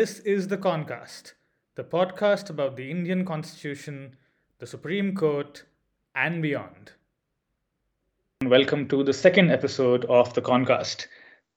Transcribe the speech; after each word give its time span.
This 0.00 0.20
is 0.20 0.48
the 0.48 0.56
Concast, 0.56 1.34
the 1.74 1.84
podcast 1.84 2.48
about 2.48 2.74
the 2.74 2.90
Indian 2.90 3.22
Constitution, 3.22 4.16
the 4.58 4.66
Supreme 4.66 5.14
Court, 5.14 5.62
and 6.14 6.40
beyond. 6.40 6.92
Welcome 8.46 8.88
to 8.88 9.04
the 9.04 9.12
second 9.12 9.50
episode 9.50 10.06
of 10.06 10.32
the 10.32 10.40
Concast. 10.40 11.06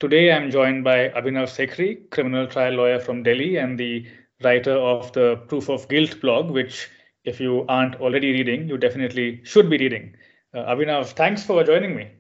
Today 0.02 0.34
I'm 0.34 0.52
joined 0.52 0.84
by 0.84 1.08
Abhinav 1.08 1.48
Sekhri, 1.56 2.10
criminal 2.10 2.46
trial 2.46 2.74
lawyer 2.74 3.00
from 3.00 3.24
Delhi 3.24 3.56
and 3.56 3.80
the 3.80 4.06
writer 4.44 4.76
of 4.76 5.14
the 5.14 5.38
Proof 5.48 5.70
of 5.70 5.88
Guilt 5.88 6.20
blog, 6.20 6.52
which, 6.52 6.90
if 7.24 7.40
you 7.40 7.66
aren't 7.70 7.96
already 8.02 8.34
reading, 8.34 8.68
you 8.68 8.78
definitely 8.78 9.40
should 9.46 9.70
be 9.70 9.78
reading. 9.78 10.18
Uh, 10.54 10.66
Abhinav, 10.66 11.14
thanks 11.14 11.44
for 11.44 11.64
joining 11.64 11.96
me. 11.96 12.12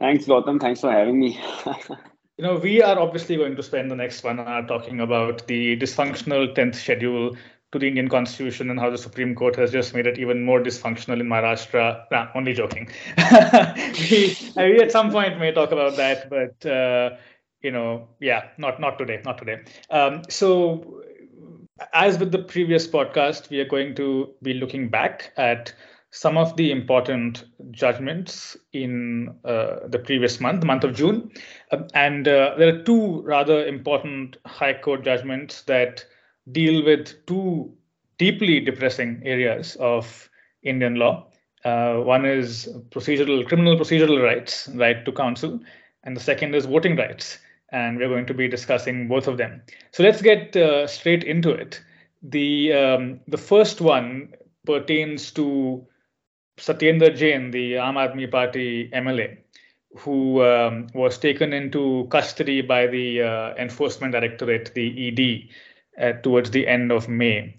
Thanks, 0.00 0.24
Gautam. 0.24 0.60
Thanks 0.60 0.80
for 0.80 0.90
having 0.90 1.20
me. 1.20 1.40
you 2.42 2.48
know, 2.48 2.56
we 2.56 2.82
are 2.82 2.98
obviously 2.98 3.36
going 3.36 3.54
to 3.54 3.62
spend 3.62 3.88
the 3.88 3.94
next 3.94 4.24
one 4.24 4.40
hour 4.40 4.66
talking 4.66 4.98
about 4.98 5.46
the 5.46 5.76
dysfunctional 5.76 6.52
10th 6.56 6.74
schedule 6.74 7.36
to 7.70 7.78
the 7.78 7.86
Indian 7.86 8.08
constitution 8.08 8.68
and 8.68 8.80
how 8.80 8.90
the 8.90 8.98
Supreme 8.98 9.36
Court 9.36 9.54
has 9.54 9.70
just 9.70 9.94
made 9.94 10.08
it 10.08 10.18
even 10.18 10.42
more 10.42 10.58
dysfunctional 10.58 11.20
in 11.20 11.28
Maharashtra. 11.28 12.04
Nah, 12.10 12.26
only 12.34 12.52
joking. 12.52 12.88
we, 14.10 14.36
we 14.56 14.80
at 14.80 14.90
some 14.90 15.12
point 15.12 15.38
may 15.38 15.52
talk 15.52 15.70
about 15.70 15.94
that, 15.98 16.28
but 16.28 16.68
uh, 16.68 17.10
you 17.60 17.70
know, 17.70 18.08
yeah, 18.18 18.48
not 18.58 18.80
not 18.80 18.98
today, 18.98 19.22
not 19.24 19.38
today. 19.38 19.60
Um, 19.90 20.22
so, 20.28 21.00
as 21.92 22.18
with 22.18 22.32
the 22.32 22.42
previous 22.42 22.88
podcast, 22.88 23.50
we 23.50 23.60
are 23.60 23.68
going 23.68 23.94
to 23.94 24.34
be 24.42 24.54
looking 24.54 24.88
back 24.88 25.32
at 25.36 25.72
some 26.12 26.36
of 26.36 26.54
the 26.56 26.70
important 26.70 27.44
judgments 27.70 28.54
in 28.74 29.34
uh, 29.46 29.88
the 29.88 29.98
previous 29.98 30.40
month, 30.40 30.60
the 30.60 30.66
month 30.66 30.84
of 30.84 30.94
June. 30.94 31.30
Uh, 31.72 31.82
and 31.94 32.28
uh, 32.28 32.54
there 32.58 32.74
are 32.74 32.82
two 32.82 33.22
rather 33.22 33.66
important 33.66 34.36
High 34.46 34.74
Court 34.74 35.02
judgments 35.02 35.62
that 35.62 36.04
deal 36.52 36.84
with 36.84 37.26
two 37.26 37.72
deeply 38.18 38.60
depressing 38.60 39.22
areas 39.24 39.76
of 39.76 40.28
Indian 40.62 40.96
law. 40.96 41.26
Uh, 41.64 41.96
one 41.96 42.24
is 42.24 42.68
procedural, 42.90 43.46
criminal 43.46 43.76
procedural 43.76 44.22
rights, 44.22 44.68
right 44.74 45.04
to 45.04 45.12
counsel, 45.12 45.60
and 46.04 46.16
the 46.16 46.20
second 46.20 46.54
is 46.54 46.66
voting 46.66 46.96
rights. 46.96 47.38
And 47.70 47.96
we're 47.98 48.08
going 48.08 48.26
to 48.26 48.34
be 48.34 48.48
discussing 48.48 49.08
both 49.08 49.26
of 49.26 49.38
them. 49.38 49.62
So 49.92 50.02
let's 50.02 50.20
get 50.20 50.54
uh, 50.56 50.86
straight 50.86 51.24
into 51.24 51.50
it. 51.50 51.80
The 52.22 52.72
um, 52.72 53.20
the 53.26 53.38
first 53.38 53.80
one 53.80 54.34
pertains 54.66 55.30
to 55.32 55.86
Satyendra 56.58 57.16
Jain, 57.16 57.50
the 57.50 57.74
Aam 57.74 57.94
Aadmi 57.94 58.30
Party 58.30 58.90
MLA, 58.90 59.38
who 59.98 60.42
um, 60.42 60.86
was 60.94 61.18
taken 61.18 61.52
into 61.52 62.06
custody 62.10 62.62
by 62.62 62.86
the 62.86 63.22
uh, 63.22 63.54
Enforcement 63.56 64.12
Directorate, 64.12 64.72
the 64.74 65.08
ED, 65.08 66.02
uh, 66.02 66.12
towards 66.22 66.50
the 66.50 66.66
end 66.66 66.90
of 66.90 67.08
May, 67.08 67.54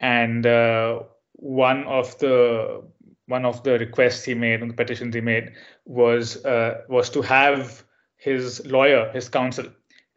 and 0.00 0.46
uh, 0.46 1.00
one 1.32 1.84
of 1.84 2.18
the 2.18 2.82
one 3.26 3.44
of 3.44 3.62
the 3.62 3.78
requests 3.78 4.24
he 4.24 4.34
made 4.34 4.62
and 4.62 4.70
the 4.70 4.74
petitions 4.74 5.14
he 5.14 5.20
made 5.20 5.52
was 5.84 6.44
uh, 6.44 6.82
was 6.88 7.10
to 7.10 7.22
have 7.22 7.84
his 8.16 8.64
lawyer, 8.66 9.10
his 9.12 9.28
counsel, 9.28 9.66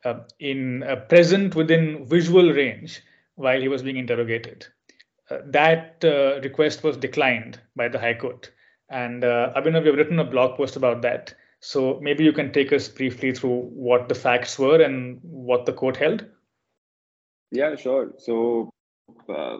uh, 0.03 0.15
in 0.39 0.83
uh, 0.83 0.95
present 0.95 1.55
within 1.55 2.05
visual 2.05 2.51
range 2.51 3.01
while 3.35 3.61
he 3.61 3.67
was 3.67 3.83
being 3.83 3.97
interrogated. 3.97 4.67
That 5.45 6.03
request 6.43 6.83
was 6.83 6.97
declined 6.97 7.57
by 7.77 7.87
the 7.87 7.97
High 7.97 8.15
Court, 8.15 8.51
and 8.89 9.23
uh, 9.23 9.53
Abhinav, 9.55 9.85
you've 9.85 9.95
written 9.95 10.19
a 10.19 10.25
blog 10.25 10.57
post 10.57 10.75
about 10.75 11.01
that. 11.03 11.33
So 11.61 11.99
maybe 12.01 12.23
you 12.23 12.33
can 12.33 12.51
take 12.51 12.73
us 12.73 12.87
briefly 12.87 13.33
through 13.33 13.69
what 13.69 14.09
the 14.09 14.15
facts 14.15 14.57
were 14.57 14.81
and 14.81 15.19
what 15.21 15.65
the 15.67 15.73
court 15.73 15.95
held. 15.95 16.25
Yeah, 17.51 17.75
sure. 17.75 18.13
So, 18.17 18.71
uh, 19.29 19.59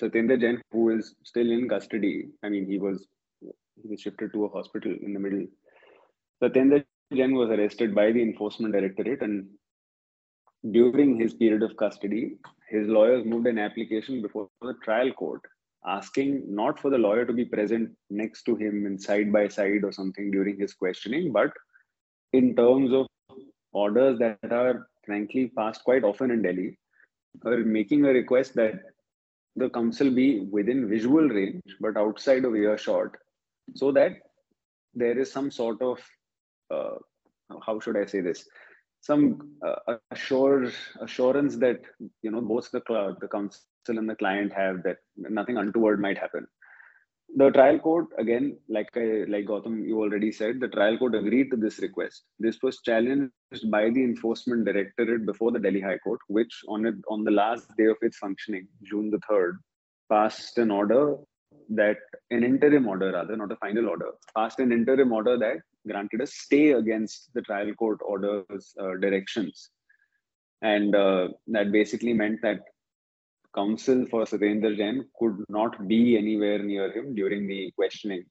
Satyendra 0.00 0.38
Jain, 0.38 0.60
who 0.70 0.90
is 0.90 1.14
still 1.22 1.50
in 1.50 1.68
custody, 1.68 2.28
I 2.42 2.50
mean, 2.50 2.66
he 2.66 2.78
was 2.78 3.06
he 3.40 3.88
was 3.88 4.00
shifted 4.00 4.32
to 4.34 4.44
a 4.44 4.48
hospital 4.48 4.94
in 5.02 5.14
the 5.14 5.20
middle. 5.20 5.46
Satyendra 6.42 6.84
Jain 7.14 7.34
was 7.34 7.48
arrested 7.50 7.94
by 7.94 8.12
the 8.12 8.22
Enforcement 8.22 8.74
Directorate, 8.74 9.22
and 9.22 9.46
during 10.72 11.18
his 11.18 11.32
period 11.32 11.62
of 11.62 11.76
custody, 11.76 12.36
his 12.68 12.86
lawyers 12.86 13.24
moved 13.24 13.46
an 13.46 13.58
application 13.58 14.20
before 14.20 14.48
the 14.60 14.74
trial 14.84 15.10
court 15.12 15.40
asking 15.86 16.44
not 16.48 16.78
for 16.78 16.90
the 16.90 16.98
lawyer 16.98 17.24
to 17.24 17.32
be 17.32 17.44
present 17.44 17.90
next 18.10 18.44
to 18.44 18.56
him 18.56 18.86
in 18.86 18.98
side 18.98 19.32
by 19.32 19.48
side 19.48 19.84
or 19.84 19.92
something 19.92 20.30
during 20.30 20.58
his 20.58 20.74
questioning, 20.74 21.32
but 21.32 21.52
in 22.32 22.54
terms 22.54 22.92
of 22.92 23.06
orders 23.72 24.18
that 24.18 24.38
are 24.50 24.88
frankly 25.04 25.50
passed 25.56 25.82
quite 25.84 26.04
often 26.04 26.30
in 26.30 26.42
Delhi, 26.42 26.78
or 27.44 27.58
making 27.58 28.04
a 28.04 28.12
request 28.12 28.54
that 28.54 28.74
the 29.56 29.68
counsel 29.70 30.10
be 30.10 30.40
within 30.40 30.88
visual 30.88 31.28
range 31.28 31.76
but 31.80 31.96
outside 31.96 32.44
of 32.44 32.54
earshot, 32.54 33.10
so 33.74 33.90
that 33.92 34.12
there 34.94 35.18
is 35.18 35.32
some 35.32 35.50
sort 35.50 35.82
of 35.82 35.98
uh, 36.70 36.96
how 37.60 37.78
should 37.80 37.96
I 37.96 38.06
say 38.06 38.20
this? 38.20 38.48
Some 39.00 39.56
uh, 39.66 39.96
assure, 40.10 40.70
assurance 41.00 41.56
that 41.56 41.80
you 42.22 42.30
know 42.30 42.40
both 42.40 42.70
the 42.70 42.82
the 43.20 43.28
counsel 43.82 43.98
and 43.98 44.08
the 44.08 44.14
client 44.16 44.52
have 44.52 44.82
that 44.82 44.98
nothing 45.16 45.56
untoward 45.56 46.00
might 46.00 46.18
happen. 46.18 46.46
The 47.34 47.50
trial 47.50 47.78
court 47.78 48.08
again 48.18 48.58
like 48.68 48.90
I, 48.94 49.24
like 49.26 49.46
Gautam 49.46 49.86
you 49.86 50.00
already 50.00 50.30
said 50.30 50.60
the 50.60 50.68
trial 50.68 50.98
court 50.98 51.14
agreed 51.14 51.50
to 51.50 51.56
this 51.56 51.78
request. 51.78 52.24
This 52.38 52.58
was 52.62 52.80
challenged 52.82 53.32
by 53.70 53.88
the 53.90 54.04
enforcement 54.04 54.66
directorate 54.66 55.24
before 55.24 55.50
the 55.50 55.58
Delhi 55.58 55.80
High 55.80 55.98
Court 55.98 56.20
which 56.28 56.52
on 56.68 56.84
it 56.84 56.94
on 57.08 57.24
the 57.24 57.30
last 57.30 57.66
day 57.78 57.86
of 57.86 57.96
its 58.02 58.18
functioning 58.18 58.68
June 58.82 59.10
the 59.10 59.20
3rd 59.30 59.54
passed 60.10 60.58
an 60.58 60.70
order 60.70 61.16
that 61.70 61.96
an 62.30 62.44
interim 62.44 62.86
order 62.86 63.12
rather 63.12 63.36
not 63.36 63.52
a 63.52 63.56
final 63.56 63.88
order 63.88 64.10
passed 64.36 64.58
an 64.58 64.72
interim 64.72 65.10
order 65.10 65.38
that 65.38 65.58
granted 65.90 66.20
a 66.20 66.26
stay 66.26 66.72
against 66.72 67.30
the 67.34 67.40
trial 67.42 67.72
court 67.74 67.98
orders 68.04 68.74
uh, 68.78 68.94
directions. 69.00 69.70
And 70.60 70.94
uh, 70.94 71.28
that 71.48 71.72
basically 71.72 72.12
meant 72.12 72.40
that 72.42 72.60
counsel 73.54 74.06
for 74.10 74.24
Satyendra 74.24 74.76
Jain 74.76 75.04
could 75.18 75.44
not 75.48 75.86
be 75.88 76.16
anywhere 76.16 76.62
near 76.62 76.90
him 76.92 77.14
during 77.14 77.46
the 77.46 77.70
questioning. 77.76 78.24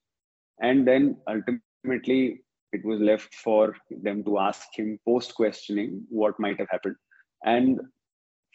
And 0.61 0.87
then 0.87 1.17
ultimately, 1.27 2.43
it 2.73 2.85
was 2.85 2.99
left 2.99 3.33
for 3.35 3.75
them 3.89 4.23
to 4.23 4.39
ask 4.39 4.67
him 4.73 4.99
post 5.05 5.35
questioning 5.35 6.03
what 6.09 6.39
might 6.39 6.59
have 6.59 6.69
happened. 6.69 6.95
And 7.43 7.79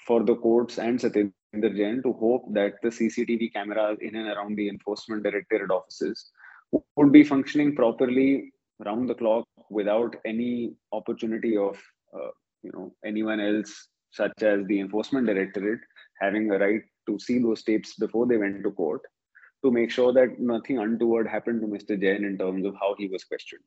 for 0.06 0.22
the 0.22 0.36
courts 0.36 0.78
and 0.78 0.98
Satyendra 0.98 1.76
Jain 1.76 2.02
to 2.02 2.12
hope 2.12 2.52
that 2.54 2.74
the 2.82 2.88
CCTV 2.88 3.52
cameras 3.52 3.98
in 4.00 4.14
and 4.16 4.28
around 4.28 4.56
the 4.56 4.68
enforcement 4.68 5.22
directorate 5.22 5.70
offices 5.70 6.30
would 6.96 7.12
be 7.12 7.24
functioning 7.24 7.74
properly 7.74 8.52
round 8.84 9.08
the 9.08 9.14
clock 9.14 9.46
without 9.70 10.14
any 10.24 10.74
opportunity 10.92 11.56
of 11.56 11.76
uh, 12.14 12.30
you 12.62 12.70
know 12.72 12.92
anyone 13.04 13.40
else 13.40 13.88
such 14.10 14.42
as 14.42 14.66
the 14.66 14.80
enforcement 14.80 15.26
directorate 15.26 15.80
having 16.20 16.50
a 16.50 16.58
right 16.58 16.82
to 17.06 17.18
see 17.18 17.38
those 17.38 17.62
tapes 17.62 17.94
before 17.94 18.26
they 18.26 18.36
went 18.36 18.62
to 18.62 18.70
court 18.70 19.02
to 19.64 19.70
make 19.70 19.90
sure 19.90 20.12
that 20.12 20.38
nothing 20.38 20.78
untoward 20.78 21.26
happened 21.26 21.60
to 21.60 21.66
Mr. 21.66 22.00
Jain 22.00 22.24
in 22.24 22.38
terms 22.38 22.64
of 22.64 22.74
how 22.80 22.94
he 22.98 23.08
was 23.08 23.24
questioned. 23.24 23.62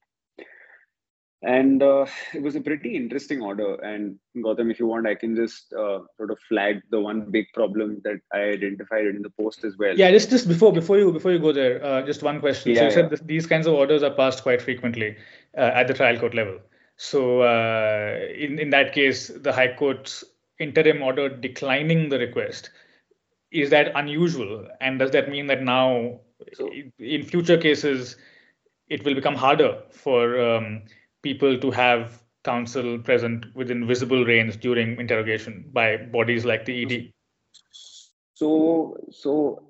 And 1.41 1.81
uh, 1.81 2.05
it 2.33 2.41
was 2.41 2.57
a 2.57 2.61
pretty 2.61 2.97
interesting 2.97 3.41
order. 3.41 3.75
And 3.75 4.19
Gautam, 4.35 4.69
if 4.69 4.79
you 4.79 4.87
want, 4.87 5.07
I 5.07 5.15
can 5.15 5.37
just 5.37 5.71
uh, 5.71 5.99
sort 6.17 6.31
of 6.31 6.39
flag 6.49 6.81
the 6.91 6.99
one 6.99 7.31
big 7.31 7.45
problem 7.53 8.01
that 8.03 8.19
I 8.33 8.39
identified 8.39 9.05
in 9.05 9.21
the 9.21 9.29
post 9.29 9.63
as 9.63 9.77
well. 9.79 9.97
Yeah, 9.97 10.11
just 10.11 10.29
just 10.29 10.49
before 10.49 10.73
before 10.73 10.97
you 10.97 11.13
before 11.13 11.31
you 11.31 11.39
go 11.39 11.53
there, 11.53 11.83
uh, 11.83 12.01
just 12.01 12.23
one 12.23 12.41
question. 12.41 12.73
Yeah, 12.73 12.79
so 12.79 12.85
you 12.85 12.91
said 12.91 13.09
this, 13.09 13.21
these 13.21 13.47
kinds 13.47 13.67
of 13.67 13.73
orders 13.73 14.03
are 14.03 14.11
passed 14.11 14.43
quite 14.43 14.61
frequently 14.61 15.15
uh, 15.57 15.71
at 15.73 15.87
the 15.87 15.93
trial 15.93 16.19
court 16.19 16.33
level. 16.33 16.59
So 16.97 17.43
uh, 17.43 18.19
in 18.37 18.59
in 18.59 18.69
that 18.71 18.91
case, 18.91 19.31
the 19.33 19.53
High 19.53 19.75
Court's 19.75 20.25
interim 20.59 21.01
order 21.01 21.29
declining 21.29 22.09
the 22.09 22.19
request 22.19 22.69
is 23.51 23.69
that 23.71 23.91
unusual? 23.95 24.67
And 24.79 24.99
does 24.99 25.11
that 25.11 25.29
mean 25.29 25.47
that 25.47 25.63
now 25.63 26.19
so, 26.53 26.69
in 26.99 27.23
future 27.23 27.57
cases 27.57 28.17
it 28.89 29.03
will 29.03 29.13
become 29.13 29.35
harder 29.35 29.81
for 29.91 30.39
um, 30.39 30.83
people 31.21 31.59
to 31.59 31.71
have 31.71 32.23
counsel 32.43 32.97
present 32.99 33.45
within 33.55 33.85
visible 33.85 34.23
range 34.23 34.59
during 34.59 34.99
interrogation 34.99 35.65
by 35.73 35.97
bodies 35.97 36.45
like 36.45 36.63
the 36.63 36.83
ed 36.83 37.11
so 38.33 38.95
so 39.11 39.67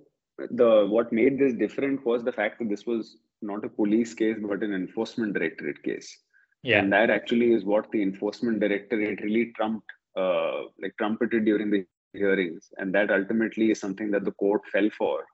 the 0.51 0.85
what 0.87 1.11
made 1.11 1.39
this 1.39 1.53
different 1.53 2.05
was 2.05 2.23
the 2.23 2.31
fact 2.31 2.59
that 2.59 2.69
this 2.69 2.85
was 2.85 3.17
not 3.41 3.65
a 3.65 3.69
police 3.69 4.13
case 4.13 4.37
but 4.39 4.61
an 4.61 4.73
enforcement 4.73 5.33
directorate 5.33 5.81
case. 5.83 6.17
Yeah. 6.61 6.79
And 6.79 6.91
that 6.93 7.09
actually 7.09 7.53
is 7.53 7.63
what 7.63 7.89
the 7.91 8.01
enforcement 8.01 8.59
directorate 8.59 9.21
really 9.21 9.53
trumped 9.55 9.89
uh, 10.15 10.63
like 10.81 10.93
trumpeted 10.97 11.45
during 11.45 11.69
the 11.71 11.85
hearings, 12.13 12.69
and 12.77 12.93
that 12.95 13.11
ultimately 13.11 13.71
is 13.71 13.79
something 13.79 14.11
that 14.11 14.25
the 14.25 14.31
court 14.31 14.61
fell 14.71 14.89
for. 14.97 15.25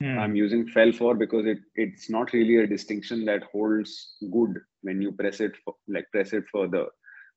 Hmm. 0.00 0.18
I'm 0.18 0.36
using 0.36 0.66
fell 0.68 0.92
for 0.92 1.14
because 1.14 1.46
it 1.46 1.58
it's 1.74 2.10
not 2.10 2.32
really 2.32 2.56
a 2.56 2.66
distinction 2.66 3.24
that 3.26 3.44
holds 3.44 4.16
good 4.30 4.58
when 4.82 5.00
you 5.00 5.12
press 5.12 5.40
it 5.40 5.56
for, 5.64 5.74
like 5.88 6.10
press 6.12 6.32
it 6.32 6.44
further. 6.52 6.86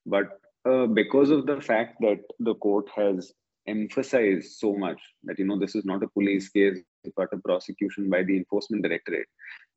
But 0.05 0.39
uh, 0.65 0.87
because 0.87 1.29
of 1.29 1.45
the 1.45 1.61
fact 1.61 1.97
that 2.01 2.19
the 2.39 2.55
court 2.55 2.89
has 2.95 3.31
emphasized 3.67 4.57
so 4.57 4.75
much 4.75 4.99
that 5.23 5.37
you 5.39 5.45
know 5.45 5.57
this 5.59 5.75
is 5.75 5.85
not 5.85 6.03
a 6.03 6.07
police 6.09 6.49
case 6.49 6.77
but 7.15 7.29
a 7.33 7.37
prosecution 7.37 8.09
by 8.09 8.23
the 8.23 8.35
enforcement 8.35 8.83
directorate 8.83 9.27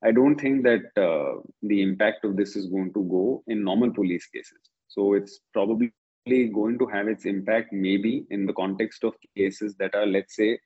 i 0.03 0.11
don't 0.11 0.39
think 0.43 0.63
that 0.63 0.85
uh, 1.07 1.33
the 1.71 1.81
impact 1.81 2.25
of 2.25 2.35
this 2.35 2.55
is 2.55 2.67
going 2.67 2.91
to 2.93 3.03
go 3.15 3.43
in 3.47 3.63
normal 3.63 3.91
police 3.99 4.25
cases 4.35 4.63
so 4.87 5.13
it's 5.13 5.39
probably 5.53 5.91
going 6.25 6.77
to 6.79 6.85
have 6.85 7.07
its 7.07 7.25
impact 7.25 7.73
maybe 7.73 8.25
in 8.29 8.45
the 8.45 8.53
context 8.53 9.03
of 9.03 9.13
cases 9.35 9.75
that 9.75 9.93
are 9.95 10.05
let's 10.05 10.35
say 10.35 10.57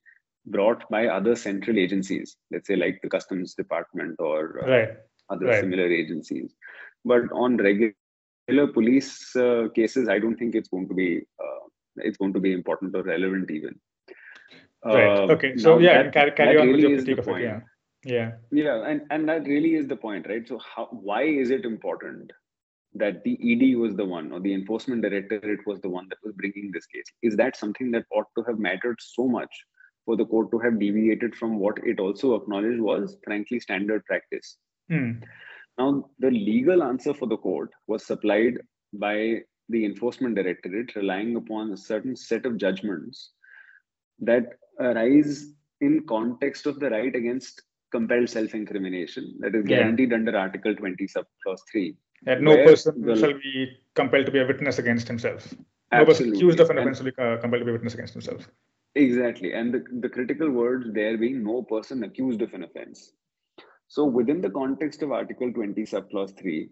brought 0.46 0.90
by 0.90 1.08
other 1.08 1.36
central 1.36 1.78
agencies 1.78 2.38
let's 2.52 2.68
say 2.68 2.76
like 2.76 3.00
the 3.02 3.10
customs 3.10 3.54
department 3.54 4.16
or 4.20 4.64
uh, 4.64 4.70
right. 4.70 4.90
other 5.30 5.48
right. 5.48 5.62
similar 5.62 5.92
agencies. 5.92 6.54
But 7.04 7.24
on 7.32 7.58
regular 7.58 8.68
police 8.74 9.36
uh, 9.36 9.68
cases 9.76 10.08
i 10.08 10.20
don't 10.20 10.38
think 10.38 10.56
it's 10.56 10.70
going 10.70 10.88
to 10.88 10.94
be 10.94 11.22
uh, 11.44 11.66
it's 11.98 12.18
going 12.18 12.34
to 12.34 12.40
be 12.40 12.54
important 12.54 12.96
or 12.96 13.04
relevant 13.04 13.50
even. 13.52 13.80
Right. 14.86 15.08
Uh, 15.08 15.34
okay. 15.34 15.58
So 15.58 15.80
yeah 15.80 16.04
that, 16.04 16.14
carry, 16.14 16.32
carry 16.32 16.58
on 16.58 16.68
really 16.68 16.96
with 16.96 17.08
your 17.08 17.18
critique 17.18 17.36
of 17.36 17.38
it? 17.38 17.44
yeah. 17.44 17.60
Yeah. 18.06 18.32
Yeah 18.52 18.84
and 18.86 19.02
and 19.10 19.28
that 19.28 19.46
really 19.46 19.76
is 19.76 19.88
the 19.88 19.96
point 19.96 20.28
right? 20.30 20.48
So 20.48 20.60
how 20.60 20.88
why 20.92 21.24
is 21.24 21.50
it 21.50 21.66
important 21.66 22.32
that 23.00 23.24
the 23.24 23.38
ed 23.52 23.78
was 23.78 23.96
the 23.96 24.06
one 24.06 24.32
or 24.32 24.40
the 24.40 24.54
enforcement 24.54 25.02
directorate 25.02 25.66
was 25.66 25.80
the 25.82 25.90
one 25.90 26.08
that 26.10 26.18
was 26.24 26.34
bringing 26.34 26.72
this 26.72 26.86
case 26.86 27.10
is 27.22 27.36
that 27.36 27.56
something 27.56 27.92
that 27.92 28.06
ought 28.12 28.28
to 28.38 28.44
have 28.44 28.60
mattered 28.60 28.98
so 29.00 29.28
much 29.28 29.54
for 30.06 30.16
the 30.16 30.26
court 30.26 30.50
to 30.52 30.60
have 30.60 30.80
deviated 30.80 31.36
from 31.36 31.58
what 31.60 31.78
it 31.84 32.00
also 32.00 32.36
acknowledged 32.36 32.80
was 32.80 33.18
frankly 33.24 33.60
standard 33.60 34.06
practice 34.06 34.58
hmm. 34.90 35.12
now 35.78 36.06
the 36.20 36.32
legal 36.32 36.84
answer 36.84 37.14
for 37.14 37.28
the 37.28 37.38
court 37.38 37.70
was 37.88 38.06
supplied 38.06 38.58
by 38.94 39.40
the 39.70 39.86
enforcement 39.86 40.36
directorate 40.36 40.96
relying 40.96 41.36
upon 41.36 41.72
a 41.72 41.78
certain 41.78 42.16
set 42.16 42.46
of 42.46 42.58
judgments 42.58 43.32
that 44.20 44.54
arise 44.80 45.48
in 45.82 46.04
context 46.08 46.66
of 46.66 46.80
the 46.80 46.90
right 46.90 47.16
against 47.16 47.62
compelled 47.92 48.30
self-incrimination 48.30 49.36
that 49.40 49.56
is 49.56 49.66
guaranteed 49.66 50.10
yeah. 50.12 50.16
under 50.16 50.38
article 50.38 50.76
20 50.76 51.08
sub 51.08 51.26
clause 51.44 51.64
3 51.72 51.96
that 52.24 52.42
no 52.42 52.56
person 52.56 53.02
the, 53.02 53.16
shall 53.16 53.34
be 53.34 53.78
compelled 53.96 54.26
to 54.26 54.32
be 54.32 54.40
a 54.40 54.46
witness 54.46 54.80
against 54.80 55.08
himself. 55.08 55.54
No 55.92 56.06
person 56.06 56.34
accused 56.34 56.60
of 56.60 56.70
an 56.70 56.80
offense 56.80 57.00
will 57.00 57.12
be 57.12 57.22
uh, 57.22 57.38
compelled 57.38 57.62
to 57.62 57.66
be 57.66 57.72
a 57.72 57.74
witness 57.74 57.94
against 57.94 58.14
himself 58.14 58.48
exactly. 58.98 59.54
And 59.54 59.74
the, 59.74 59.84
the 60.02 60.10
critical 60.10 60.50
words 60.50 60.88
there 60.92 61.18
being 61.18 61.44
no 61.44 61.62
person 61.64 62.04
accused 62.04 62.42
of 62.42 62.54
an 62.54 62.64
offense. 62.64 63.12
So 63.88 64.04
within 64.04 64.42
the 64.42 64.50
context 64.50 65.02
of 65.02 65.12
article 65.12 65.52
20 65.54 65.86
sub 65.86 66.10
clause 66.10 66.34
3 66.40 66.70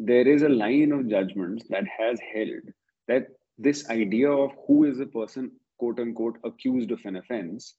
there 0.00 0.28
is 0.28 0.42
a 0.42 0.48
line 0.48 0.92
of 0.92 1.08
judgments 1.08 1.64
that 1.70 1.84
has 1.98 2.20
held 2.32 2.62
that 3.08 3.26
this 3.58 3.90
idea 3.90 4.30
of 4.30 4.52
who 4.66 4.84
is 4.84 5.00
a 5.00 5.06
person, 5.06 5.50
quote 5.78 5.98
unquote, 5.98 6.38
accused 6.44 6.92
of 6.92 7.00
an 7.04 7.16
offense 7.16 7.74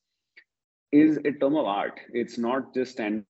is 0.91 1.17
a 1.23 1.31
term 1.31 1.55
of 1.55 1.65
art. 1.65 1.97
It's 2.11 2.37
not 2.37 2.73
just 2.73 2.91
standard 2.91 3.23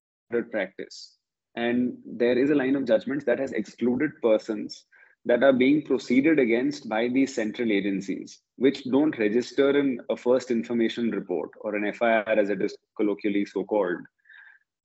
practice. 0.49 1.18
And 1.59 1.97
there 2.05 2.37
is 2.37 2.51
a 2.51 2.55
line 2.55 2.77
of 2.77 2.85
judgments 2.85 3.25
that 3.25 3.37
has 3.37 3.51
excluded 3.51 4.11
persons 4.21 4.85
that 5.25 5.43
are 5.43 5.51
being 5.51 5.81
proceeded 5.81 6.39
against 6.39 6.87
by 6.87 7.09
these 7.09 7.35
central 7.35 7.69
agencies, 7.69 8.39
which 8.55 8.85
don't 8.85 9.17
register 9.19 9.77
in 9.77 9.99
a 10.09 10.15
first 10.15 10.51
information 10.51 11.11
report 11.11 11.49
or 11.59 11.75
an 11.75 11.91
FIR 11.91 12.23
as 12.29 12.49
it 12.49 12.61
is 12.61 12.77
colloquially 12.95 13.43
so 13.43 13.65
called. 13.65 13.97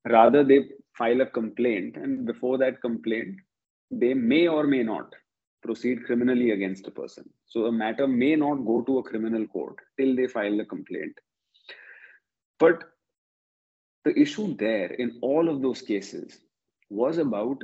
Rather, 0.06 0.42
they 0.42 0.64
file 0.98 1.20
a 1.20 1.26
complaint, 1.26 1.96
and 1.96 2.26
before 2.26 2.58
that 2.58 2.80
complaint, 2.80 3.36
they 3.92 4.12
may 4.12 4.48
or 4.48 4.66
may 4.66 4.82
not 4.82 5.14
proceed 5.62 6.04
criminally 6.04 6.50
against 6.50 6.88
a 6.88 6.90
person. 6.90 7.24
So 7.46 7.66
a 7.66 7.72
matter 7.72 8.08
may 8.08 8.34
not 8.34 8.56
go 8.66 8.82
to 8.82 8.98
a 8.98 9.04
criminal 9.04 9.46
court 9.46 9.76
till 9.96 10.16
they 10.16 10.26
file 10.26 10.58
a 10.58 10.64
complaint. 10.64 11.16
But 12.58 12.82
the 14.04 14.18
issue 14.18 14.56
there 14.56 14.92
in 14.92 15.18
all 15.22 15.48
of 15.48 15.62
those 15.62 15.80
cases 15.80 16.40
was 16.90 17.18
about 17.18 17.62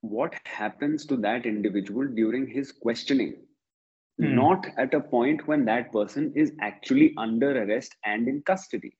what 0.00 0.34
happens 0.44 1.06
to 1.06 1.16
that 1.16 1.46
individual 1.46 2.06
during 2.06 2.46
his 2.46 2.72
questioning, 2.72 3.36
hmm. 4.18 4.34
not 4.34 4.66
at 4.76 4.94
a 4.94 5.00
point 5.00 5.46
when 5.46 5.64
that 5.64 5.92
person 5.92 6.32
is 6.34 6.52
actually 6.60 7.14
under 7.16 7.62
arrest 7.62 7.94
and 8.04 8.28
in 8.28 8.42
custody. 8.42 8.96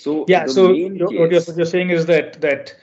So 0.00 0.24
yeah, 0.28 0.46
so 0.46 0.68
what 0.68 0.76
you're, 0.76 1.30
you're 1.30 1.66
saying 1.66 1.90
is 1.90 2.06
that 2.06 2.40
that 2.40 2.74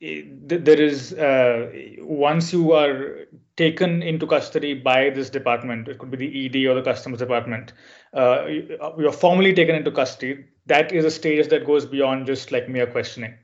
there 0.00 0.80
is 0.80 1.12
uh, 1.14 1.70
once 1.98 2.52
you 2.52 2.72
are 2.72 3.26
taken 3.56 4.00
into 4.02 4.26
custody 4.28 4.72
by 4.72 5.10
this 5.10 5.28
department 5.28 5.88
it 5.88 5.98
could 5.98 6.10
be 6.12 6.16
the 6.16 6.46
ed 6.46 6.70
or 6.70 6.74
the 6.74 6.82
customs 6.82 7.18
department 7.18 7.72
uh, 8.14 8.46
you're 8.46 9.10
formally 9.10 9.52
taken 9.52 9.74
into 9.74 9.90
custody 9.90 10.44
that 10.66 10.92
is 10.92 11.04
a 11.04 11.10
stage 11.10 11.48
that 11.48 11.66
goes 11.66 11.84
beyond 11.84 12.26
just 12.26 12.52
like 12.52 12.68
mere 12.68 12.86
questioning 12.86 13.34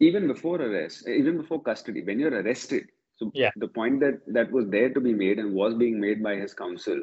even 0.00 0.28
before 0.28 0.60
arrest 0.60 1.08
even 1.08 1.36
before 1.38 1.62
custody 1.62 2.02
when 2.04 2.20
you're 2.20 2.40
arrested 2.42 2.84
so 3.16 3.30
yeah. 3.34 3.50
the 3.56 3.68
point 3.68 3.98
that 4.00 4.20
that 4.26 4.50
was 4.52 4.68
there 4.68 4.90
to 4.90 5.00
be 5.00 5.12
made 5.12 5.38
and 5.38 5.52
was 5.52 5.74
being 5.74 6.00
made 6.00 6.22
by 6.22 6.36
his 6.36 6.54
counsel 6.54 7.00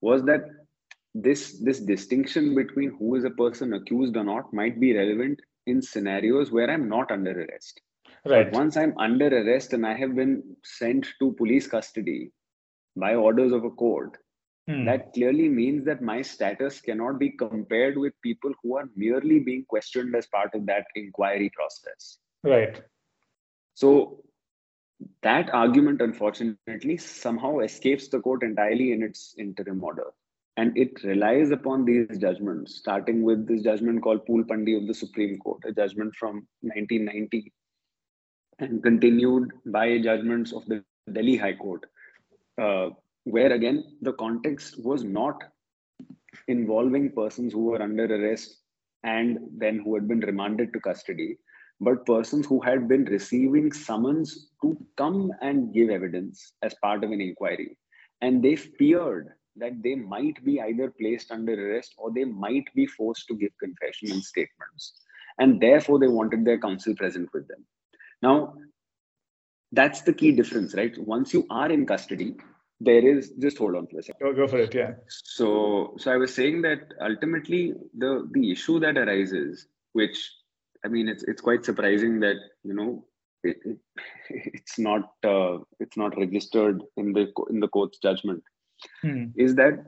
was 0.00 0.24
that 0.24 0.44
this 1.14 1.58
this 1.60 1.80
distinction 1.80 2.54
between 2.54 2.96
who 2.98 3.14
is 3.16 3.24
a 3.24 3.36
person 3.42 3.74
accused 3.74 4.16
or 4.16 4.24
not 4.24 4.52
might 4.52 4.80
be 4.80 4.96
relevant 4.96 5.38
in 5.66 5.82
scenarios 5.82 6.50
where 6.50 6.70
i'm 6.70 6.88
not 6.88 7.10
under 7.10 7.32
arrest 7.42 7.80
Right. 8.26 8.50
But 8.50 8.58
once 8.58 8.76
I'm 8.76 8.96
under 8.98 9.28
arrest 9.28 9.72
and 9.72 9.86
I 9.86 9.94
have 9.94 10.14
been 10.14 10.42
sent 10.62 11.06
to 11.20 11.32
police 11.32 11.66
custody 11.66 12.32
by 12.96 13.14
orders 13.14 13.52
of 13.52 13.64
a 13.64 13.70
court, 13.70 14.18
hmm. 14.68 14.84
that 14.84 15.12
clearly 15.14 15.48
means 15.48 15.86
that 15.86 16.02
my 16.02 16.20
status 16.20 16.80
cannot 16.80 17.18
be 17.18 17.30
compared 17.30 17.96
with 17.96 18.12
people 18.22 18.52
who 18.62 18.76
are 18.76 18.90
merely 18.94 19.38
being 19.38 19.64
questioned 19.68 20.14
as 20.14 20.26
part 20.26 20.54
of 20.54 20.66
that 20.66 20.84
inquiry 20.94 21.50
process. 21.54 22.18
Right. 22.42 22.80
So 23.74 24.22
that 25.22 25.50
argument, 25.52 26.00
unfortunately, 26.00 26.96
somehow 26.96 27.60
escapes 27.60 28.08
the 28.08 28.20
court 28.20 28.42
entirely 28.42 28.92
in 28.92 29.02
its 29.02 29.34
interim 29.38 29.82
order. 29.82 30.06
And 30.56 30.76
it 30.76 31.02
relies 31.04 31.50
upon 31.50 31.84
these 31.84 32.18
judgments, 32.18 32.76
starting 32.76 33.22
with 33.22 33.46
this 33.46 33.62
judgment 33.62 34.02
called 34.02 34.26
Poolpandi 34.26 34.76
of 34.76 34.86
the 34.86 34.94
Supreme 34.94 35.38
Court, 35.38 35.62
a 35.64 35.72
judgment 35.72 36.14
from 36.16 36.46
1990 36.60 37.52
and 38.58 38.82
continued 38.82 39.50
by 39.66 39.98
judgments 39.98 40.52
of 40.52 40.66
the 40.66 40.84
Delhi 41.10 41.36
High 41.36 41.54
Court, 41.54 41.86
uh, 42.60 42.90
where 43.24 43.52
again 43.52 43.96
the 44.02 44.12
context 44.12 44.82
was 44.84 45.02
not 45.02 45.42
involving 46.48 47.12
persons 47.12 47.52
who 47.52 47.64
were 47.64 47.82
under 47.82 48.04
arrest 48.04 48.58
and 49.02 49.38
then 49.56 49.78
who 49.78 49.94
had 49.94 50.06
been 50.06 50.20
remanded 50.20 50.72
to 50.72 50.80
custody, 50.80 51.38
but 51.80 52.04
persons 52.06 52.46
who 52.46 52.60
had 52.60 52.88
been 52.88 53.04
receiving 53.04 53.72
summons 53.72 54.48
to 54.62 54.76
come 54.96 55.32
and 55.40 55.72
give 55.72 55.88
evidence 55.88 56.52
as 56.62 56.74
part 56.82 57.02
of 57.02 57.10
an 57.10 57.20
inquiry. 57.20 57.76
And 58.20 58.42
they 58.42 58.56
feared 58.56 59.28
that 59.56 59.82
they 59.82 59.94
might 59.94 60.44
be 60.44 60.60
either 60.60 60.92
placed 61.00 61.30
under 61.30 61.54
arrest 61.54 61.94
or 61.96 62.12
they 62.12 62.24
might 62.24 62.64
be 62.74 62.86
forced 62.86 63.26
to 63.28 63.34
give 63.34 63.50
confession 63.58 64.12
and 64.12 64.22
statements. 64.22 65.00
And 65.38 65.60
therefore, 65.60 65.98
they 65.98 66.08
wanted 66.08 66.44
their 66.44 66.58
counsel 66.58 66.94
present 66.94 67.30
with 67.32 67.48
them. 67.48 67.64
Now, 68.22 68.54
that's 69.72 70.02
the 70.02 70.12
key 70.12 70.32
difference, 70.32 70.74
right? 70.74 70.96
Once 70.98 71.32
you 71.32 71.46
are 71.48 71.70
in 71.70 71.86
custody, 71.86 72.36
there 72.80 73.06
is 73.06 73.30
just 73.38 73.58
hold 73.58 73.76
on 73.76 73.86
for 73.86 73.98
a 73.98 74.02
second. 74.02 74.26
Go, 74.26 74.34
go 74.34 74.48
for 74.48 74.58
it, 74.58 74.74
yeah. 74.74 74.92
So, 75.08 75.94
so 75.98 76.12
I 76.12 76.16
was 76.16 76.34
saying 76.34 76.62
that 76.62 76.92
ultimately 77.00 77.74
the 77.96 78.28
the 78.32 78.50
issue 78.50 78.80
that 78.80 78.96
arises, 78.96 79.66
which 79.92 80.30
I 80.84 80.88
mean, 80.88 81.08
it's 81.08 81.22
it's 81.24 81.40
quite 81.40 81.64
surprising 81.64 82.20
that 82.20 82.36
you 82.64 82.74
know 82.74 83.04
it, 83.42 83.58
it, 83.64 83.78
it's 84.30 84.78
not 84.78 85.12
uh, 85.24 85.58
it's 85.78 85.96
not 85.96 86.16
registered 86.16 86.82
in 86.96 87.12
the 87.12 87.32
in 87.50 87.60
the 87.60 87.68
court's 87.68 87.98
judgment, 87.98 88.42
hmm. 89.02 89.26
is 89.36 89.54
that 89.56 89.84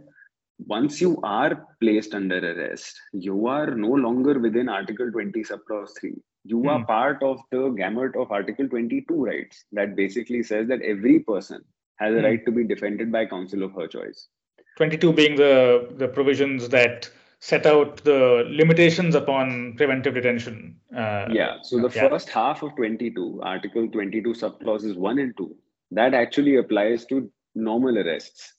once 0.67 1.01
you 1.01 1.19
are 1.25 1.67
placed 1.81 2.15
under 2.15 2.39
arrest, 2.39 3.01
you 3.13 3.47
are 3.47 3.75
no 3.75 3.89
longer 3.89 4.39
within 4.39 4.69
Article 4.69 5.11
20 5.11 5.43
subclause 5.43 5.91
3 6.01 6.15
you 6.45 6.61
hmm. 6.61 6.69
are 6.69 6.85
part 6.85 7.23
of 7.23 7.41
the 7.51 7.69
gamut 7.71 8.17
of 8.17 8.31
article 8.31 8.69
22 8.69 9.25
rights 9.25 9.65
that 9.73 9.97
basically 9.97 10.43
says 10.43 10.69
that 10.69 10.83
every 10.83 11.21
person 11.21 11.63
has 11.97 12.15
a 12.15 12.19
hmm. 12.19 12.25
right 12.25 12.45
to 12.47 12.53
be 12.53 12.65
defended 12.65 13.13
by 13.13 13.25
counsel 13.27 13.63
of 13.63 13.73
her 13.73 13.87
choice 13.87 14.29
22 14.77 15.13
being 15.13 15.37
the 15.37 15.89
the 15.97 16.09
provisions 16.09 16.69
that 16.69 17.11
set 17.49 17.67
out 17.67 17.97
the 18.05 18.45
limitations 18.61 19.17
upon 19.21 19.75
preventive 19.79 20.15
detention 20.19 20.77
uh, 20.97 21.27
yeah 21.39 21.57
so 21.63 21.81
the 21.85 21.93
yeah. 21.95 22.09
first 22.09 22.29
half 22.29 22.63
of 22.63 22.75
22 22.77 23.41
article 23.43 23.89
22 23.89 24.33
subclauses 24.43 24.97
1 24.97 25.19
and 25.19 25.37
2 25.37 25.57
that 25.99 26.15
actually 26.15 26.55
applies 26.63 27.05
to 27.07 27.17
normal 27.55 27.99
arrests 28.03 28.55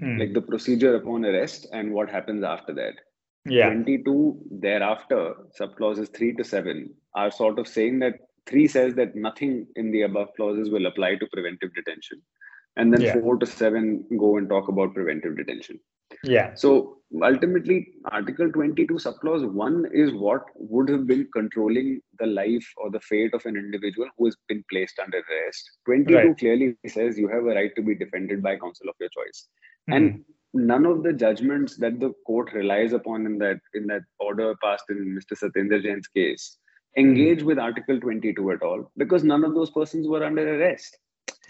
hmm. 0.00 0.18
like 0.18 0.34
the 0.34 0.46
procedure 0.50 0.94
upon 0.96 1.24
arrest 1.30 1.66
and 1.72 1.96
what 1.98 2.10
happens 2.16 2.44
after 2.54 2.74
that 2.80 3.02
yeah 3.56 3.70
22 3.70 4.38
thereafter 4.66 5.22
subclauses 5.60 6.14
3 6.14 6.34
to 6.40 6.44
7 6.44 6.88
are 7.14 7.30
sort 7.40 7.58
of 7.58 7.66
saying 7.76 7.98
that 8.04 8.16
3 8.46 8.68
says 8.76 8.94
that 9.00 9.16
nothing 9.28 9.54
in 9.76 9.90
the 9.94 10.02
above 10.10 10.28
clauses 10.36 10.68
will 10.76 10.86
apply 10.92 11.14
to 11.22 11.34
preventive 11.36 11.74
detention 11.80 12.20
and 12.76 12.92
then 12.92 13.00
Yeah. 13.00 13.14
four 13.18 13.36
to 13.42 13.46
seven 13.46 13.84
go 14.22 14.36
and 14.36 14.48
talk 14.48 14.68
about 14.68 14.94
preventive 14.94 15.36
detention. 15.36 15.80
Yeah. 16.24 16.54
So 16.54 16.98
ultimately, 17.22 17.94
Article 18.06 18.50
22 18.50 18.94
subclause 18.94 19.50
1 19.50 19.86
is 19.92 20.12
what 20.12 20.44
would 20.56 20.88
have 20.88 21.06
been 21.06 21.28
controlling 21.32 22.00
the 22.18 22.26
life 22.26 22.66
or 22.76 22.90
the 22.90 23.00
fate 23.00 23.34
of 23.34 23.44
an 23.46 23.56
individual 23.56 24.08
who 24.18 24.26
has 24.26 24.36
been 24.48 24.64
placed 24.70 24.98
under 24.98 25.18
arrest. 25.18 25.70
22 25.86 26.14
Right. 26.14 26.38
clearly 26.38 26.76
says 26.86 27.18
you 27.18 27.28
have 27.28 27.44
a 27.44 27.54
right 27.54 27.74
to 27.76 27.82
be 27.82 27.94
defended 27.94 28.42
by 28.42 28.56
counsel 28.56 28.88
of 28.88 28.96
your 29.00 29.08
choice. 29.10 29.48
Mhm. 29.88 29.96
And 29.96 30.24
none 30.54 30.86
of 30.86 31.02
the 31.02 31.12
judgments 31.12 31.76
that 31.76 32.00
the 32.00 32.12
court 32.26 32.52
relies 32.52 32.92
upon 32.92 33.26
in 33.26 33.38
that 33.38 33.60
in 33.74 33.86
that 33.88 34.02
order 34.18 34.54
passed 34.62 34.88
in 34.90 35.14
Mr. 35.16 35.36
Satyendra 35.36 35.82
Jain's 35.82 36.08
case 36.08 36.58
engage 36.96 37.42
with 37.42 37.58
Article 37.58 38.00
22 38.00 38.50
at 38.52 38.62
all 38.62 38.90
because 38.96 39.22
none 39.22 39.44
of 39.44 39.54
those 39.54 39.70
persons 39.70 40.08
were 40.08 40.24
under 40.24 40.44
arrest. 40.58 40.96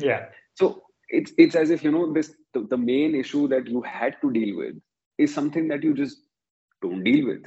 yeah. 0.00 0.26
So 0.54 0.82
it's 1.08 1.32
it's 1.38 1.54
as 1.54 1.70
if 1.70 1.84
you 1.84 1.90
know 1.90 2.12
this 2.12 2.34
the, 2.52 2.62
the 2.62 2.76
main 2.76 3.14
issue 3.14 3.48
that 3.48 3.66
you 3.66 3.82
had 3.82 4.16
to 4.22 4.32
deal 4.32 4.56
with 4.56 4.75
is 5.18 5.32
something 5.32 5.68
that 5.68 5.82
you 5.82 5.94
just 5.94 6.18
don't 6.82 7.04
deal 7.04 7.26
with. 7.26 7.44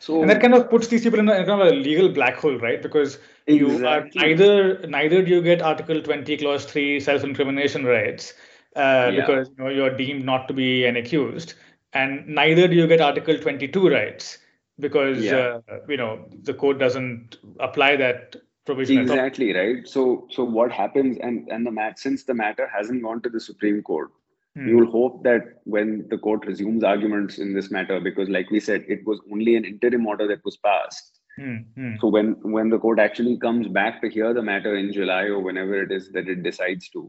So 0.00 0.20
And 0.20 0.30
that 0.30 0.40
kind 0.40 0.54
of 0.54 0.70
puts 0.70 0.86
these 0.88 1.02
people 1.02 1.18
in 1.18 1.28
a, 1.28 1.44
kind 1.44 1.60
of 1.60 1.68
a 1.68 1.70
legal 1.74 2.08
black 2.08 2.36
hole, 2.36 2.56
right? 2.58 2.80
Because 2.80 3.18
you 3.46 3.84
are 3.86 4.08
neither 4.14 4.86
neither 4.86 5.22
do 5.22 5.30
you 5.30 5.42
get 5.42 5.62
Article 5.62 6.00
20, 6.02 6.36
Clause 6.36 6.64
3 6.66 7.00
self-incrimination 7.00 7.84
rights 7.84 8.34
uh, 8.76 9.10
Yeah. 9.12 9.20
because 9.20 9.48
you 9.48 9.64
know 9.64 9.70
you're 9.70 9.96
deemed 9.96 10.24
not 10.24 10.46
to 10.48 10.54
be 10.54 10.84
an 10.84 10.96
accused, 10.96 11.54
and 11.92 12.26
neither 12.28 12.68
do 12.68 12.76
you 12.76 12.86
get 12.86 13.00
Article 13.00 13.38
22 13.38 13.88
rights 13.88 14.38
because 14.78 15.24
Yeah. 15.24 15.60
uh, 15.68 15.78
you 15.88 15.96
know 15.96 16.28
the 16.42 16.54
court 16.54 16.78
doesn't 16.78 17.38
apply 17.58 17.96
that 17.96 18.36
provision 18.68 18.98
at 19.04 19.10
all. 19.10 19.20
exactly 19.20 19.48
right. 19.54 19.88
So 19.96 20.06
so 20.36 20.44
what 20.58 20.72
happens 20.72 21.18
and 21.28 21.48
and 21.56 21.66
the 21.66 21.74
mat 21.80 21.98
since 22.06 22.24
the 22.24 22.34
matter 22.34 22.68
hasn't 22.76 23.02
gone 23.08 23.22
to 23.26 23.30
the 23.36 23.40
Supreme 23.50 23.82
Court, 23.90 24.10
Hmm. 24.56 24.68
you 24.68 24.76
will 24.78 24.90
hope 24.92 25.22
that 25.24 25.48
when 25.76 25.90
the 26.12 26.18
court 26.26 26.46
resumes 26.50 26.84
arguments 26.90 27.38
in 27.46 27.54
this 27.56 27.70
matter, 27.70 28.00
because 28.06 28.30
like 28.36 28.50
we 28.56 28.60
said, 28.68 28.84
it 28.96 29.04
was 29.10 29.20
only 29.32 29.56
an 29.56 29.66
interim 29.70 30.06
order 30.12 30.26
that 30.30 30.44
was 30.50 30.56
passed. 30.68 31.20
Hmm, 31.40 31.58
hmm. 31.80 31.92
So 32.04 32.08
when 32.16 32.30
when 32.58 32.70
the 32.74 32.78
court 32.84 32.98
actually 33.06 33.34
comes 33.44 33.68
back 33.80 34.00
to 34.04 34.08
hear 34.16 34.32
the 34.38 34.46
matter 34.50 34.74
in 34.82 34.92
July 34.98 35.24
or 35.36 35.40
whenever 35.48 35.82
it 35.82 35.92
is 35.98 36.10
that 36.18 36.28
it 36.36 36.42
decides 36.48 36.88
to, 36.96 37.04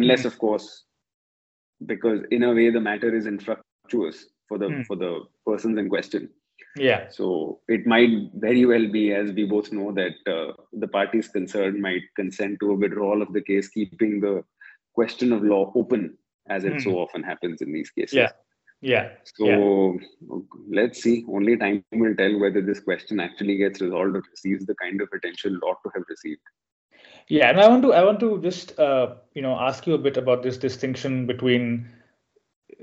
unless 0.00 0.22
Hmm. 0.22 0.32
of 0.32 0.38
course, 0.46 0.68
because 1.94 2.22
in 2.30 2.42
a 2.44 2.54
way 2.60 2.70
the 2.70 2.80
matter 2.80 3.14
is 3.14 3.26
infructuous 3.26 4.26
for 4.48 4.58
the 4.64 4.68
Hmm. 4.70 4.82
for 4.92 4.96
the 5.04 5.12
persons 5.50 5.78
in 5.84 5.88
question. 5.96 6.30
Yeah. 6.76 7.08
So 7.08 7.60
it 7.68 7.86
might 7.86 8.30
very 8.34 8.64
well 8.66 8.90
be, 8.90 9.12
as 9.12 9.32
we 9.32 9.44
both 9.44 9.72
know, 9.72 9.92
that 9.92 10.14
uh, 10.26 10.52
the 10.72 10.88
parties 10.88 11.28
concerned 11.28 11.80
might 11.80 12.02
consent 12.16 12.58
to 12.60 12.70
a 12.72 12.74
withdrawal 12.74 13.22
of 13.22 13.32
the 13.32 13.42
case, 13.42 13.68
keeping 13.68 14.20
the 14.20 14.44
question 14.94 15.32
of 15.32 15.42
law 15.42 15.72
open, 15.74 16.16
as 16.48 16.64
it 16.64 16.72
Hmm. 16.74 16.78
so 16.78 16.98
often 16.98 17.22
happens 17.22 17.62
in 17.62 17.72
these 17.72 17.90
cases. 17.90 18.14
Yeah. 18.14 18.30
Yeah. 18.80 19.08
So 19.24 19.98
let's 20.68 21.02
see. 21.02 21.24
Only 21.28 21.56
time 21.56 21.84
will 21.92 22.14
tell 22.14 22.38
whether 22.38 22.60
this 22.60 22.80
question 22.80 23.18
actually 23.18 23.56
gets 23.56 23.80
resolved 23.80 24.16
or 24.16 24.22
receives 24.30 24.66
the 24.66 24.74
kind 24.74 25.00
of 25.00 25.08
attention 25.14 25.54
it 25.54 25.64
ought 25.64 25.78
to 25.84 25.90
have 25.94 26.04
received. 26.08 26.42
Yeah, 27.28 27.48
and 27.48 27.60
I 27.60 27.68
want 27.68 27.82
to 27.82 27.92
I 27.94 28.04
want 28.04 28.20
to 28.20 28.40
just 28.42 28.78
uh, 28.78 29.14
you 29.32 29.40
know 29.40 29.58
ask 29.58 29.86
you 29.86 29.94
a 29.94 29.98
bit 29.98 30.16
about 30.18 30.42
this 30.42 30.58
distinction 30.58 31.26
between 31.26 31.88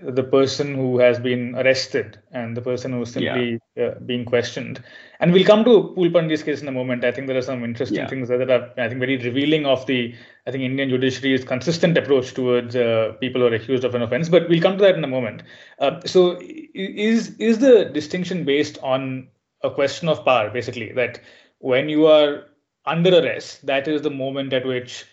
the 0.02 0.24
person 0.24 0.76
who 0.76 1.00
has 1.00 1.20
been 1.20 1.56
arrested 1.56 2.20
and 2.32 2.58
the 2.58 2.62
person 2.62 2.92
who's 2.92 3.12
simply 3.12 3.60
uh, 3.82 3.92
being 4.06 4.26
questioned. 4.26 4.84
And 5.20 5.32
we'll 5.32 5.46
come 5.46 5.64
to 5.66 5.94
Poolpandi's 5.96 6.44
case 6.44 6.62
in 6.62 6.68
a 6.68 6.72
moment. 6.72 7.04
I 7.04 7.12
think 7.12 7.28
there 7.28 7.38
are 7.38 7.42
some 7.42 7.64
interesting 7.64 7.98
Yeah. 7.98 8.08
things 8.08 8.30
there 8.30 8.38
that 8.38 8.50
are 8.50 8.70
I 8.78 8.88
think 8.88 9.00
very 9.00 9.18
revealing 9.18 9.66
of 9.66 9.86
the 9.86 10.16
I 10.48 10.52
think 10.52 10.64
Indian 10.64 10.90
judiciary's 10.90 11.44
consistent 11.44 11.98
approach 11.98 12.34
towards 12.34 12.76
uh, 12.76 13.14
people 13.20 13.42
who 13.42 13.48
are 13.48 13.54
accused 13.54 13.84
of 13.84 13.94
an 13.96 14.02
offense. 14.02 14.30
But 14.30 14.50
we'll 14.50 14.62
come 14.62 14.78
to 14.78 14.84
that 14.84 14.96
in 14.96 15.04
a 15.04 15.08
moment. 15.08 15.44
Uh, 15.80 16.02
so 16.06 16.40
is 16.42 17.36
is 17.38 17.60
the 17.60 17.86
distinction 17.86 18.44
based 18.44 18.80
on 18.82 19.28
a 19.64 19.70
question 19.70 20.10
of 20.10 20.26
power, 20.26 20.50
basically 20.50 20.92
that 20.94 21.22
when 21.60 21.90
you 21.90 22.08
are 22.08 22.46
under 22.86 23.12
arrest, 23.12 23.66
that 23.68 23.88
is 23.88 24.02
the 24.02 24.10
moment 24.10 24.54
at 24.54 24.66
which 24.66 25.06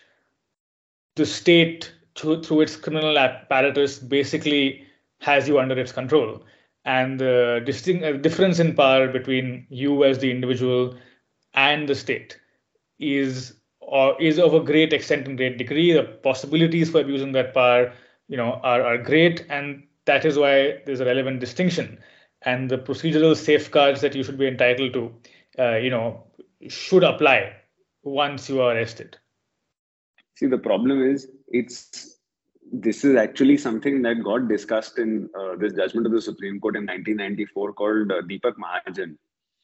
the 1.15 1.25
state, 1.25 1.93
through, 2.15 2.43
through 2.43 2.61
its 2.61 2.75
criminal 2.75 3.17
apparatus, 3.17 3.99
basically 3.99 4.85
has 5.19 5.47
you 5.47 5.59
under 5.59 5.77
its 5.77 5.91
control. 5.91 6.43
And 6.85 7.19
the 7.19 7.61
distinct 7.65 8.03
uh, 8.03 8.13
difference 8.13 8.59
in 8.59 8.75
power 8.75 9.07
between 9.07 9.67
you 9.69 10.03
as 10.03 10.19
the 10.19 10.31
individual 10.31 10.95
and 11.53 11.87
the 11.87 11.95
state 11.95 12.39
is 12.99 13.53
or 13.81 14.19
is 14.21 14.39
of 14.39 14.53
a 14.53 14.59
great 14.59 14.93
extent 14.93 15.27
and 15.27 15.37
great 15.37 15.57
degree. 15.57 15.91
The 15.91 16.03
possibilities 16.03 16.89
for 16.89 17.01
abusing 17.01 17.31
that 17.33 17.53
power, 17.53 17.91
you 18.27 18.37
know, 18.37 18.59
are, 18.63 18.83
are 18.83 18.97
great, 18.97 19.45
and 19.49 19.83
that 20.05 20.25
is 20.25 20.37
why 20.37 20.81
there's 20.85 20.99
a 20.99 21.05
relevant 21.05 21.39
distinction. 21.39 21.97
And 22.43 22.69
the 22.69 22.77
procedural 22.77 23.35
safeguards 23.35 24.01
that 24.01 24.15
you 24.15 24.23
should 24.23 24.37
be 24.37 24.47
entitled 24.47 24.93
to, 24.93 25.13
uh, 25.57 25.77
you 25.77 25.89
know, 25.89 26.23
should 26.67 27.03
apply 27.03 27.53
once 28.03 28.47
you 28.47 28.61
are 28.61 28.75
arrested. 28.75 29.17
See, 30.35 30.45
the 30.45 30.57
problem 30.57 31.03
is 31.03 31.27
it's 31.51 32.17
this 32.71 33.03
is 33.03 33.15
actually 33.15 33.57
something 33.57 34.01
that 34.03 34.23
got 34.23 34.47
discussed 34.47 34.99
in 34.99 35.27
uh, 35.39 35.55
this 35.57 35.73
judgment 35.73 36.05
of 36.05 36.13
the 36.13 36.21
Supreme 36.21 36.59
Court 36.59 36.75
in 36.75 36.83
1994 36.83 37.73
called 37.73 38.11
uh, 38.11 38.21
Deepak 38.21 38.55
Mahajan. 38.57 39.17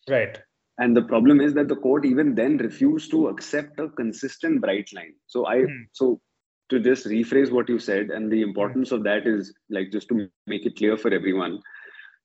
Right. 0.10 0.39
And 0.80 0.98
the 0.98 1.04
problem 1.04 1.39
is 1.39 1.54
that 1.54 1.68
the 1.68 1.75
court 1.75 2.06
even 2.06 2.36
then 2.36 2.58
refused 2.58 3.12
to 3.12 3.27
accept 3.27 3.80
a 3.80 3.89
consistent 3.89 4.62
bright 4.62 4.89
line. 4.94 5.13
So 5.27 5.46
I 5.46 5.62
Hmm. 5.62 5.84
so 5.94 6.22
to 6.70 6.80
just 6.80 7.06
rephrase 7.06 7.51
what 7.51 7.70
you 7.70 7.77
said, 7.80 8.10
and 8.10 8.32
the 8.32 8.42
importance 8.42 8.92
of 8.92 9.04
that 9.04 9.27
is 9.27 9.54
like 9.70 9.92
just 9.92 10.08
to 10.10 10.30
make 10.48 10.65
it 10.65 10.75
clear 10.75 10.98
for 10.98 11.13
everyone. 11.13 11.62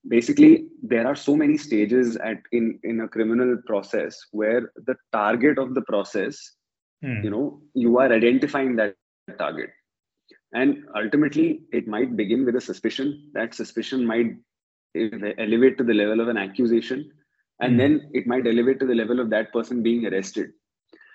Basically, 0.08 0.66
there 0.82 1.06
are 1.06 1.14
so 1.14 1.36
many 1.36 1.58
stages 1.58 2.16
at 2.16 2.38
in 2.52 2.80
in 2.82 3.00
a 3.02 3.08
criminal 3.08 3.58
process 3.66 4.18
where 4.32 4.72
the 4.86 4.96
target 5.12 5.58
of 5.58 5.74
the 5.74 5.82
process 5.82 6.56
Hmm. 7.02 7.22
you 7.24 7.30
know 7.30 7.62
you 7.74 7.98
are 7.98 8.12
identifying 8.12 8.76
that 8.76 8.94
target 9.38 9.70
and 10.52 10.84
ultimately 10.96 11.62
it 11.72 11.86
might 11.86 12.16
begin 12.16 12.44
with 12.44 12.56
a 12.56 12.60
suspicion 12.60 13.30
that 13.34 13.54
suspicion 13.54 14.04
might 14.06 14.32
elevate 15.38 15.78
to 15.78 15.84
the 15.84 15.94
level 15.94 16.20
of 16.20 16.28
an 16.28 16.36
accusation 16.36 17.10
and 17.60 17.72
Hmm. 17.72 17.78
then 17.78 18.10
it 18.12 18.26
might 18.26 18.46
elevate 18.46 18.80
to 18.80 18.86
the 18.86 18.94
level 18.94 19.20
of 19.20 19.30
that 19.30 19.52
person 19.52 19.82
being 19.82 20.06
arrested 20.06 20.50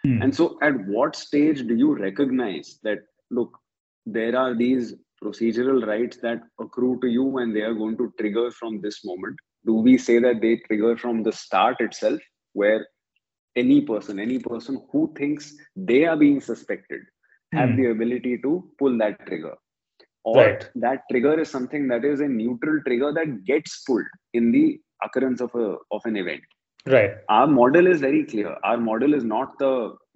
Hmm. 0.03 0.21
and 0.21 0.35
so 0.35 0.57
at 0.61 0.75
what 0.95 1.15
stage 1.15 1.65
do 1.67 1.75
you 1.75 1.95
recognize 1.95 2.79
that 2.83 2.99
look 3.31 3.57
there 4.05 4.35
are 4.37 4.53
these 4.55 4.93
procedural 5.23 5.85
rights 5.87 6.17
that 6.17 6.41
accrue 6.59 6.99
to 7.01 7.07
you 7.07 7.37
and 7.39 7.55
they 7.55 7.61
are 7.61 7.73
going 7.73 7.97
to 7.97 8.13
trigger 8.19 8.51
from 8.51 8.79
this 8.81 9.03
moment 9.03 9.37
do 9.65 9.73
we 9.87 9.97
say 9.97 10.19
that 10.19 10.41
they 10.41 10.55
trigger 10.67 10.95
from 11.03 11.23
the 11.23 11.31
start 11.31 11.79
itself 11.87 12.19
where 12.53 12.81
any 13.55 13.81
person 13.89 14.19
any 14.19 14.39
person 14.39 14.81
who 14.91 15.01
thinks 15.17 15.53
they 15.75 16.05
are 16.05 16.17
being 16.17 16.39
suspected 16.41 17.01
have 17.59 17.71
Hmm. 17.71 17.79
the 17.79 17.85
ability 17.95 18.37
to 18.45 18.51
pull 18.79 18.97
that 19.03 19.17
trigger 19.27 19.55
or 20.23 20.41
Right. 20.41 20.69
that 20.75 21.03
trigger 21.11 21.39
is 21.39 21.49
something 21.49 21.87
that 21.87 22.05
is 22.05 22.21
a 22.21 22.27
neutral 22.27 22.79
trigger 22.87 23.11
that 23.13 23.43
gets 23.45 23.83
pulled 23.87 24.11
in 24.33 24.51
the 24.51 24.65
occurrence 25.03 25.41
of 25.41 25.53
a 25.55 25.67
of 25.91 26.01
an 26.05 26.17
event 26.23 26.43
Right. 26.85 27.15
our 27.29 27.47
model 27.47 27.87
is 27.87 28.01
very 28.01 28.23
clear 28.23 28.51
our 28.63 28.77
model 28.77 29.13
is 29.17 29.23
not 29.23 29.57
the 29.59 29.71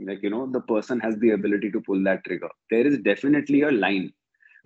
like 0.09 0.21
you 0.23 0.29
know 0.29 0.45
the 0.55 0.61
person 0.71 0.99
has 0.99 1.17
the 1.19 1.31
ability 1.31 1.71
to 1.71 1.81
pull 1.87 2.03
that 2.07 2.23
trigger 2.25 2.49
there 2.71 2.85
is 2.91 2.97
definitely 3.09 3.61
a 3.63 3.71
line 3.71 4.11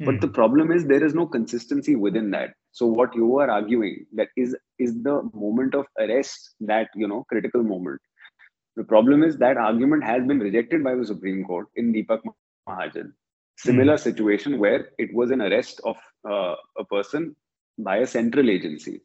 but 0.05 0.19
Hmm. 0.19 0.21
the 0.21 0.27
problem 0.39 0.71
is 0.71 0.85
there 0.85 1.03
is 1.05 1.13
no 1.15 1.25
consistency 1.25 1.95
within 1.95 2.29
that 2.31 2.51
so 2.71 2.87
what 2.87 3.15
you 3.15 3.29
are 3.39 3.49
arguing 3.49 4.05
that 4.13 4.29
is 4.37 4.55
is 4.79 4.93
the 5.09 5.17
moment 5.33 5.75
of 5.75 5.85
arrest 6.05 6.55
that 6.71 6.89
you 6.95 7.07
know 7.07 7.23
critical 7.29 7.63
moment 7.63 7.99
the 8.75 8.83
problem 8.93 9.23
is 9.23 9.37
that 9.37 9.57
argument 9.57 10.03
has 10.03 10.25
been 10.31 10.39
rejected 10.39 10.83
by 10.83 10.95
the 10.95 11.05
supreme 11.13 11.43
court 11.51 11.67
in 11.75 11.93
deepak 11.97 12.21
mahajan. 12.67 13.13
Similar 13.57 13.97
situation 13.97 14.59
where 14.59 14.89
it 14.97 15.13
was 15.13 15.31
an 15.31 15.41
arrest 15.41 15.79
of 15.85 15.95
uh, 16.29 16.55
a 16.77 16.83
person 16.85 17.35
by 17.77 17.97
a 17.97 18.07
central 18.07 18.49
agency. 18.49 19.01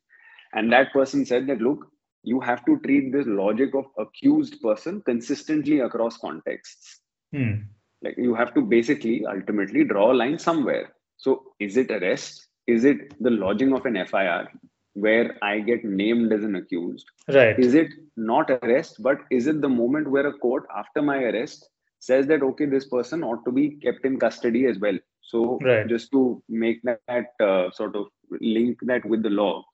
And 0.53 0.73
that 0.73 0.93
person 0.93 1.27
said 1.27 1.47
that 1.49 1.61
look 1.61 1.87
you 2.23 2.41
have 2.41 2.65
to 2.67 2.79
treat 2.81 3.13
this 3.13 3.27
logic 3.27 3.75
of 3.75 3.87
accused 3.99 4.61
person 4.61 5.03
consistently 5.03 5.81
across 5.81 6.17
contexts. 6.19 7.01
Hmm. 7.33 7.55
like 8.03 8.17
you 8.17 8.35
have 8.35 8.55
to 8.55 8.63
basically 8.63 9.27
ultimately 9.27 9.85
draw 9.85 10.13
a 10.13 10.19
line 10.21 10.39
somewhere. 10.39 10.95
So 11.19 11.53
is 11.61 11.77
it 11.77 11.91
arrest? 11.91 12.47
Is 12.67 12.85
it 12.85 13.15
the 13.23 13.31
lodging 13.31 13.75
of 13.75 13.85
an 13.85 13.97
fir 14.07 14.49
where 14.95 15.37
i 15.43 15.61
get 15.61 15.85
named 15.85 16.33
as 16.33 16.45
an 16.45 16.57
accused? 16.57 17.07
Right. 17.29 17.59
is 17.59 17.75
it 17.75 17.91
not 18.17 18.51
arrest 18.51 19.03
but 19.09 19.19
is 19.31 19.47
it 19.47 19.61
the 19.61 19.69
moment 19.69 20.11
where 20.11 20.27
a 20.27 20.33
court 20.45 20.65
after 20.77 21.03
my 21.03 21.19
arrest 21.25 21.69
says 22.01 22.27
that 22.27 22.43
okay 22.43 22.67
this 22.67 22.87
person 22.87 23.23
ought 23.23 23.45
to 23.45 23.53
be 23.53 23.71
kept 23.87 24.05
in 24.05 24.19
custody 24.19 24.67
as 24.67 24.79
well 24.79 24.99
so 25.23 25.59
Right. 25.63 25.87
just 25.89 26.11
to 26.13 26.43
make 26.49 26.83
that 26.83 27.27
uh, 27.41 27.71
sort 27.71 27.97
of 27.97 28.07
link 28.41 28.79
that 28.83 29.05
with 29.05 29.23
the 29.23 29.31
law 29.31 29.65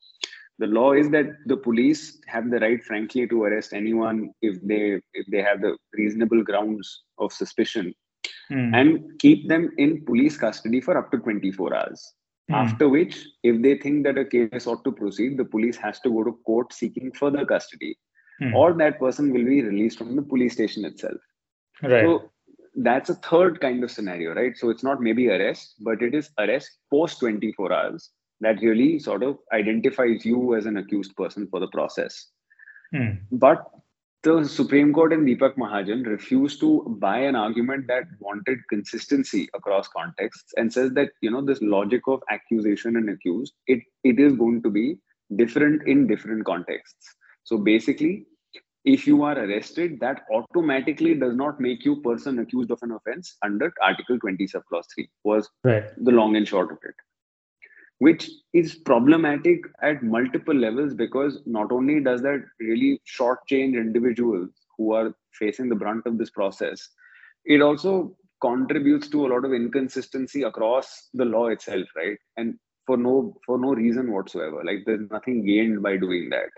the 0.59 0.67
law 0.67 0.93
is 0.93 1.11
that 1.11 1.27
the 1.47 1.57
police 1.57 2.21
have 2.27 2.51
the 2.51 2.61
right 2.61 2.83
frankly 2.85 3.27
to 3.27 3.43
arrest 3.45 3.73
anyone 3.73 4.31
if 4.43 4.61
they 4.63 5.01
if 5.13 5.27
they 5.29 5.43
have 5.43 5.61
the 5.61 5.77
reasonable 5.93 6.43
grounds 6.43 7.03
of 7.19 7.33
suspicion 7.33 7.93
mm. 8.51 8.75
and 8.75 9.19
keep 9.19 9.49
them 9.49 9.71
in 9.79 10.05
police 10.05 10.37
custody 10.37 10.81
for 10.81 10.97
up 10.97 11.11
to 11.11 11.19
24 11.19 11.75
hours. 11.75 12.13
Mm. 12.51 12.55
After 12.55 12.89
which, 12.89 13.27
if 13.43 13.63
they 13.63 13.79
think 13.79 14.05
that 14.05 14.19
a 14.19 14.25
case 14.25 14.67
ought 14.67 14.85
to 14.85 14.93
proceed, 14.93 15.39
the 15.39 15.45
police 15.45 15.77
has 15.77 16.01
to 16.01 16.11
go 16.11 16.25
to 16.25 16.33
court 16.45 16.73
seeking 16.73 17.11
further 17.13 17.45
custody, 17.47 17.97
mm. 18.41 18.55
or 18.55 18.75
that 18.75 18.99
person 18.99 19.33
will 19.33 19.45
be 19.45 19.63
released 19.63 19.99
from 19.99 20.15
the 20.17 20.23
police 20.23 20.53
station 20.53 20.85
itself. 20.85 21.21
Right. 21.83 22.05
So 22.05 22.31
that's 22.77 23.11
a 23.11 23.15
third 23.15 23.61
kind 23.61 23.85
of 23.85 23.91
scenario, 23.91 24.35
right? 24.35 24.57
So 24.57 24.71
it's 24.71 24.83
not 24.83 25.01
maybe 25.01 25.29
arrest, 25.29 25.75
but 25.81 26.03
it 26.03 26.15
is 26.15 26.31
arrest 26.39 26.71
post 26.91 27.21
24 27.21 27.73
hours 27.73 28.11
that 28.41 28.61
really 28.61 28.99
sort 28.99 29.23
of 29.23 29.39
identifies 29.53 30.25
you 30.25 30.55
as 30.55 30.67
an 30.67 30.77
accused 30.77 31.15
person 31.17 31.47
for 31.49 31.61
the 31.61 31.69
process. 31.69 32.31
Mm. 32.95 33.21
But 33.31 33.65
the 34.23 34.45
Supreme 34.45 34.93
Court 34.93 35.13
and 35.13 35.27
Deepak 35.27 35.57
Mahajan 35.57 36.07
refused 36.07 36.59
to 36.61 36.97
buy 36.99 37.19
an 37.19 37.37
argument 37.37 37.87
that 37.89 38.05
wanted 38.21 38.59
consistency 38.71 39.49
across 39.55 39.87
contexts 39.89 40.53
and 40.57 40.73
says 40.73 40.93
that 40.95 41.11
you 41.21 41.31
know 41.31 41.45
this 41.45 41.61
logic 41.61 42.03
of 42.09 42.23
accusation 42.31 42.97
and 42.97 43.11
accused 43.11 43.53
it 43.67 43.81
it 44.03 44.19
is 44.19 44.35
going 44.35 44.63
to 44.63 44.71
be 44.71 44.97
different 45.37 45.87
in 45.87 46.07
different 46.07 46.45
contexts. 46.47 47.15
So 47.45 47.59
basically, 47.59 48.27
if 48.85 49.07
you 49.07 49.23
are 49.23 49.39
arrested, 49.39 49.99
that 50.01 50.23
automatically 50.33 51.15
does 51.15 51.35
not 51.35 51.61
make 51.61 51.85
you 51.85 52.03
person 52.03 52.39
accused 52.39 52.71
of 52.71 52.83
an 52.83 52.93
offense 52.93 53.37
under 53.43 53.73
Article 53.83 54.19
20 54.19 54.47
sub 54.47 54.63
clause 54.67 54.87
3 54.95 55.09
was 55.25 55.49
right. 55.65 55.85
the 56.05 56.11
long 56.11 56.37
and 56.37 56.47
short 56.47 56.71
of 56.71 56.79
it 56.83 56.95
which 57.99 58.29
is 58.53 58.75
problematic 58.75 59.61
at 59.83 60.03
multiple 60.03 60.55
levels 60.55 60.95
because 60.95 61.41
not 61.47 61.71
only 61.71 62.01
does 62.01 62.23
that 62.23 62.45
really 62.61 63.01
shortchange 63.07 63.75
individuals 63.75 64.51
who 64.77 64.93
are 64.93 65.15
facing 65.33 65.69
the 65.69 65.75
brunt 65.75 66.07
of 66.07 66.19
this 66.19 66.31
process, 66.31 66.89
it 67.45 67.63
also 67.63 68.17
contributes 68.41 69.09
to 69.09 69.25
a 69.25 69.29
lot 69.29 69.45
of 69.45 69.53
inconsistency 69.53 70.43
across 70.43 71.09
the 71.15 71.25
law 71.25 71.47
itself, 71.47 71.87
right? 71.97 72.19
And 72.37 72.59
for 72.87 72.97
no 72.97 73.37
for 73.47 73.59
no 73.59 73.73
reason 73.75 74.13
whatsoever. 74.13 74.63
Like 74.65 74.81
there's 74.85 75.09
nothing 75.11 75.47
gained 75.47 75.83
by 75.83 75.97
doing 75.97 76.29
that. 76.31 76.51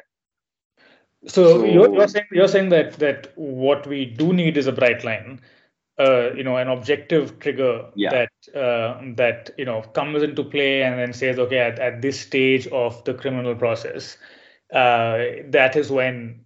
So, 1.27 1.61
so 1.61 1.65
you're, 1.65 1.93
you're 1.93 2.09
saying 2.09 2.27
you're 2.31 2.49
saying 2.49 2.69
that 2.71 2.95
that 2.95 3.33
what 3.37 3.87
we 3.87 4.05
do 4.05 4.33
need 4.33 4.57
is 4.57 4.67
a 4.67 4.73
bright 4.73 5.05
line 5.05 5.41
uh, 5.99 6.33
you 6.35 6.45
know 6.45 6.57
an 6.57 6.69
objective 6.69 7.39
trigger 7.39 7.87
yeah. 7.95 8.11
that 8.11 8.59
uh, 8.59 9.01
that 9.15 9.51
you 9.57 9.65
know 9.65 9.83
comes 9.83 10.23
into 10.23 10.45
play 10.45 10.83
and 10.83 10.99
then 10.99 11.13
says 11.13 11.39
okay 11.39 11.59
at, 11.59 11.79
at 11.79 12.03
this 12.03 12.21
stage 12.21 12.67
of 12.69 13.03
the 13.05 13.15
criminal 13.15 13.55
process 13.55 14.19
uh, 14.73 15.25
that 15.49 15.75
is 15.75 15.91
when 15.91 16.45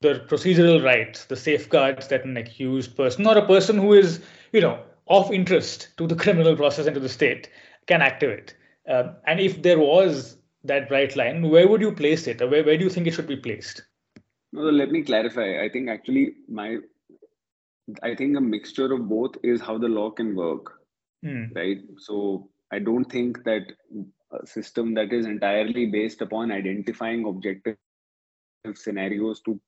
the 0.00 0.24
procedural 0.28 0.82
rights 0.82 1.26
the 1.26 1.36
safeguards 1.36 2.08
that 2.08 2.24
an 2.24 2.36
accused 2.36 2.96
person 2.96 3.26
or 3.26 3.38
a 3.38 3.46
person 3.46 3.78
who 3.78 3.92
is 3.92 4.20
you 4.52 4.60
know 4.60 4.82
of 5.08 5.32
interest 5.32 5.88
to 5.96 6.06
the 6.06 6.16
criminal 6.16 6.56
process 6.56 6.86
and 6.86 6.94
to 6.94 7.00
the 7.00 7.08
state 7.08 7.48
can 7.86 8.02
activate 8.02 8.56
uh, 8.90 9.12
and 9.26 9.40
if 9.40 9.62
there 9.62 9.78
was 9.78 10.35
that 10.66 10.88
bright 10.88 11.16
line 11.16 11.48
where 11.50 11.68
would 11.68 11.80
you 11.80 11.92
place 11.92 12.26
it 12.26 12.40
where, 12.40 12.64
where 12.64 12.76
do 12.76 12.84
you 12.84 12.90
think 12.90 13.06
it 13.06 13.14
should 13.14 13.26
be 13.26 13.36
placed 13.36 13.82
no, 14.52 14.62
let 14.62 14.90
me 14.90 15.02
clarify 15.02 15.62
i 15.64 15.68
think 15.68 15.88
actually 15.88 16.34
my 16.48 16.78
I 18.02 18.14
think 18.14 18.36
a 18.36 18.40
mixture 18.40 18.92
of 18.92 19.08
both 19.08 19.36
is 19.42 19.60
how 19.60 19.78
the 19.78 19.88
law 19.88 20.10
can 20.10 20.34
work, 20.34 20.80
mm. 21.24 21.54
right? 21.54 21.78
So 21.98 22.50
I 22.72 22.80
don't 22.80 23.04
think 23.04 23.44
that 23.44 23.62
a 24.32 24.46
system 24.46 24.94
that 24.94 25.12
is 25.12 25.26
entirely 25.26 25.86
based 25.86 26.20
upon 26.20 26.50
identifying 26.50 27.26
objective 27.26 27.76
scenarios 28.74 29.40
to, 29.42 29.60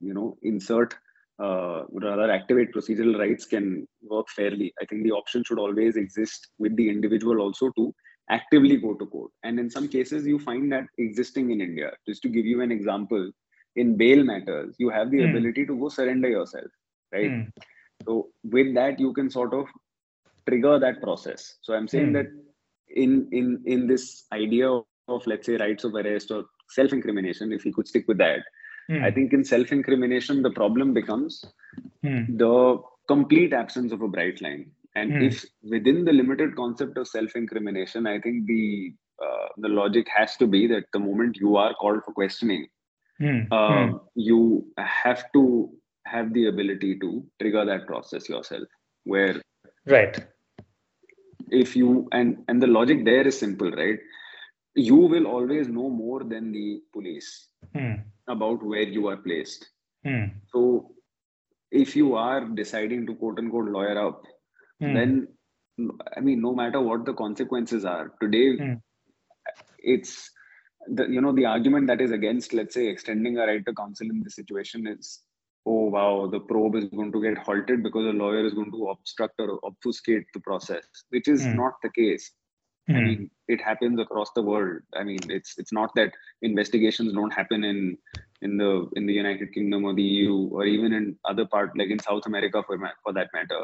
you 0.00 0.14
know, 0.14 0.38
insert 0.42 0.94
uh, 1.38 1.82
rather 1.90 2.30
activate 2.30 2.72
procedural 2.72 3.18
rights 3.18 3.44
can 3.44 3.86
work 4.02 4.28
fairly. 4.30 4.72
I 4.80 4.86
think 4.86 5.02
the 5.02 5.12
option 5.12 5.44
should 5.44 5.58
always 5.58 5.96
exist 5.96 6.48
with 6.58 6.74
the 6.76 6.88
individual 6.88 7.40
also 7.40 7.70
to 7.76 7.94
actively 8.30 8.76
go 8.76 8.94
to 8.94 9.06
court. 9.06 9.30
And 9.42 9.58
in 9.58 9.70
some 9.70 9.88
cases, 9.88 10.26
you 10.26 10.38
find 10.38 10.72
that 10.72 10.86
existing 10.98 11.50
in 11.50 11.60
India. 11.60 11.92
Just 12.06 12.22
to 12.22 12.28
give 12.28 12.46
you 12.46 12.60
an 12.60 12.72
example, 12.72 13.30
in 13.76 13.96
bail 13.96 14.22
matters, 14.22 14.74
you 14.78 14.90
have 14.90 15.10
the 15.10 15.18
mm. 15.18 15.30
ability 15.30 15.66
to 15.66 15.78
go 15.78 15.88
surrender 15.88 16.28
yourself 16.28 16.70
right 17.12 17.30
mm. 17.30 17.52
so 18.04 18.28
with 18.44 18.74
that 18.74 18.98
you 18.98 19.12
can 19.12 19.30
sort 19.30 19.54
of 19.54 19.66
trigger 20.48 20.78
that 20.78 21.00
process 21.02 21.54
so 21.60 21.74
i'm 21.74 21.88
saying 21.88 22.10
mm. 22.10 22.14
that 22.14 22.26
in 23.02 23.28
in 23.32 23.62
in 23.66 23.86
this 23.86 24.24
idea 24.32 24.68
of, 24.70 24.84
of, 25.08 25.26
let's 25.26 25.46
say 25.46 25.56
rights 25.56 25.84
of 25.84 25.94
arrest 25.94 26.30
or 26.30 26.44
self 26.68 26.92
incrimination 26.92 27.52
if 27.52 27.64
you 27.64 27.72
could 27.72 27.88
stick 27.88 28.06
with 28.08 28.18
that 28.18 28.40
mm. 28.90 29.02
i 29.04 29.10
think 29.10 29.32
in 29.32 29.44
self 29.44 29.72
incrimination 29.72 30.42
the 30.42 30.50
problem 30.50 30.92
becomes 30.92 31.44
hmm. 32.02 32.22
the 32.36 32.80
complete 33.08 33.52
absence 33.52 33.92
of 33.92 34.02
a 34.02 34.08
bright 34.08 34.40
line 34.42 34.70
and 34.94 35.12
hmm. 35.12 35.22
if 35.22 35.44
within 35.62 36.04
the 36.04 36.12
limited 36.12 36.54
concept 36.56 36.96
of 36.98 37.08
self 37.08 37.34
incrimination 37.36 38.06
i 38.06 38.18
think 38.20 38.46
the 38.46 38.92
uh, 39.24 39.48
the 39.58 39.68
logic 39.68 40.06
has 40.14 40.36
to 40.36 40.46
be 40.46 40.66
that 40.66 40.84
the 40.92 40.98
moment 40.98 41.36
you 41.36 41.56
are 41.56 41.74
called 41.74 42.02
for 42.04 42.12
questioning 42.12 42.66
mm. 43.20 43.46
Uh, 43.52 43.98
you 44.14 44.66
have 44.78 45.24
to 45.32 45.70
have 46.06 46.32
the 46.34 46.46
ability 46.46 46.98
to 46.98 47.24
trigger 47.40 47.64
that 47.64 47.86
process 47.86 48.28
yourself 48.28 48.68
where 49.04 49.40
right 49.86 50.24
if 51.50 51.76
you 51.76 52.08
and 52.12 52.38
and 52.48 52.62
the 52.62 52.66
logic 52.66 53.04
there 53.04 53.26
is 53.26 53.38
simple 53.38 53.70
right 53.82 53.98
you 54.74 54.96
will 54.96 55.26
always 55.26 55.68
know 55.68 55.88
more 55.90 56.24
than 56.24 56.50
the 56.52 56.80
police 56.92 57.48
hmm. 57.76 57.94
about 58.28 58.62
where 58.62 58.88
you 58.96 59.06
are 59.08 59.18
placed 59.18 59.68
hmm. 60.04 60.24
so 60.52 60.92
if 61.70 61.94
you 61.96 62.14
are 62.14 62.44
deciding 62.60 63.06
to 63.06 63.14
quote 63.14 63.38
unquote 63.38 63.70
lawyer 63.70 63.98
up 64.06 64.22
hmm. 64.82 64.94
then 64.94 65.28
i 66.16 66.20
mean 66.20 66.40
no 66.40 66.54
matter 66.54 66.80
what 66.80 67.04
the 67.04 67.14
consequences 67.14 67.84
are 67.84 68.12
today 68.20 68.46
hmm. 68.56 68.74
it's 69.78 70.30
the 70.88 71.06
you 71.08 71.20
know 71.20 71.32
the 71.32 71.46
argument 71.46 71.86
that 71.86 72.00
is 72.00 72.10
against 72.10 72.52
let's 72.52 72.74
say 72.74 72.86
extending 72.88 73.38
a 73.38 73.46
right 73.46 73.64
to 73.66 73.74
counsel 73.74 74.08
in 74.10 74.22
this 74.22 74.34
situation 74.34 74.86
is 74.86 75.22
oh 75.66 75.84
wow 75.96 76.28
the 76.30 76.40
probe 76.40 76.76
is 76.76 76.86
going 76.86 77.12
to 77.12 77.22
get 77.22 77.38
halted 77.38 77.82
because 77.82 78.06
a 78.06 78.18
lawyer 78.22 78.44
is 78.44 78.54
going 78.54 78.70
to 78.70 78.88
obstruct 78.88 79.34
or 79.38 79.58
obfuscate 79.64 80.24
the 80.34 80.40
process 80.40 80.84
which 81.10 81.28
is 81.28 81.44
mm. 81.46 81.54
not 81.54 81.74
the 81.82 81.90
case 81.90 82.32
mm. 82.90 82.96
i 82.96 82.98
hmm. 82.98 83.06
mean 83.06 83.30
it 83.48 83.60
happens 83.60 84.00
across 84.00 84.32
the 84.34 84.42
world 84.42 84.80
i 84.96 85.04
mean 85.04 85.20
it's 85.28 85.54
it's 85.58 85.72
not 85.72 85.94
that 85.94 86.12
investigations 86.50 87.12
don't 87.12 87.32
happen 87.40 87.62
in 87.72 87.96
in 88.40 88.56
the 88.56 88.72
in 88.96 89.06
the 89.06 89.12
united 89.12 89.52
kingdom 89.52 89.84
or 89.84 89.94
the 89.94 90.08
eu 90.18 90.48
or 90.50 90.64
even 90.64 90.92
in 90.92 91.16
other 91.24 91.46
part 91.46 91.78
like 91.78 91.90
in 91.90 91.98
south 92.08 92.26
america 92.26 92.62
for 92.66 92.76
for 93.04 93.12
that 93.12 93.28
matter 93.32 93.62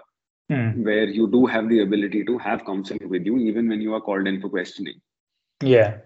mm. 0.51 0.85
where 0.85 1.05
you 1.05 1.31
do 1.31 1.47
have 1.47 1.69
the 1.69 1.81
ability 1.81 2.25
to 2.25 2.39
have 2.39 2.65
counsel 2.65 2.99
with 3.07 3.25
you 3.25 3.39
even 3.39 3.69
when 3.69 3.81
you 3.81 3.95
are 3.95 4.01
called 4.01 4.27
in 4.27 4.41
for 4.41 4.49
questioning 4.49 5.01
yeah 5.63 5.99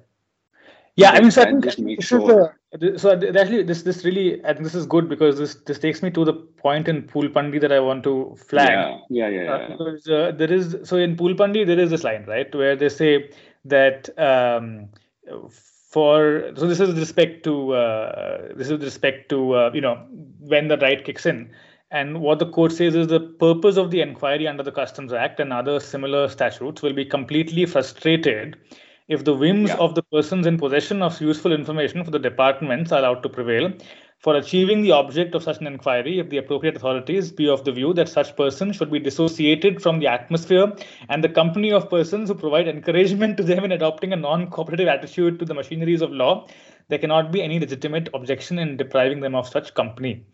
yeah 0.97 1.11
i 1.11 1.21
mean 1.21 1.31
so 1.31 1.43
I 1.43 1.47
think 1.47 1.79
make 1.79 2.03
sure 2.03 2.55
so 2.97 3.13
actually 3.13 3.63
this 3.63 3.83
this 3.83 4.05
really 4.05 4.45
i 4.45 4.53
think 4.53 4.65
this 4.65 4.75
is 4.75 4.87
good 4.87 5.09
because 5.09 5.39
this 5.39 5.55
this 5.67 5.79
takes 5.79 6.03
me 6.03 6.11
to 6.11 6.25
the 6.25 6.35
point 6.35 6.89
in 6.89 7.03
Poolpandi 7.03 7.61
that 7.61 7.73
i 7.73 7.81
want 7.81 8.05
to 8.05 8.37
flag 8.49 8.71
yeah 8.71 8.99
yeah 9.09 9.29
yeah, 9.29 9.43
yeah. 9.43 9.53
Uh, 9.53 9.69
because 9.71 10.09
uh, 10.09 10.33
there 10.37 10.53
is 10.53 10.77
so 10.85 10.97
in 10.97 11.17
Poolpandi 11.17 11.67
there 11.67 11.79
is 11.79 11.91
this 11.91 12.05
line 12.05 12.25
right 12.27 12.55
where 12.55 12.77
they 12.77 12.89
say 12.89 13.31
that 13.65 14.09
um, 14.19 14.89
for 15.93 16.53
so 16.57 16.67
this 16.67 16.81
is 16.81 16.89
with 16.89 16.99
respect 16.99 17.45
to 17.45 17.75
uh, 17.75 18.49
this 18.55 18.67
is 18.67 18.73
with 18.73 18.85
respect 18.85 19.29
to 19.29 19.53
uh, 19.53 19.71
you 19.75 19.81
know 19.81 20.07
when 20.39 20.69
the 20.69 20.79
right 20.79 21.05
kicks 21.05 21.27
in 21.27 21.51
and 21.93 22.23
what 22.23 22.39
the 22.39 22.47
court 22.47 22.73
says 22.73 22.95
is 22.95 23.07
the 23.07 23.21
purpose 23.21 23.77
of 23.77 23.91
the 23.91 24.01
inquiry 24.01 24.49
under 24.49 24.63
the 24.63 24.73
customs 24.73 25.13
act 25.13 25.39
and 25.41 25.53
other 25.53 25.79
similar 25.79 26.27
statutes 26.29 26.83
will 26.83 26.95
be 26.95 27.05
completely 27.05 27.67
frustrated 27.67 28.57
if 29.09 29.25
the 29.25 29.35
whims 29.35 29.69
yeah. 29.69 29.77
of 29.77 29.95
the 29.95 30.03
persons 30.05 30.47
in 30.47 30.57
possession 30.57 31.03
of 31.03 31.21
useful 31.21 31.53
information 31.53 32.03
for 32.03 32.11
the 32.11 32.19
departments 32.19 32.93
are 32.93 33.01
allowed 33.01 33.23
to 33.23 33.29
prevail 33.29 33.71
for 34.21 34.37
achieving 34.37 34.83
the 34.83 34.93
object 34.93 35.35
of 35.35 35.43
such 35.43 35.59
an 35.59 35.67
inquiry 35.67 36.19
if 36.19 36.31
the 36.31 36.39
appropriate 36.39 36.77
authorities 36.77 37.31
be 37.31 37.49
of 37.49 37.65
the 37.65 37.73
view 37.73 37.93
that 37.93 38.09
such 38.09 38.35
persons 38.37 38.77
should 38.77 38.91
be 38.91 39.01
dissociated 39.01 39.83
from 39.83 39.99
the 39.99 40.07
atmosphere 40.07 40.73
and 41.11 41.23
the 41.23 41.29
company 41.29 41.73
of 41.73 41.91
persons 41.91 42.31
who 42.31 42.35
provide 42.35 42.69
encouragement 42.69 43.37
to 43.37 43.43
them 43.43 43.65
in 43.65 43.73
adopting 43.73 44.13
a 44.13 44.17
non-cooperative 44.17 44.89
attitude 44.89 45.39
to 45.39 45.45
the 45.45 45.55
machineries 45.55 46.01
of 46.01 46.11
law 46.11 46.47
there 46.89 46.99
cannot 46.99 47.33
be 47.33 47.43
any 47.43 47.59
legitimate 47.59 48.09
objection 48.15 48.59
in 48.59 48.77
depriving 48.77 49.21
them 49.21 49.35
of 49.35 49.49
such 49.49 49.75
company 49.75 50.25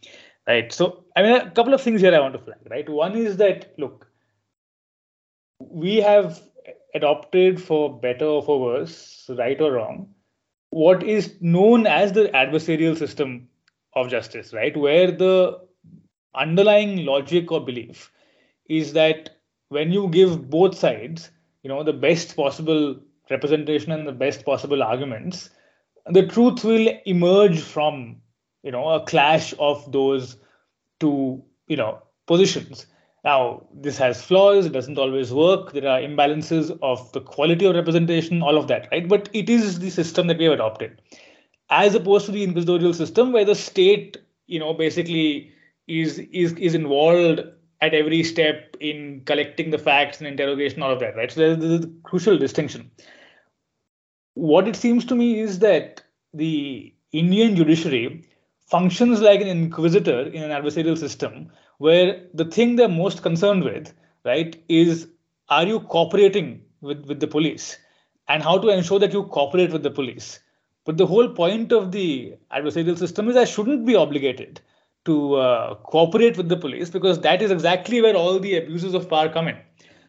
right 0.49 0.73
so 0.73 1.05
i 1.17 1.23
mean 1.23 1.33
a 1.33 1.51
couple 1.51 1.75
of 1.75 1.83
things 1.83 2.01
here 2.01 2.15
i 2.15 2.21
want 2.21 2.35
to 2.35 2.41
flag 2.41 2.71
right 2.71 2.89
one 2.89 3.17
is 3.17 3.37
that 3.37 3.73
look 3.79 4.09
we 5.61 5.97
have 5.97 6.41
adopted 6.95 7.61
for 7.61 7.99
better 8.01 8.25
or 8.25 8.43
for 8.43 8.61
worse, 8.61 9.31
right 9.39 9.61
or 9.61 9.73
wrong, 9.73 10.09
what 10.71 11.03
is 11.03 11.35
known 11.41 11.87
as 11.87 12.13
the 12.13 12.29
adversarial 12.29 12.97
system 12.97 13.49
of 13.95 14.09
justice, 14.09 14.53
right? 14.53 14.77
Where 14.77 15.11
the 15.11 15.61
underlying 16.35 17.05
logic 17.05 17.51
or 17.51 17.65
belief 17.65 18.13
is 18.69 18.93
that 18.93 19.31
when 19.71 19.93
you 19.93 20.09
give 20.09 20.51
both 20.51 20.77
sides, 20.77 21.31
you 21.63 21.69
know, 21.69 21.83
the 21.83 21.93
best 21.93 22.37
possible 22.37 23.01
representation 23.31 23.93
and 23.93 24.07
the 24.07 24.13
best 24.13 24.45
possible 24.45 24.83
arguments, 24.83 25.51
the 26.07 26.27
truth 26.27 26.65
will 26.65 26.89
emerge 27.07 27.61
from, 27.61 28.17
you 28.63 28.73
know, 28.73 28.89
a 28.89 29.05
clash 29.05 29.55
of 29.59 29.91
those 29.93 30.37
two, 31.01 31.43
you 31.67 31.77
know, 31.77 32.03
positions. 32.27 32.87
Now, 33.25 33.67
this 33.75 33.99
has 33.99 34.23
flaws, 34.23 34.67
it 34.67 34.73
doesn't 34.73 34.99
always 34.99 35.33
work, 35.33 35.73
there 35.73 35.89
are 35.89 36.01
imbalances 36.01 36.77
of 36.83 37.11
the 37.13 37.21
quality 37.21 37.67
of 37.67 37.75
representation, 37.75 38.43
all 38.43 38.57
of 38.57 38.69
that, 38.69 38.89
right? 38.93 39.09
But 39.09 39.29
it 39.33 39.51
is 39.51 39.81
the 39.81 39.91
system 39.91 40.29
that 40.29 40.39
we 40.39 40.45
have 40.45 40.55
adopted, 40.55 41.01
as 41.69 41.95
opposed 41.95 42.27
to 42.27 42.33
the 42.33 42.45
inquisitorial 42.45 42.95
system 42.95 43.33
where 43.33 43.45
the 43.45 43.55
state, 43.55 44.17
you 44.47 44.59
know, 44.59 44.73
basically 44.73 45.53
is 45.87 46.19
is 46.19 46.53
is 46.55 46.75
involved 46.75 47.41
at 47.81 47.95
every 47.95 48.23
step 48.23 48.77
in 48.81 49.23
collecting 49.25 49.71
the 49.71 49.79
facts 49.79 50.19
and 50.19 50.27
interrogation, 50.27 50.83
all 50.83 50.93
of 50.93 51.01
that, 51.01 51.17
right? 51.17 51.31
So 51.31 51.55
there's, 51.55 51.85
a 51.85 51.89
crucial 52.03 52.39
distinction. 52.39 52.91
What 54.35 54.69
it 54.69 54.77
seems 54.77 55.05
to 55.07 55.15
me 55.15 55.41
is 55.41 55.61
that 55.61 56.03
the 56.35 56.95
Indian 57.13 57.57
judiciary 57.57 58.28
functions 58.69 59.21
like 59.21 59.41
an 59.41 59.49
inquisitor 59.49 60.21
in 60.23 60.43
an 60.43 60.51
adversarial 60.51 60.99
system 60.99 61.51
where 61.79 62.21
the 62.35 62.45
thing 62.45 62.77
they're 62.77 62.89
most 62.89 63.23
concerned 63.23 63.65
with, 63.65 63.93
right, 64.25 64.63
is 64.69 65.09
are 65.49 65.65
you 65.65 65.81
cooperating 65.81 66.61
with, 66.81 67.05
with 67.07 67.21
the 67.21 67.27
police 67.27 67.79
and 68.29 68.43
how 68.43 68.59
to 68.59 68.69
ensure 68.69 68.99
that 68.99 69.13
you 69.13 69.25
cooperate 69.25 69.73
with 69.73 69.83
the 69.83 69.91
police. 69.91 70.41
But 70.85 70.97
the 70.97 71.07
whole 71.07 71.29
point 71.29 71.73
of 71.73 71.93
the 71.93 72.35
adversarial 72.53 72.99
system 72.99 73.29
is 73.29 73.37
I 73.37 73.45
shouldn't 73.45 73.87
be 73.87 73.95
obligated 73.95 74.61
to 75.05 75.35
uh, 75.37 75.75
cooperate 75.77 76.37
with 76.37 76.49
the 76.49 76.57
police 76.57 76.91
because 76.91 77.21
that 77.21 77.43
is 77.43 77.51
exactly 77.51 78.03
where 78.03 78.15
all 78.15 78.39
the 78.39 78.57
abuses 78.57 78.95
of 78.95 79.09
power 79.09 79.29
come 79.29 79.49
in. 79.49 79.57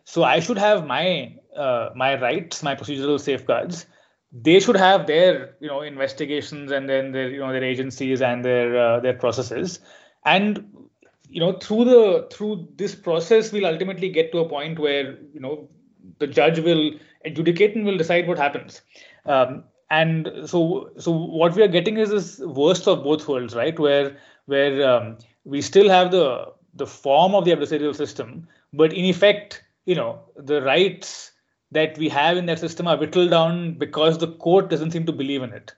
So 0.04 0.24
I 0.24 0.40
should 0.40 0.58
have 0.58 0.86
my 0.86 1.36
uh, 1.56 1.90
my 1.96 2.20
rights, 2.22 2.64
my 2.64 2.76
procedural 2.76 3.20
safeguards. 3.20 3.86
They 4.32 4.60
should 4.60 4.76
have 4.78 5.08
their 5.08 5.56
you 5.60 5.68
know 5.68 5.82
investigations 5.82 6.72
and 6.72 6.88
then 6.88 7.12
their 7.12 7.30
you 7.30 7.40
know 7.40 7.52
their 7.52 7.64
agencies 7.64 8.22
and 8.22 8.46
their 8.46 8.78
uh, 8.78 9.00
their 9.00 9.14
processes. 9.14 9.80
And 10.26 10.90
you 11.30 11.40
know 11.40 11.54
through 11.54 11.86
the 11.86 12.28
through 12.32 12.68
this 12.76 12.96
process 12.96 13.52
we'll 13.52 13.66
ultimately 13.66 14.10
get 14.10 14.32
to 14.32 14.40
a 14.40 14.50
point 14.50 14.80
where 14.80 15.18
you 15.34 15.40
know 15.40 15.70
the 16.18 16.28
judge 16.28 16.60
will 16.60 16.92
adjudicate 17.26 17.76
and 17.76 17.86
will 17.86 17.98
decide 17.98 18.28
what 18.28 18.38
happens 18.38 18.82
um, 19.26 19.64
and 19.92 20.32
so 20.46 20.90
so 20.98 21.12
what 21.12 21.56
we 21.56 21.62
are 21.62 21.68
getting 21.68 21.98
is 21.98 22.10
this 22.10 22.40
worst 22.40 22.88
of 22.88 23.04
both 23.04 23.28
worlds 23.28 23.56
right 23.56 23.80
where 23.80 24.18
where 24.46 24.90
um, 24.90 25.18
we 25.46 25.62
still 25.62 25.90
have 25.90 26.12
the 26.12 26.46
the 26.74 26.88
form 26.88 27.36
of 27.36 27.46
the 27.46 27.52
adversarial 27.52 27.96
system 27.96 28.48
but 28.74 28.92
in 28.92 29.06
effect 29.06 29.64
you 29.86 29.96
know 29.96 30.20
the 30.36 30.62
rights 30.62 31.32
that 31.72 31.98
we 31.98 32.10
have 32.10 32.38
in 32.38 32.46
that 32.46 32.60
system 32.60 32.88
are 32.88 32.98
whittled 32.98 33.30
down 33.30 33.74
because 33.74 34.18
the 34.18 34.32
court 34.34 34.70
doesn't 34.70 34.92
seem 34.92 35.06
to 35.06 35.12
believe 35.12 35.44
in 35.44 35.54
it 35.54 35.74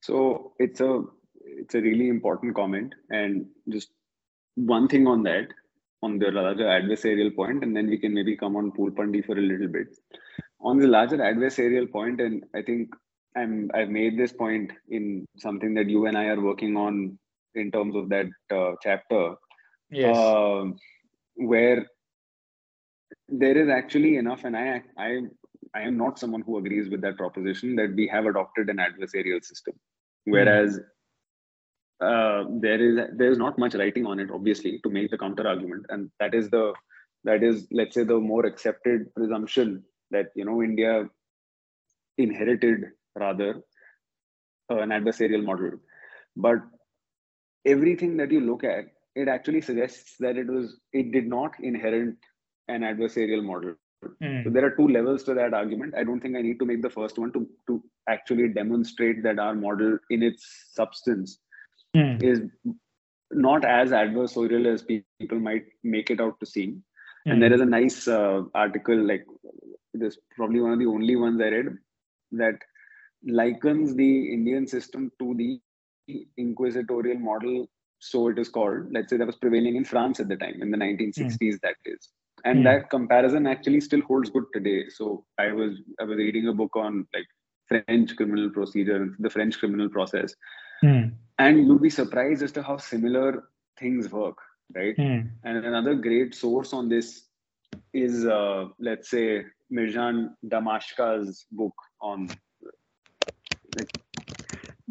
so 0.00 0.52
it's 0.58 0.80
a 0.80 1.02
it's 1.46 1.74
a 1.74 1.80
really 1.80 2.08
important 2.08 2.54
comment. 2.54 2.94
And 3.10 3.46
just 3.68 3.88
one 4.54 4.88
thing 4.88 5.06
on 5.06 5.22
that, 5.22 5.48
on 6.02 6.18
the 6.18 6.30
larger 6.30 6.64
adversarial 6.64 7.34
point, 7.34 7.64
and 7.64 7.74
then 7.74 7.88
we 7.88 7.98
can 7.98 8.12
maybe 8.12 8.36
come 8.36 8.56
on 8.56 8.72
Poolpandi 8.72 9.24
for 9.24 9.38
a 9.38 9.40
little 9.40 9.68
bit. 9.68 9.88
On 10.60 10.78
the 10.78 10.86
larger 10.86 11.16
adversarial 11.16 11.90
point, 11.90 12.20
and 12.20 12.44
I 12.54 12.60
think 12.62 12.90
I'm 13.36 13.70
I've 13.74 13.88
made 13.88 14.18
this 14.18 14.32
point 14.32 14.72
in 14.88 15.26
something 15.38 15.72
that 15.74 15.88
you 15.88 16.06
and 16.06 16.18
I 16.18 16.26
are 16.26 16.40
working 16.40 16.76
on 16.76 17.18
in 17.54 17.70
terms 17.70 17.96
of 17.96 18.08
that 18.10 18.26
uh, 18.50 18.72
chapter. 18.82 19.34
Yes. 19.90 20.16
Uh, 20.16 20.66
where 21.36 21.86
there 23.38 23.56
is 23.56 23.68
actually 23.68 24.16
enough, 24.16 24.44
and 24.44 24.56
I 24.56 24.82
I 24.98 25.20
I 25.74 25.82
am 25.82 25.96
not 25.96 26.18
someone 26.18 26.42
who 26.42 26.58
agrees 26.58 26.88
with 26.88 27.00
that 27.02 27.16
proposition 27.16 27.76
that 27.76 27.94
we 27.94 28.06
have 28.08 28.26
adopted 28.26 28.70
an 28.70 28.76
adversarial 28.76 29.44
system, 29.44 29.74
hmm. 30.26 30.32
whereas 30.32 30.80
uh, 32.00 32.44
there 32.60 32.80
is 32.80 32.96
there 33.16 33.30
is 33.30 33.38
not 33.38 33.58
much 33.58 33.74
writing 33.74 34.06
on 34.06 34.20
it 34.20 34.30
obviously 34.30 34.80
to 34.82 34.90
make 34.90 35.10
the 35.10 35.18
counter 35.18 35.46
argument. 35.46 35.86
And 35.88 36.10
that 36.20 36.34
is 36.34 36.50
the 36.50 36.72
that 37.24 37.42
is 37.42 37.66
let's 37.70 37.94
say 37.94 38.04
the 38.04 38.18
more 38.18 38.44
accepted 38.46 39.14
presumption 39.14 39.82
that 40.10 40.26
you 40.34 40.44
know 40.44 40.62
india 40.62 41.04
inherited 42.18 42.84
rather 43.16 43.62
uh, 44.70 44.78
an 44.78 44.90
adversarial 44.90 45.44
model. 45.44 45.72
But 46.36 46.58
everything 47.64 48.16
that 48.18 48.30
you 48.30 48.40
look 48.40 48.64
at 48.64 48.84
it 49.14 49.28
actually 49.28 49.60
suggests 49.60 50.16
that 50.18 50.36
it 50.36 50.48
was 50.48 50.78
it 50.92 51.12
did 51.12 51.26
not 51.28 51.52
inherit 51.60 52.16
an 52.68 52.82
adversarial 52.82 53.44
model 53.44 53.74
mm. 54.22 54.44
so 54.44 54.50
there 54.50 54.64
are 54.64 54.76
two 54.76 54.88
levels 54.88 55.22
to 55.22 55.34
that 55.34 55.54
argument 55.54 55.94
i 55.96 56.04
don't 56.04 56.20
think 56.20 56.36
i 56.36 56.42
need 56.42 56.58
to 56.58 56.66
make 56.66 56.82
the 56.82 56.90
first 56.90 57.18
one 57.18 57.32
to 57.32 57.46
to 57.66 57.82
actually 58.08 58.48
demonstrate 58.48 59.22
that 59.22 59.38
our 59.38 59.54
model 59.54 59.98
in 60.10 60.22
its 60.22 60.70
substance 60.72 61.38
mm. 61.96 62.22
is 62.22 62.40
not 63.34 63.64
as 63.64 63.90
adversarial 63.90 64.66
as 64.66 64.82
people 64.82 65.40
might 65.40 65.64
make 65.82 66.10
it 66.10 66.20
out 66.20 66.38
to 66.40 66.46
seem. 66.46 66.82
Mm. 67.26 67.32
And 67.32 67.34
hmm. 67.34 67.40
there 67.40 67.52
is 67.52 67.60
a 67.60 67.66
nice 67.66 68.06
uh, 68.06 68.42
article, 68.54 68.96
like 68.96 69.24
this, 69.92 70.18
probably 70.36 70.60
one 70.60 70.72
of 70.72 70.78
the 70.78 70.86
only 70.86 71.16
ones 71.16 71.40
I 71.40 71.48
read, 71.48 71.78
that 72.32 72.58
likens 73.26 73.94
the 73.94 74.32
Indian 74.32 74.66
system 74.66 75.10
to 75.18 75.34
the 75.34 75.60
inquisitorial 76.36 77.18
model, 77.18 77.66
so 77.98 78.28
it 78.28 78.38
is 78.38 78.50
called. 78.50 78.92
Let's 78.92 79.08
say 79.08 79.16
that 79.16 79.26
was 79.26 79.36
prevailing 79.36 79.76
in 79.76 79.84
France 79.84 80.20
at 80.20 80.28
the 80.28 80.36
time, 80.36 80.60
in 80.60 80.70
the 80.70 80.76
1960s, 80.76 81.38
mm. 81.38 81.60
that 81.62 81.76
is. 81.86 82.10
And 82.44 82.60
mm. 82.60 82.64
that 82.64 82.90
comparison 82.90 83.46
actually 83.46 83.80
still 83.80 84.02
holds 84.02 84.30
good 84.30 84.44
today. 84.52 84.88
So 84.88 85.24
I 85.38 85.52
was 85.52 85.78
I 86.00 86.04
was 86.04 86.16
reading 86.18 86.48
a 86.48 86.52
book 86.52 86.76
on 86.76 87.06
like 87.14 87.26
French 87.68 88.14
criminal 88.16 88.50
procedure, 88.50 89.14
the 89.18 89.30
French 89.30 89.58
criminal 89.58 89.88
process, 89.88 90.34
Mm. 90.84 91.12
And 91.38 91.66
you'd 91.66 91.82
be 91.82 91.90
surprised 91.90 92.42
as 92.42 92.52
to 92.52 92.62
how 92.62 92.76
similar 92.76 93.44
things 93.78 94.10
work, 94.10 94.38
right? 94.74 94.96
Mm. 94.96 95.30
And 95.44 95.64
another 95.64 95.94
great 95.94 96.34
source 96.34 96.72
on 96.72 96.88
this 96.88 97.26
is, 97.92 98.26
uh, 98.26 98.66
let's 98.78 99.10
say, 99.10 99.44
Mirjan 99.72 100.30
Damaška's 100.46 101.46
book 101.50 101.74
on 102.00 102.28
like, 103.76 103.90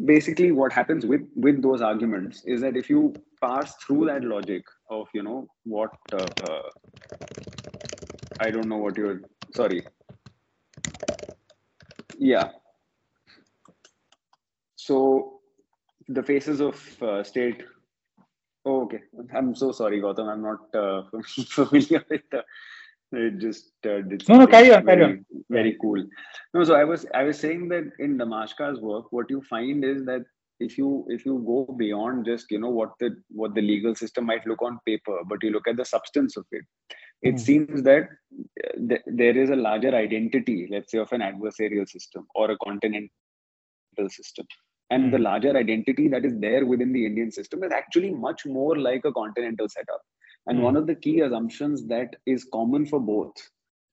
basically 0.04 0.52
what 0.52 0.72
happens 0.72 1.06
with 1.06 1.22
with 1.36 1.62
those 1.62 1.80
arguments 1.80 2.42
is 2.44 2.60
that 2.60 2.76
if 2.76 2.90
you 2.90 3.14
pass 3.40 3.76
through 3.76 4.06
that 4.06 4.24
logic 4.24 4.64
of 4.90 5.06
you 5.14 5.22
know 5.22 5.46
what 5.64 5.90
uh, 6.12 6.26
uh, 6.48 6.68
I 8.40 8.50
don't 8.50 8.68
know 8.68 8.78
what 8.78 8.96
you're 8.96 9.20
sorry 9.54 9.86
yeah 12.18 12.50
so 14.76 15.34
the 16.08 16.22
faces 16.22 16.60
of 16.60 17.02
uh, 17.02 17.22
state. 17.22 17.62
Oh, 18.64 18.82
okay. 18.84 19.00
I'm 19.34 19.54
so 19.54 19.72
sorry, 19.72 20.00
Gautam. 20.00 20.28
I'm 20.28 20.42
not 20.42 20.74
uh, 20.74 21.02
familiar 21.48 22.04
with 22.10 22.22
the. 22.30 22.44
It 23.12 23.38
just 23.38 23.70
uh, 23.86 24.00
did 24.00 24.28
no, 24.28 24.38
no, 24.38 24.46
carry 24.46 24.72
on, 24.72 24.84
very, 24.84 25.00
carry 25.00 25.12
on. 25.12 25.26
Very 25.48 25.78
cool. 25.80 26.04
No, 26.52 26.64
so 26.64 26.74
I 26.74 26.82
was 26.82 27.06
I 27.14 27.22
was 27.22 27.38
saying 27.38 27.68
that 27.68 27.84
in 28.00 28.18
Damaška's 28.18 28.80
work, 28.80 29.12
what 29.12 29.30
you 29.30 29.40
find 29.42 29.84
is 29.84 30.04
that 30.06 30.24
if 30.60 30.78
you 30.78 31.04
if 31.08 31.24
you 31.26 31.42
go 31.46 31.74
beyond 31.76 32.24
just 32.24 32.50
you 32.50 32.58
know 32.58 32.70
what 32.70 32.92
the 33.00 33.16
what 33.28 33.54
the 33.54 33.62
legal 33.62 33.94
system 33.94 34.26
might 34.26 34.46
look 34.46 34.62
on 34.62 34.78
paper, 34.86 35.18
but 35.26 35.42
you 35.42 35.50
look 35.50 35.66
at 35.66 35.76
the 35.76 35.84
substance 35.84 36.36
of 36.36 36.44
it, 36.52 36.64
it 37.22 37.34
mm. 37.36 37.40
seems 37.40 37.82
that 37.82 38.08
uh, 38.64 38.78
th- 38.88 39.02
there 39.06 39.36
is 39.36 39.50
a 39.50 39.56
larger 39.56 39.94
identity, 39.94 40.68
let's 40.70 40.92
say, 40.92 40.98
of 40.98 41.12
an 41.12 41.20
adversarial 41.20 41.88
system 41.88 42.26
or 42.34 42.50
a 42.50 42.58
continental 42.58 43.10
system 44.08 44.46
and 44.90 45.12
the 45.12 45.16
hmm. 45.16 45.24
larger 45.24 45.56
identity 45.56 46.08
that 46.08 46.24
is 46.24 46.38
there 46.38 46.66
within 46.66 46.92
the 46.92 47.04
Indian 47.06 47.30
system 47.30 47.62
is 47.64 47.72
actually 47.72 48.10
much 48.10 48.44
more 48.44 48.78
like 48.78 49.04
a 49.04 49.12
continental 49.12 49.68
setup. 49.68 50.02
And 50.46 50.58
mm. 50.58 50.62
one 50.62 50.76
of 50.76 50.86
the 50.86 50.94
key 50.94 51.20
assumptions 51.20 51.86
that 51.86 52.16
is 52.26 52.46
common 52.52 52.84
for 52.86 53.00
both, 53.00 53.32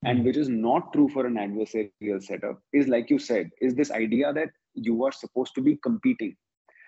and 0.03 0.19
hmm. 0.19 0.25
which 0.25 0.37
is 0.37 0.49
not 0.49 0.91
true 0.93 1.07
for 1.09 1.25
an 1.25 1.35
adversarial 1.35 2.21
setup, 2.21 2.59
is 2.73 2.87
like 2.87 3.09
you 3.09 3.19
said, 3.19 3.49
is 3.61 3.73
this 3.73 3.91
idea 3.91 4.33
that 4.33 4.49
you 4.73 5.03
are 5.05 5.11
supposed 5.11 5.55
to 5.55 5.61
be 5.61 5.77
competing. 5.77 6.35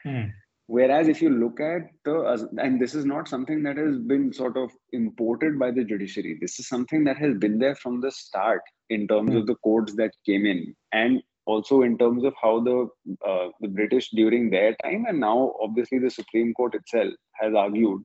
Mm. 0.06 0.32
Whereas 0.68 1.08
if 1.10 1.22
you 1.22 1.30
look 1.30 1.60
at 1.60 1.90
the, 2.06 2.48
and 2.58 2.82
this 2.82 2.96
is 2.96 3.06
not 3.06 3.28
something 3.28 3.64
that 3.64 3.78
has 3.78 3.98
been 3.98 4.32
sort 4.32 4.56
of 4.58 4.72
imported 4.94 5.60
by 5.60 5.72
the 5.72 5.84
judiciary, 5.84 6.38
this 6.40 6.60
is 6.60 6.68
something 6.68 7.04
that 7.04 7.18
has 7.18 7.38
been 7.38 7.60
there 7.60 7.76
from 7.76 8.00
the 8.00 8.12
start 8.12 8.62
in 8.90 9.08
terms 9.08 9.32
mm. 9.32 9.40
of 9.40 9.48
the 9.48 9.56
codes 9.64 9.96
that 9.96 10.12
came 10.26 10.46
in. 10.46 10.74
And 10.94 11.22
also 11.46 11.82
in 11.82 11.98
terms 11.98 12.24
of 12.24 12.34
how 12.42 12.62
the 12.62 12.88
uh, 13.28 13.48
the 13.60 13.68
British 13.68 14.10
during 14.12 14.50
their 14.50 14.76
time 14.84 15.06
and 15.08 15.20
now 15.20 15.54
obviously 15.62 16.00
the 16.00 16.10
Supreme 16.10 16.54
Court 16.54 16.76
itself 16.76 17.14
has 17.34 17.54
argued 17.54 18.02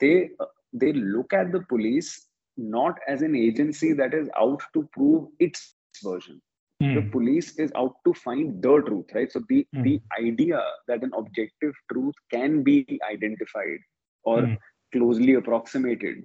they 0.00 0.30
they 0.72 0.92
look 0.92 1.32
at 1.32 1.52
the 1.52 1.60
police 1.68 2.26
not 2.56 2.98
as 3.06 3.22
an 3.22 3.36
agency 3.36 3.92
that 3.92 4.14
is 4.14 4.28
out 4.38 4.62
to 4.74 4.88
prove 4.92 5.28
its 5.38 5.74
version. 6.02 6.40
Mm. 6.82 6.94
The 6.96 7.10
police 7.10 7.56
is 7.58 7.70
out 7.76 7.94
to 8.04 8.12
find 8.12 8.60
the 8.60 8.82
truth, 8.86 9.06
right? 9.14 9.30
So 9.30 9.40
the 9.48 9.66
mm. 9.74 9.82
the 9.84 10.00
idea 10.20 10.60
that 10.88 11.02
an 11.02 11.12
objective 11.16 11.74
truth 11.92 12.14
can 12.30 12.62
be 12.64 12.98
identified 13.08 13.78
or 14.24 14.38
mm. 14.42 14.56
closely 14.92 15.34
approximated 15.34 16.24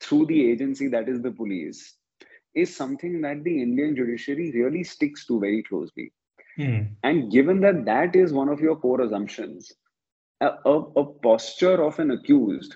through 0.00 0.26
the 0.26 0.50
agency 0.50 0.88
that 0.88 1.08
is 1.08 1.22
the 1.22 1.30
police 1.30 1.96
is 2.54 2.74
something 2.74 3.20
that 3.20 3.44
the 3.44 3.62
Indian 3.62 3.94
judiciary 3.94 4.50
really 4.52 4.82
sticks 4.82 5.24
to 5.26 5.38
very 5.38 5.62
closely. 5.62 6.12
Mm. 6.58 6.96
And 7.04 7.30
given 7.30 7.60
that 7.60 7.84
that 7.84 8.16
is 8.16 8.32
one 8.32 8.48
of 8.48 8.60
your 8.60 8.76
core 8.76 9.00
assumptions, 9.02 9.72
a, 10.40 10.50
a, 10.66 10.78
a, 10.96 11.04
posture 11.04 11.82
of 11.82 11.98
an 11.98 12.10
accused 12.10 12.74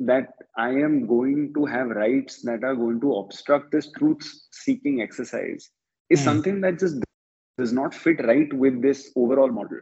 that 0.00 0.34
I 0.58 0.70
am 0.70 1.06
going 1.06 1.54
to 1.54 1.64
have 1.64 1.88
rights 1.88 2.42
that 2.42 2.64
are 2.64 2.74
going 2.74 3.00
to 3.00 3.14
obstruct 3.14 3.70
this 3.70 3.90
truth 3.92 4.22
seeking 4.50 5.00
exercise 5.00 5.70
is 6.10 6.20
mm. 6.20 6.24
something 6.24 6.60
that 6.60 6.78
just 6.78 6.96
does 7.58 7.72
not 7.72 7.94
fit 7.94 8.24
right 8.24 8.52
with 8.52 8.82
this 8.82 9.10
overall 9.16 9.50
model. 9.50 9.80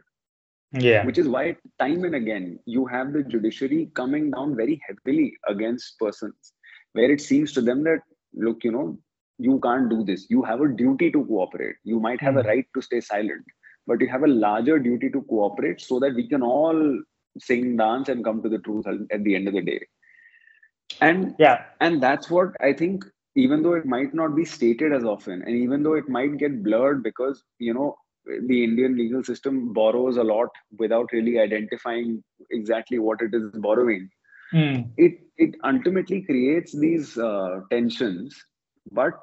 Yeah. 0.71 1.05
Which 1.05 1.17
is 1.17 1.27
why 1.27 1.55
time 1.79 2.03
and 2.03 2.15
again 2.15 2.59
you 2.65 2.85
have 2.85 3.13
the 3.13 3.23
judiciary 3.23 3.91
coming 3.93 4.31
down 4.31 4.55
very 4.55 4.81
heavily 4.85 5.37
against 5.47 5.97
persons 5.99 6.53
where 6.93 7.11
it 7.11 7.21
seems 7.21 7.53
to 7.53 7.61
them 7.61 7.83
that 7.83 7.99
look, 8.33 8.63
you 8.63 8.71
know, 8.71 8.97
you 9.37 9.59
can't 9.59 9.89
do 9.89 10.03
this. 10.03 10.27
You 10.29 10.43
have 10.43 10.61
a 10.61 10.67
duty 10.67 11.11
to 11.11 11.25
cooperate. 11.25 11.75
You 11.83 11.99
might 11.99 12.21
have 12.21 12.35
mm. 12.35 12.39
a 12.39 12.43
hmm. 12.43 12.47
right 12.47 12.65
to 12.73 12.81
stay 12.81 13.01
silent, 13.01 13.45
but 13.85 13.99
you 13.99 14.07
have 14.07 14.23
a 14.23 14.27
larger 14.27 14.79
duty 14.79 15.09
to 15.09 15.21
cooperate 15.23 15.81
so 15.81 15.99
that 15.99 16.15
we 16.15 16.27
can 16.27 16.41
all 16.41 17.01
sing, 17.39 17.75
dance, 17.75 18.09
and 18.09 18.23
come 18.23 18.41
to 18.43 18.49
the 18.49 18.59
truth 18.59 18.85
at 18.87 19.23
the 19.23 19.35
end 19.35 19.47
of 19.47 19.53
the 19.53 19.61
day. 19.61 19.85
And 21.01 21.35
yeah, 21.37 21.65
and 21.81 22.01
that's 22.01 22.29
what 22.29 22.49
I 22.61 22.73
think. 22.73 23.05
Even 23.35 23.61
though 23.61 23.73
it 23.73 23.85
might 23.85 24.13
not 24.13 24.35
be 24.35 24.45
stated 24.45 24.93
as 24.93 25.03
often, 25.03 25.41
and 25.41 25.55
even 25.55 25.83
though 25.83 25.93
it 25.93 26.07
might 26.07 26.37
get 26.37 26.63
blurred 26.63 27.03
because 27.03 27.43
you 27.59 27.73
know 27.73 27.95
the 28.25 28.63
Indian 28.63 28.97
legal 28.97 29.23
system 29.23 29.73
borrows 29.73 30.17
a 30.17 30.23
lot 30.23 30.49
without 30.77 31.11
really 31.11 31.39
identifying 31.39 32.23
exactly 32.51 32.97
what 32.97 33.21
it 33.21 33.33
is 33.33 33.51
borrowing. 33.55 34.09
Mm. 34.53 34.89
It 34.97 35.19
it 35.37 35.55
ultimately 35.63 36.21
creates 36.21 36.77
these 36.77 37.17
uh, 37.17 37.61
tensions, 37.69 38.41
but 38.91 39.13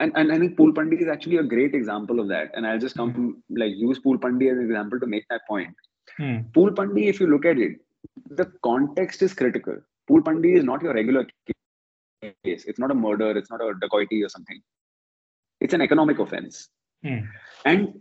and, 0.00 0.12
and 0.14 0.32
I 0.32 0.38
think 0.38 0.56
Poolpandi 0.58 1.00
is 1.00 1.08
actually 1.08 1.38
a 1.38 1.42
great 1.42 1.74
example 1.74 2.20
of 2.20 2.28
that. 2.28 2.50
And 2.54 2.66
I'll 2.66 2.78
just 2.78 2.96
come 2.96 3.14
mm. 3.14 3.58
like 3.58 3.72
use 3.74 3.98
Poolpandi 3.98 4.50
as 4.50 4.58
an 4.58 4.64
example 4.64 5.00
to 5.00 5.06
make 5.06 5.24
that 5.30 5.42
point. 5.48 5.74
Mm. 6.20 6.52
Poolpandi, 6.52 7.06
if 7.08 7.20
you 7.20 7.26
look 7.26 7.44
at 7.44 7.58
it, 7.58 7.76
the 8.30 8.52
context 8.62 9.22
is 9.22 9.32
critical. 9.34 9.76
Poolpandi 10.08 10.56
is 10.56 10.64
not 10.64 10.82
your 10.82 10.94
regular 10.94 11.26
case. 12.22 12.64
It's 12.66 12.78
not 12.78 12.90
a 12.90 12.94
murder. 12.94 13.36
It's 13.36 13.50
not 13.50 13.60
a 13.60 13.72
dacoity 13.80 14.22
or 14.22 14.28
something. 14.28 14.60
It's 15.60 15.74
an 15.74 15.80
economic 15.80 16.18
offense. 16.18 16.68
Mm. 17.04 17.28
And 17.64 17.94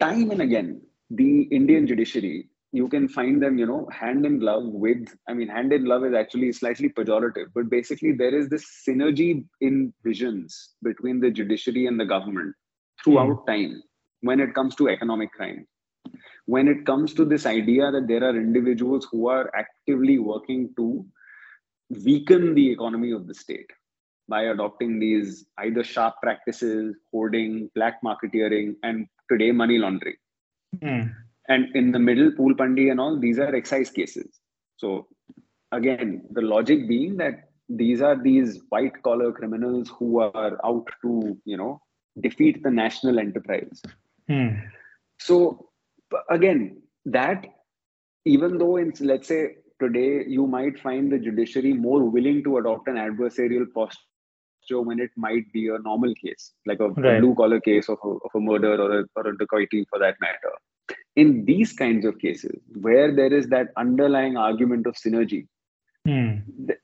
time 0.00 0.30
and 0.30 0.42
again, 0.42 0.82
the 1.10 1.42
Indian 1.42 1.86
judiciary 1.86 2.48
you 2.72 2.88
can 2.88 3.06
find 3.06 3.42
them, 3.42 3.58
you 3.58 3.66
know, 3.66 3.86
hand 3.92 4.24
in 4.24 4.38
glove 4.38 4.64
with, 4.64 5.06
I 5.28 5.34
mean, 5.34 5.48
hand 5.48 5.72
in 5.74 5.84
glove 5.84 6.04
is 6.06 6.14
actually 6.14 6.52
slightly 6.52 6.88
pejorative, 6.88 7.48
but 7.54 7.68
basically 7.68 8.12
there 8.12 8.34
is 8.34 8.48
this 8.48 8.64
synergy 8.88 9.44
in 9.60 9.92
visions 10.02 10.70
between 10.82 11.20
the 11.20 11.30
judiciary 11.30 11.86
and 11.86 12.00
the 12.00 12.06
government 12.06 12.54
throughout 13.04 13.44
mm. 13.44 13.46
time 13.46 13.82
when 14.22 14.40
it 14.40 14.54
comes 14.54 14.74
to 14.76 14.88
economic 14.88 15.30
crime. 15.32 15.66
When 16.46 16.66
it 16.66 16.86
comes 16.86 17.12
to 17.14 17.26
this 17.26 17.44
idea 17.44 17.92
that 17.92 18.08
there 18.08 18.24
are 18.24 18.36
individuals 18.36 19.06
who 19.12 19.28
are 19.28 19.50
actively 19.54 20.18
working 20.18 20.72
to 20.76 21.04
weaken 22.04 22.54
the 22.54 22.70
economy 22.70 23.12
of 23.12 23.26
the 23.26 23.34
state 23.34 23.70
by 24.28 24.42
adopting 24.42 24.98
these 24.98 25.44
either 25.58 25.84
sharp 25.84 26.14
practices, 26.22 26.96
hoarding, 27.10 27.70
black 27.74 28.00
marketeering, 28.04 28.74
and 28.82 29.06
today 29.28 29.52
money 29.52 29.78
laundering. 29.78 30.16
Mm 30.82 31.12
and 31.48 31.74
in 31.74 31.92
the 31.92 31.98
middle 31.98 32.30
Poolpandi 32.32 32.90
and 32.90 33.00
all 33.00 33.18
these 33.18 33.38
are 33.38 33.54
excise 33.54 33.90
cases 33.90 34.40
so 34.76 35.06
again 35.72 36.22
the 36.30 36.42
logic 36.42 36.88
being 36.88 37.16
that 37.16 37.48
these 37.68 38.02
are 38.02 38.20
these 38.20 38.60
white 38.68 39.02
collar 39.02 39.32
criminals 39.32 39.90
who 39.98 40.20
are 40.20 40.58
out 40.64 40.86
to 41.02 41.36
you 41.44 41.56
know 41.56 41.80
defeat 42.20 42.62
the 42.62 42.70
national 42.70 43.18
enterprise 43.18 43.82
hmm. 44.28 44.50
so 45.18 45.68
again 46.30 46.80
that 47.04 47.46
even 48.24 48.58
though 48.58 48.76
in 48.76 48.92
let's 49.00 49.28
say 49.28 49.56
today 49.82 50.24
you 50.36 50.46
might 50.46 50.78
find 50.86 51.12
the 51.12 51.18
judiciary 51.18 51.72
more 51.72 52.02
willing 52.16 52.42
to 52.44 52.58
adopt 52.58 52.88
an 52.88 52.96
adversarial 53.04 53.66
posture 53.74 54.80
when 54.88 55.00
it 55.00 55.10
might 55.16 55.52
be 55.52 55.68
a 55.68 55.78
normal 55.78 56.14
case 56.24 56.52
like 56.66 56.80
a, 56.80 56.88
right. 56.88 57.16
a 57.16 57.20
blue 57.20 57.34
collar 57.34 57.60
case 57.60 57.88
of 57.88 57.98
a, 58.04 58.08
of 58.08 58.30
a 58.34 58.40
murder 58.40 58.74
or 58.84 59.00
a, 59.00 59.04
or 59.16 59.26
a 59.28 59.38
dacoity 59.38 59.84
for 59.90 59.98
that 59.98 60.14
matter 60.20 60.52
in 61.16 61.44
these 61.44 61.72
kinds 61.72 62.04
of 62.04 62.18
cases 62.18 62.56
where 62.80 63.14
there 63.14 63.32
is 63.32 63.48
that 63.48 63.68
underlying 63.76 64.36
argument 64.36 64.86
of 64.86 64.94
synergy 64.94 65.46
hmm. 66.06 66.30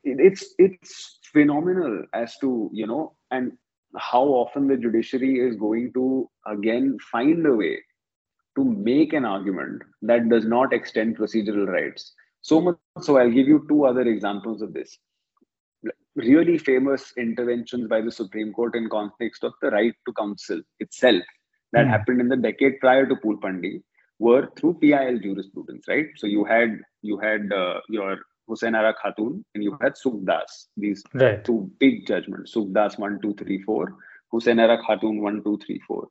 it's 0.05 0.55
it's 0.59 1.19
phenomenal 1.33 2.05
as 2.15 2.37
to 2.39 2.71
you 2.73 2.87
know 2.87 3.15
and 3.31 3.53
how 3.97 4.25
often 4.25 4.69
the 4.69 4.77
judiciary 4.77 5.35
is 5.49 5.57
going 5.57 5.93
to 5.93 6.29
again 6.47 6.97
find 7.11 7.47
a 7.47 7.55
way 7.55 7.77
to 8.57 8.65
make 8.65 9.13
an 9.13 9.25
argument 9.25 9.83
that 10.03 10.29
does 10.29 10.45
not 10.45 10.73
extend 10.73 11.17
procedural 11.17 11.67
rights 11.67 12.13
so 12.41 12.61
much 12.61 12.77
so 13.01 13.19
i'll 13.19 13.31
give 13.31 13.49
you 13.49 13.65
two 13.69 13.85
other 13.85 14.03
examples 14.03 14.63
of 14.63 14.73
this 14.73 14.99
really 16.15 16.59
famous 16.59 17.13
interventions 17.17 17.89
by 17.89 18.01
the 18.01 18.11
supreme 18.11 18.53
court 18.53 18.75
in 18.75 18.89
context 18.89 19.45
of 19.45 19.53
the 19.63 19.71
right 19.71 19.95
to 20.07 20.13
counsel 20.13 20.61
itself 20.81 21.23
that 21.73 21.87
mm. 21.87 21.91
happened 21.91 22.21
in 22.21 22.29
the 22.29 22.37
decade 22.37 22.81
prior 22.81 23.07
to 23.07 23.15
Poolpandi 23.17 23.83
were 24.19 24.49
through 24.57 24.75
PIL 24.75 25.19
jurisprudence, 25.19 25.87
right? 25.89 26.07
So 26.17 26.27
you 26.27 26.45
had 26.45 26.81
you 27.03 27.19
had 27.19 27.53
uh, 27.53 27.81
your 27.89 28.19
Hussainara 28.49 28.95
Khatoon 29.03 29.45
and 29.55 29.63
you 29.63 29.77
had 29.81 29.97
Suk 29.97 30.15
Das, 30.25 30.69
these 30.77 31.03
right. 31.15 31.45
two 31.45 31.71
big 31.79 32.07
judgments, 32.07 32.53
Suk 32.53 32.73
Das 32.73 32.99
1, 32.99 33.21
2, 33.21 33.35
3, 33.35 33.63
4, 33.63 33.95
Hussainara 34.33 34.83
Khatoon 34.83 35.21
1, 35.21 35.45
2, 35.45 35.59
3, 35.59 35.81
4. 35.87 36.09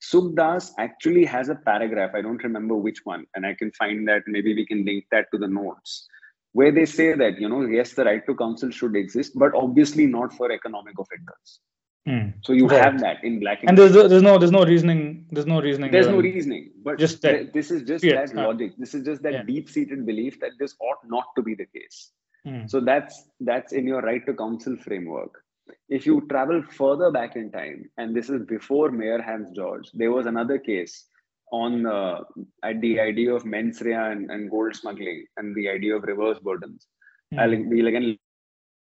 Suk 0.00 0.34
Das 0.34 0.72
actually 0.78 1.24
has 1.26 1.50
a 1.50 1.54
paragraph, 1.54 2.12
I 2.14 2.22
don't 2.22 2.42
remember 2.42 2.74
which 2.74 3.00
one, 3.04 3.26
and 3.34 3.46
I 3.46 3.54
can 3.54 3.70
find 3.72 4.08
that, 4.08 4.22
maybe 4.26 4.54
we 4.54 4.66
can 4.66 4.84
link 4.84 5.04
that 5.10 5.26
to 5.32 5.38
the 5.38 5.48
notes, 5.48 6.08
where 6.52 6.72
they 6.72 6.86
say 6.86 7.12
that, 7.14 7.38
you 7.38 7.48
know, 7.48 7.62
yes, 7.62 7.92
the 7.92 8.04
right 8.04 8.24
to 8.26 8.34
counsel 8.34 8.70
should 8.70 8.96
exist, 8.96 9.32
but 9.36 9.54
obviously 9.54 10.06
not 10.06 10.32
for 10.32 10.50
economic 10.50 10.98
offenders. 10.98 11.60
Mm. 12.08 12.32
So 12.42 12.54
you 12.54 12.66
right. 12.66 12.82
have 12.82 13.00
that 13.00 13.22
in 13.22 13.40
black 13.40 13.60
and, 13.60 13.68
and 13.68 13.78
there's 13.78 13.92
there's 13.92 14.22
no 14.22 14.38
there's 14.38 14.50
no 14.50 14.64
reasoning 14.64 15.26
there's 15.30 15.44
no 15.44 15.60
reasoning 15.60 15.90
there's 15.90 16.08
no 16.08 16.16
reasoning 16.16 16.70
but 16.82 16.98
just 16.98 17.20
that, 17.20 17.52
this 17.52 17.70
is 17.70 17.82
just 17.82 18.02
that 18.02 18.34
logic 18.34 18.72
this 18.78 18.94
is 18.94 19.04
just 19.04 19.22
that 19.22 19.34
yeah. 19.34 19.42
deep 19.42 19.68
seated 19.68 20.06
belief 20.06 20.40
that 20.40 20.52
this 20.58 20.74
ought 20.80 20.96
not 21.04 21.26
to 21.36 21.42
be 21.42 21.54
the 21.54 21.66
case 21.66 22.12
mm. 22.46 22.68
so 22.70 22.80
that's 22.80 23.28
that's 23.40 23.74
in 23.74 23.86
your 23.86 24.00
right 24.00 24.24
to 24.24 24.32
counsel 24.32 24.78
framework 24.78 25.44
if 25.88 26.06
you 26.06 26.26
travel 26.28 26.62
further 26.62 27.10
back 27.10 27.36
in 27.36 27.50
time 27.50 27.88
and 27.98 28.14
this 28.14 28.28
is 28.30 28.42
before 28.46 28.88
M.H. 28.88 29.54
George 29.54 29.90
there 29.92 30.12
was 30.12 30.26
another 30.26 30.58
case 30.58 31.06
on 31.52 31.86
uh, 31.86 32.20
at 32.62 32.80
the 32.80 33.00
idea 33.00 33.34
of 33.34 33.44
mens 33.44 33.80
rea 33.80 33.94
and, 33.94 34.30
and, 34.30 34.50
gold 34.50 34.74
smuggling 34.76 35.24
and 35.36 35.54
the 35.56 35.68
idea 35.68 35.96
of 35.96 36.04
reverse 36.04 36.38
burdens 36.38 36.86
mm. 37.34 37.40
i'll 37.40 37.56
we'll 37.70 37.88
again 37.88 38.16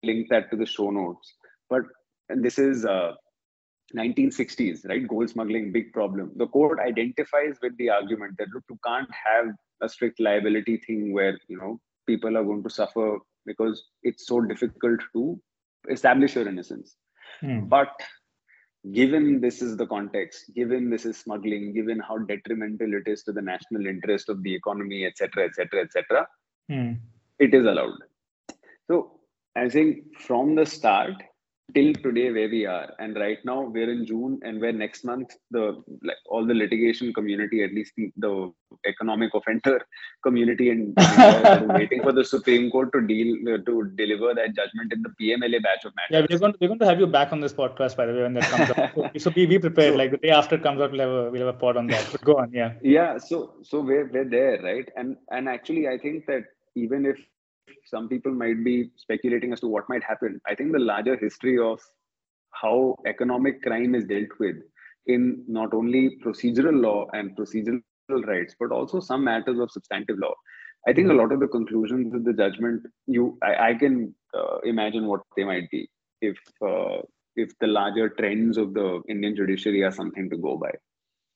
link 0.03 0.27
that 0.29 0.49
to 0.51 0.55
the 0.55 0.65
show 0.65 0.91
notes 0.91 1.33
but 1.69 1.83
this 2.29 2.59
is 2.59 2.85
uh, 2.85 3.13
1960s, 3.95 4.87
right? 4.87 5.07
Gold 5.07 5.29
smuggling, 5.29 5.71
big 5.71 5.91
problem. 5.93 6.31
The 6.35 6.47
court 6.47 6.79
identifies 6.79 7.57
with 7.61 7.75
the 7.77 7.89
argument 7.89 8.35
that 8.37 8.49
look, 8.53 8.63
you 8.69 8.77
can't 8.85 9.09
have 9.11 9.47
a 9.81 9.89
strict 9.89 10.19
liability 10.19 10.77
thing 10.77 11.13
where 11.13 11.37
you 11.47 11.57
know 11.57 11.79
people 12.05 12.37
are 12.37 12.43
going 12.43 12.63
to 12.63 12.69
suffer 12.69 13.17
because 13.45 13.83
it's 14.03 14.27
so 14.27 14.41
difficult 14.41 14.99
to 15.13 15.39
establish 15.89 16.35
your 16.35 16.47
innocence. 16.47 16.95
Hmm. 17.41 17.65
But 17.67 17.89
given 18.93 19.41
this 19.41 19.61
is 19.61 19.77
the 19.77 19.87
context, 19.87 20.51
given 20.55 20.89
this 20.89 21.05
is 21.05 21.17
smuggling, 21.17 21.73
given 21.73 21.99
how 21.99 22.17
detrimental 22.17 22.93
it 22.93 23.07
is 23.07 23.23
to 23.23 23.31
the 23.31 23.41
national 23.41 23.85
interest 23.87 24.29
of 24.29 24.41
the 24.43 24.53
economy, 24.55 25.05
etc., 25.05 25.45
etc., 25.45 25.81
etc., 25.83 26.27
it 27.39 27.53
is 27.53 27.65
allowed. 27.65 27.97
So 28.87 29.19
I 29.55 29.69
think 29.69 30.17
from 30.17 30.55
the 30.55 30.65
start, 30.65 31.13
till 31.73 31.93
today 31.93 32.31
where 32.31 32.49
we 32.49 32.65
are. 32.65 32.93
And 32.99 33.15
right 33.15 33.39
now 33.43 33.61
we're 33.61 33.91
in 33.91 34.05
june 34.05 34.39
and 34.43 34.61
where 34.61 34.71
next 34.71 35.03
month 35.03 35.29
the 35.51 35.63
like 36.09 36.21
all 36.27 36.45
the 36.45 36.53
litigation 36.53 37.13
community 37.13 37.63
at 37.63 37.73
least 37.73 37.93
the, 37.97 38.11
the 38.17 38.51
economic 38.87 39.33
offender 39.33 39.79
community 40.23 40.69
and 40.69 40.93
waiting 41.79 42.01
for 42.01 42.11
the 42.11 42.23
supreme 42.23 42.69
court 42.71 42.91
to 42.93 43.01
deal 43.01 43.29
to 43.69 43.73
deliver 44.01 44.33
that 44.39 44.55
judgment 44.59 44.93
in 44.93 45.01
the 45.07 45.11
pmla 45.19 45.61
batch 45.67 45.85
of 45.85 45.93
matters 45.95 46.11
yeah 46.15 46.25
we're 46.29 46.39
going 46.43 46.53
to, 46.53 46.57
we're 46.61 46.67
going 46.67 46.79
to 46.79 46.85
have 46.85 46.99
you 46.99 47.07
back 47.07 47.31
on 47.31 47.39
this 47.39 47.53
podcast 47.53 47.95
by 47.95 48.05
the 48.05 48.13
way 48.13 48.23
when 48.23 48.33
that 48.33 48.43
comes 48.43 48.69
up 48.71 48.91
so, 48.95 49.09
so 49.25 49.31
be, 49.31 49.45
be 49.45 49.59
prepared. 49.59 49.93
So, 49.93 49.97
like 49.97 50.11
the 50.11 50.17
day 50.17 50.29
after 50.29 50.55
it 50.55 50.63
comes 50.63 50.81
out 50.81 50.91
we'll 50.91 51.01
have 51.01 51.09
a 51.09 51.31
we'll 51.31 51.45
have 51.45 51.55
a 51.55 51.59
pod 51.65 51.77
on 51.77 51.87
that. 51.87 52.07
But 52.11 52.21
go 52.21 52.37
on 52.37 52.51
yeah. 52.51 52.73
Yeah 52.81 53.17
so 53.17 53.53
so 53.63 53.81
we're, 53.81 54.07
we're 54.07 54.29
there 54.29 54.61
right? 54.61 54.89
And 54.95 55.17
and 55.29 55.47
actually 55.49 55.87
i 55.87 55.97
think 55.97 56.25
that 56.27 56.43
even 56.75 57.05
if 57.05 57.17
some 57.85 58.07
people 58.07 58.31
might 58.31 58.63
be 58.63 58.91
speculating 58.95 59.53
as 59.53 59.59
to 59.61 59.67
what 59.67 59.89
might 59.89 60.03
happen. 60.03 60.39
I 60.47 60.55
think 60.55 60.71
the 60.71 60.79
larger 60.79 61.17
history 61.17 61.57
of 61.59 61.79
how 62.51 62.95
economic 63.05 63.61
crime 63.61 63.95
is 63.95 64.05
dealt 64.05 64.29
with 64.39 64.57
in 65.07 65.43
not 65.47 65.73
only 65.73 66.17
procedural 66.23 66.81
law 66.81 67.07
and 67.13 67.35
procedural 67.37 67.81
rights, 68.25 68.55
but 68.59 68.71
also 68.71 68.99
some 68.99 69.23
matters 69.23 69.59
of 69.59 69.71
substantive 69.71 70.19
law. 70.19 70.33
I 70.87 70.93
think 70.93 71.09
a 71.09 71.13
lot 71.13 71.31
of 71.31 71.39
the 71.39 71.47
conclusions 71.47 72.13
of 72.13 72.23
the 72.23 72.33
judgment, 72.33 72.83
you, 73.05 73.37
I, 73.43 73.69
I 73.69 73.73
can 73.73 74.15
uh, 74.33 74.59
imagine 74.63 75.07
what 75.07 75.21
they 75.35 75.43
might 75.43 75.69
be 75.69 75.89
if 76.21 76.37
uh, 76.65 77.01
if 77.35 77.57
the 77.59 77.67
larger 77.67 78.09
trends 78.09 78.57
of 78.57 78.73
the 78.73 79.01
Indian 79.07 79.35
judiciary 79.35 79.83
are 79.83 79.91
something 79.91 80.29
to 80.29 80.37
go 80.37 80.57
by. 80.57 80.71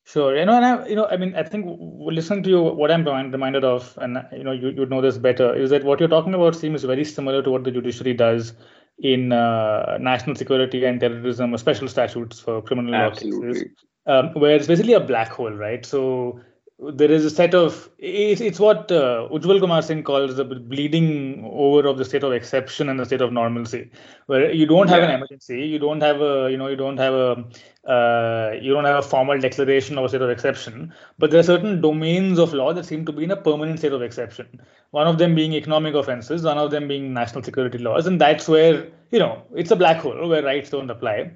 Sure, 0.06 0.38
you 0.38 0.46
know, 0.46 0.56
and 0.56 0.66
I, 0.66 0.88
you 0.88 0.96
know, 0.96 1.06
I 1.06 1.16
mean, 1.16 1.34
I 1.34 1.44
think 1.44 1.66
listening 1.80 2.44
to 2.44 2.50
you, 2.50 2.62
what 2.62 2.92
I'm 2.92 3.06
reminded 3.06 3.64
of, 3.64 3.98
and 4.02 4.18
you 4.34 4.44
know, 4.44 4.52
you 4.52 4.70
you 4.70 4.86
know 4.86 5.02
this 5.02 5.18
better, 5.18 5.56
is 5.56 5.70
that 5.70 5.86
what 5.86 6.00
you're 6.00 6.10
talking 6.10 6.34
about 6.34 6.56
seems 6.56 6.84
very 6.84 7.06
similar 7.06 7.42
to 7.42 7.50
what 7.50 7.64
the 7.64 7.72
judiciary 7.72 8.14
does 8.14 8.54
in 9.00 9.32
uh, 9.32 9.98
national 10.02 10.36
security 10.36 10.84
and 10.84 11.00
terrorism, 11.00 11.54
or 11.54 11.58
special 11.58 11.88
statutes 11.88 12.40
for 12.40 12.62
criminal 12.62 12.94
Absolutely. 12.94 13.48
law 13.48 13.54
cases, 13.54 13.72
um, 14.06 14.34
where 14.34 14.56
it's 14.58 14.68
basically 14.68 14.94
a 14.94 15.00
black 15.00 15.30
hole, 15.30 15.54
right? 15.54 15.86
So 15.86 16.42
there 16.92 17.12
is 17.12 17.26
a 17.26 17.30
set 17.30 17.54
of 17.54 17.90
it's, 17.98 18.42
it's 18.42 18.60
what 18.60 18.92
uh, 18.92 19.28
Ujjwal 19.32 19.60
Kumar 19.60 19.82
Singh 19.82 20.04
calls 20.04 20.36
the 20.36 20.44
bleeding 20.44 21.50
over 21.52 21.88
of 21.88 21.98
the 21.98 22.06
state 22.06 22.24
of 22.24 22.32
exception 22.32 22.90
and 22.90 23.00
the 23.00 23.06
state 23.06 23.22
of 23.22 23.32
normalcy, 23.32 23.90
where 24.26 24.52
you 24.52 24.66
don't 24.66 24.90
have 24.90 25.02
yeah. 25.02 25.10
an 25.10 25.16
emergency, 25.16 25.62
you 25.62 25.80
don't 25.80 26.02
have 26.02 26.22
a 26.22 26.50
you 26.52 26.58
know 26.58 26.68
you 26.68 26.76
don't 26.76 26.98
have 26.98 27.14
a 27.14 27.90
uh, 27.90 28.56
you 28.62 28.74
don't 28.74 28.86
have 28.86 28.98
a 28.98 29.08
formal 29.08 29.40
declaration 29.40 29.98
of 29.98 30.06
a 30.06 30.10
state 30.10 30.22
of 30.22 30.30
exception, 30.30 30.94
but 31.18 31.32
there 31.32 31.40
are 31.40 31.44
certain 31.44 31.82
domains 31.82 32.40
of 32.40 32.54
law 32.54 32.74
that 32.74 32.86
seem 32.86 33.06
to 33.06 33.12
be 33.12 33.24
in 33.24 33.32
a 33.32 33.38
permanent 33.38 33.80
state 33.80 33.94
of 33.94 34.02
exception. 34.02 34.48
One 34.92 35.08
of 35.08 35.18
them 35.18 35.36
being 35.36 35.54
economic 35.54 35.96
offenses, 35.96 36.44
one 36.44 36.58
of 36.58 36.72
them 36.72 36.88
being 36.88 37.14
national 37.14 37.44
security 37.44 37.78
laws, 37.78 38.08
and 38.08 38.20
that's 38.20 38.48
where 38.48 38.88
you 39.12 39.20
know 39.20 39.44
it's 39.56 39.72
a 39.72 39.76
black 39.76 39.98
hole 39.98 40.28
where 40.28 40.44
rights 40.44 40.70
don't 40.70 40.90
apply. 40.90 41.32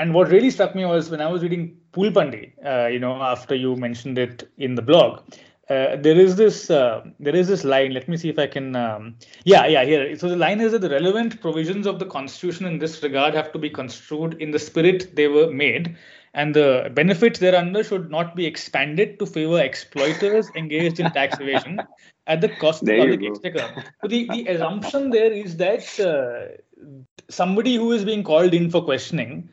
And 0.00 0.14
what 0.14 0.28
really 0.28 0.50
struck 0.50 0.74
me 0.74 0.84
was 0.84 1.10
when 1.10 1.20
I 1.20 1.26
was 1.26 1.42
reading 1.42 1.76
Poolpandi, 1.92 2.52
uh, 2.64 2.86
you 2.86 3.00
know, 3.00 3.20
after 3.20 3.54
you 3.54 3.74
mentioned 3.74 4.16
it 4.16 4.48
in 4.56 4.76
the 4.76 4.82
blog, 4.82 5.22
uh, 5.68 5.96
there 5.96 6.18
is 6.18 6.36
this 6.36 6.70
uh, 6.70 7.04
there 7.20 7.36
is 7.36 7.48
this 7.48 7.62
line. 7.62 7.92
Let 7.92 8.08
me 8.08 8.16
see 8.16 8.30
if 8.30 8.38
I 8.38 8.46
can. 8.46 8.74
Um, 8.74 9.16
yeah, 9.44 9.66
yeah, 9.66 9.84
here. 9.84 10.16
So 10.16 10.28
the 10.28 10.36
line 10.36 10.60
is 10.60 10.72
that 10.72 10.80
the 10.80 10.88
relevant 10.88 11.42
provisions 11.42 11.86
of 11.86 11.98
the 11.98 12.06
Constitution 12.06 12.64
in 12.64 12.78
this 12.78 13.02
regard 13.02 13.34
have 13.34 13.52
to 13.52 13.58
be 13.58 13.68
construed 13.68 14.40
in 14.40 14.50
the 14.50 14.58
spirit 14.58 15.14
they 15.14 15.28
were 15.28 15.50
made, 15.50 15.94
and 16.32 16.54
the 16.54 16.90
benefits 16.94 17.40
thereunder 17.40 17.84
should 17.84 18.10
not 18.10 18.34
be 18.34 18.46
expanded 18.46 19.18
to 19.18 19.26
favor 19.26 19.60
exploiters 19.60 20.48
engaged 20.56 21.00
in 21.00 21.10
tax 21.10 21.38
evasion 21.38 21.82
at 22.26 22.40
the 22.40 22.48
cost 22.48 22.84
there 22.86 23.00
of 23.00 23.18
the 23.18 23.28
public 23.28 23.30
exchequer. 23.32 23.84
So 24.00 24.08
the, 24.08 24.26
the 24.30 24.46
assumption 24.46 25.10
there 25.10 25.32
is 25.32 25.58
that 25.58 26.00
uh, 26.00 26.56
somebody 27.28 27.76
who 27.76 27.92
is 27.92 28.06
being 28.06 28.22
called 28.22 28.54
in 28.54 28.70
for 28.70 28.82
questioning 28.82 29.50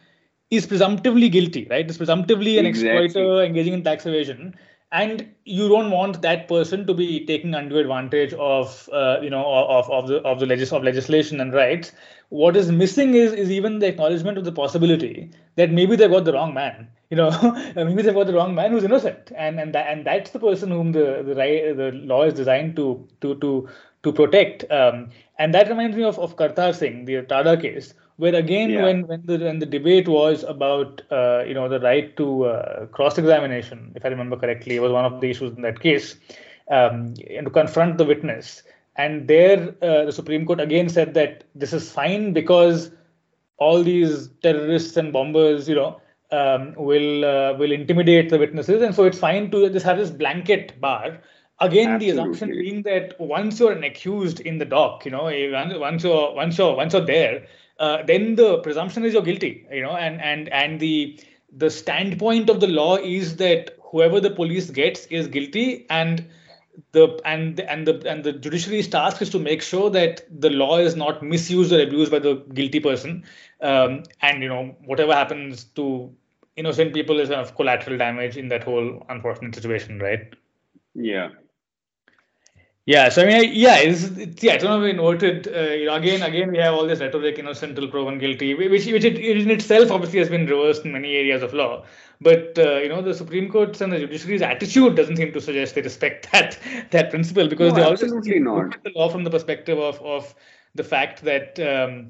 is 0.51 0.65
presumptively 0.65 1.29
guilty, 1.29 1.67
right? 1.69 1.89
Is 1.89 1.97
presumptively 1.97 2.57
an 2.57 2.65
exactly. 2.65 3.05
exploiter 3.05 3.43
engaging 3.43 3.73
in 3.73 3.83
tax 3.83 4.05
evasion, 4.05 4.55
and 4.91 5.27
you 5.43 5.67
don't 5.67 5.91
want 5.91 6.21
that 6.21 6.47
person 6.47 6.85
to 6.87 6.93
be 6.93 7.25
taking 7.25 7.53
undue 7.53 7.79
advantage 7.79 8.33
of, 8.33 8.87
uh, 8.93 9.17
you 9.21 9.29
know, 9.29 9.45
of 9.45 9.89
of 9.89 10.07
the 10.07 10.17
of 10.17 10.39
the 10.39 10.45
legis- 10.45 10.71
of 10.71 10.83
legislation 10.83 11.41
and 11.41 11.53
rights. 11.53 11.91
What 12.29 12.55
is 12.55 12.71
missing 12.71 13.15
is 13.15 13.33
is 13.33 13.51
even 13.51 13.79
the 13.79 13.87
acknowledgement 13.87 14.37
of 14.37 14.45
the 14.45 14.51
possibility 14.51 15.31
that 15.55 15.71
maybe 15.71 15.95
they 15.95 16.07
got 16.07 16.25
the 16.25 16.33
wrong 16.33 16.53
man. 16.53 16.89
You 17.11 17.17
know, 17.17 17.29
maybe 17.75 18.01
they 18.01 18.11
got 18.11 18.25
the 18.25 18.33
wrong 18.33 18.55
man 18.55 18.71
who's 18.71 18.83
innocent, 18.83 19.31
and 19.37 19.59
and 19.59 19.75
that, 19.75 19.87
and 19.87 20.05
that's 20.07 20.31
the 20.31 20.39
person 20.39 20.71
whom 20.71 20.91
the 20.91 21.21
the 21.23 21.35
right 21.35 21.77
the 21.77 21.91
law 21.91 22.23
is 22.23 22.33
designed 22.33 22.75
to 22.77 23.07
to 23.21 23.35
to 23.35 23.69
to 24.01 24.11
protect. 24.11 24.65
Um, 24.71 25.11
and 25.37 25.53
that 25.53 25.69
reminds 25.69 25.95
me 25.95 26.03
of 26.03 26.17
of 26.17 26.35
Kartar 26.35 26.73
Singh, 26.73 27.05
the 27.05 27.21
Tada 27.21 27.61
case 27.61 27.93
where 28.17 28.35
again 28.35 28.69
yeah. 28.69 28.83
when 28.83 29.07
when 29.07 29.25
the 29.25 29.37
when 29.37 29.59
the 29.59 29.65
debate 29.65 30.07
was 30.07 30.43
about 30.43 31.01
uh, 31.11 31.43
you 31.45 31.53
know 31.53 31.67
the 31.67 31.79
right 31.79 32.15
to 32.17 32.45
uh, 32.45 32.85
cross 32.87 33.17
examination 33.17 33.91
if 33.95 34.05
i 34.05 34.07
remember 34.07 34.37
correctly 34.37 34.75
it 34.75 34.81
was 34.81 34.91
one 34.91 35.05
of 35.05 35.19
the 35.21 35.29
issues 35.29 35.55
in 35.55 35.61
that 35.61 35.79
case 35.79 36.15
um, 36.71 37.13
and 37.29 37.45
to 37.45 37.49
confront 37.49 37.97
the 37.97 38.05
witness 38.05 38.63
and 38.95 39.27
there 39.27 39.75
uh, 39.81 40.05
the 40.05 40.11
supreme 40.11 40.45
court 40.45 40.59
again 40.59 40.87
said 40.89 41.13
that 41.13 41.43
this 41.55 41.73
is 41.73 41.91
fine 41.91 42.33
because 42.33 42.91
all 43.57 43.83
these 43.83 44.29
terrorists 44.41 44.97
and 44.97 45.11
bombers 45.11 45.67
you 45.67 45.75
know 45.75 45.99
um, 46.31 46.73
will 46.75 47.25
uh, 47.25 47.53
will 47.53 47.71
intimidate 47.71 48.29
the 48.29 48.37
witnesses 48.37 48.81
and 48.81 48.95
so 48.95 49.03
it's 49.03 49.19
fine 49.19 49.51
to 49.51 49.69
just 49.69 49.85
have 49.85 49.97
this 49.97 50.09
blanket 50.09 50.79
bar 50.79 51.19
again 51.59 51.91
Absolutely. 51.91 52.05
the 52.05 52.11
assumption 52.11 52.49
being 52.49 52.81
that 52.83 53.19
once 53.19 53.59
you're 53.59 53.71
an 53.71 53.83
accused 53.83 54.39
in 54.41 54.57
the 54.57 54.65
dock 54.65 55.05
you 55.05 55.11
know 55.11 55.23
once 55.79 56.03
you're 56.03 56.33
once 56.33 56.57
you're 56.57 56.75
once 56.75 56.93
you're 56.93 57.05
there 57.05 57.45
uh, 57.79 58.03
then 58.03 58.35
the 58.35 58.59
presumption 58.59 59.03
is 59.03 59.13
you're 59.13 59.21
guilty 59.21 59.67
you 59.71 59.81
know 59.81 59.95
and 59.95 60.21
and 60.21 60.49
and 60.49 60.79
the 60.79 61.19
the 61.51 61.69
standpoint 61.69 62.49
of 62.49 62.59
the 62.59 62.67
law 62.67 62.97
is 62.97 63.37
that 63.37 63.77
whoever 63.81 64.19
the 64.19 64.29
police 64.29 64.69
gets 64.69 65.05
is 65.07 65.27
guilty 65.27 65.85
and 65.89 66.25
the 66.91 67.19
and 67.23 67.59
and 67.61 67.87
the 67.87 68.09
and 68.09 68.23
the 68.23 68.33
judiciary's 68.33 68.87
task 68.87 69.21
is 69.21 69.29
to 69.29 69.39
make 69.39 69.61
sure 69.61 69.89
that 69.89 70.25
the 70.41 70.49
law 70.49 70.77
is 70.77 70.95
not 70.95 71.23
misused 71.23 71.71
or 71.71 71.81
abused 71.81 72.11
by 72.11 72.19
the 72.19 72.35
guilty 72.53 72.79
person 72.79 73.23
um, 73.61 74.03
and 74.21 74.43
you 74.43 74.49
know 74.49 74.75
whatever 74.85 75.13
happens 75.13 75.63
to 75.63 76.13
innocent 76.57 76.93
people 76.93 77.19
is 77.19 77.29
kind 77.29 77.41
of 77.41 77.55
collateral 77.55 77.97
damage 77.97 78.37
in 78.37 78.47
that 78.49 78.63
whole 78.63 79.05
unfortunate 79.09 79.55
situation 79.55 79.99
right? 79.99 80.35
Yeah 80.93 81.29
yeah, 82.85 83.09
so 83.09 83.23
I 83.23 83.25
mean, 83.25 83.51
yeah, 83.53 83.77
it's, 83.77 84.03
it's 84.03 84.43
yeah, 84.43 84.53
it's 84.53 84.63
going 84.63 84.79
to 84.79 84.87
be 84.87 84.93
noted. 84.93 85.47
Uh, 85.47 85.73
you 85.73 85.85
know, 85.87 85.95
again, 85.95 86.21
again, 86.21 86.51
we 86.51 86.59
have 86.59 86.75
all 86.75 86.85
this 86.85 86.99
rhetoric, 86.99 87.39
innocent 87.39 87.75
till 87.75 87.87
proven 87.87 88.19
guilty, 88.19 88.53
which 88.53 88.85
which 88.85 89.03
it, 89.03 89.17
in 89.17 89.49
itself 89.49 89.89
obviously 89.89 90.19
has 90.19 90.29
been 90.29 90.45
reversed 90.45 90.85
in 90.85 90.91
many 90.91 91.15
areas 91.15 91.41
of 91.41 91.51
law. 91.53 91.83
But 92.21 92.59
uh, 92.59 92.77
you 92.77 92.89
know, 92.89 93.01
the 93.01 93.15
Supreme 93.15 93.49
Court's 93.49 93.81
and 93.81 93.91
the 93.91 93.97
judiciary's 93.97 94.43
attitude 94.43 94.95
doesn't 94.95 95.17
seem 95.17 95.33
to 95.33 95.41
suggest 95.41 95.73
they 95.73 95.81
respect 95.81 96.29
that 96.31 96.59
that 96.91 97.09
principle 97.09 97.47
because 97.47 97.73
no, 97.73 97.79
they 97.79 97.91
absolutely 97.91 98.39
not 98.39 98.83
the 98.83 98.91
law 98.95 99.09
from 99.09 99.23
the 99.23 99.31
perspective 99.31 99.79
of 99.79 99.99
of 100.01 100.35
the 100.75 100.83
fact 100.83 101.23
that 101.23 101.59
um, 101.59 102.09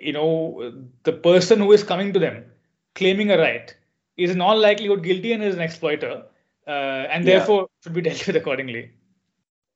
you 0.00 0.14
know 0.14 0.72
the 1.02 1.12
person 1.12 1.58
who 1.58 1.72
is 1.72 1.84
coming 1.84 2.14
to 2.14 2.18
them 2.18 2.42
claiming 2.94 3.30
a 3.30 3.36
right 3.36 3.76
is 4.16 4.30
in 4.30 4.40
all 4.40 4.58
likelihood 4.58 5.02
guilty 5.02 5.32
and 5.32 5.44
is 5.44 5.54
an 5.54 5.60
exploiter, 5.60 6.22
uh, 6.66 6.70
and 6.70 7.24
yeah. 7.24 7.36
therefore 7.36 7.68
should 7.82 7.92
be 7.92 8.00
dealt 8.08 8.26
with 8.26 8.36
accordingly. 8.36 8.90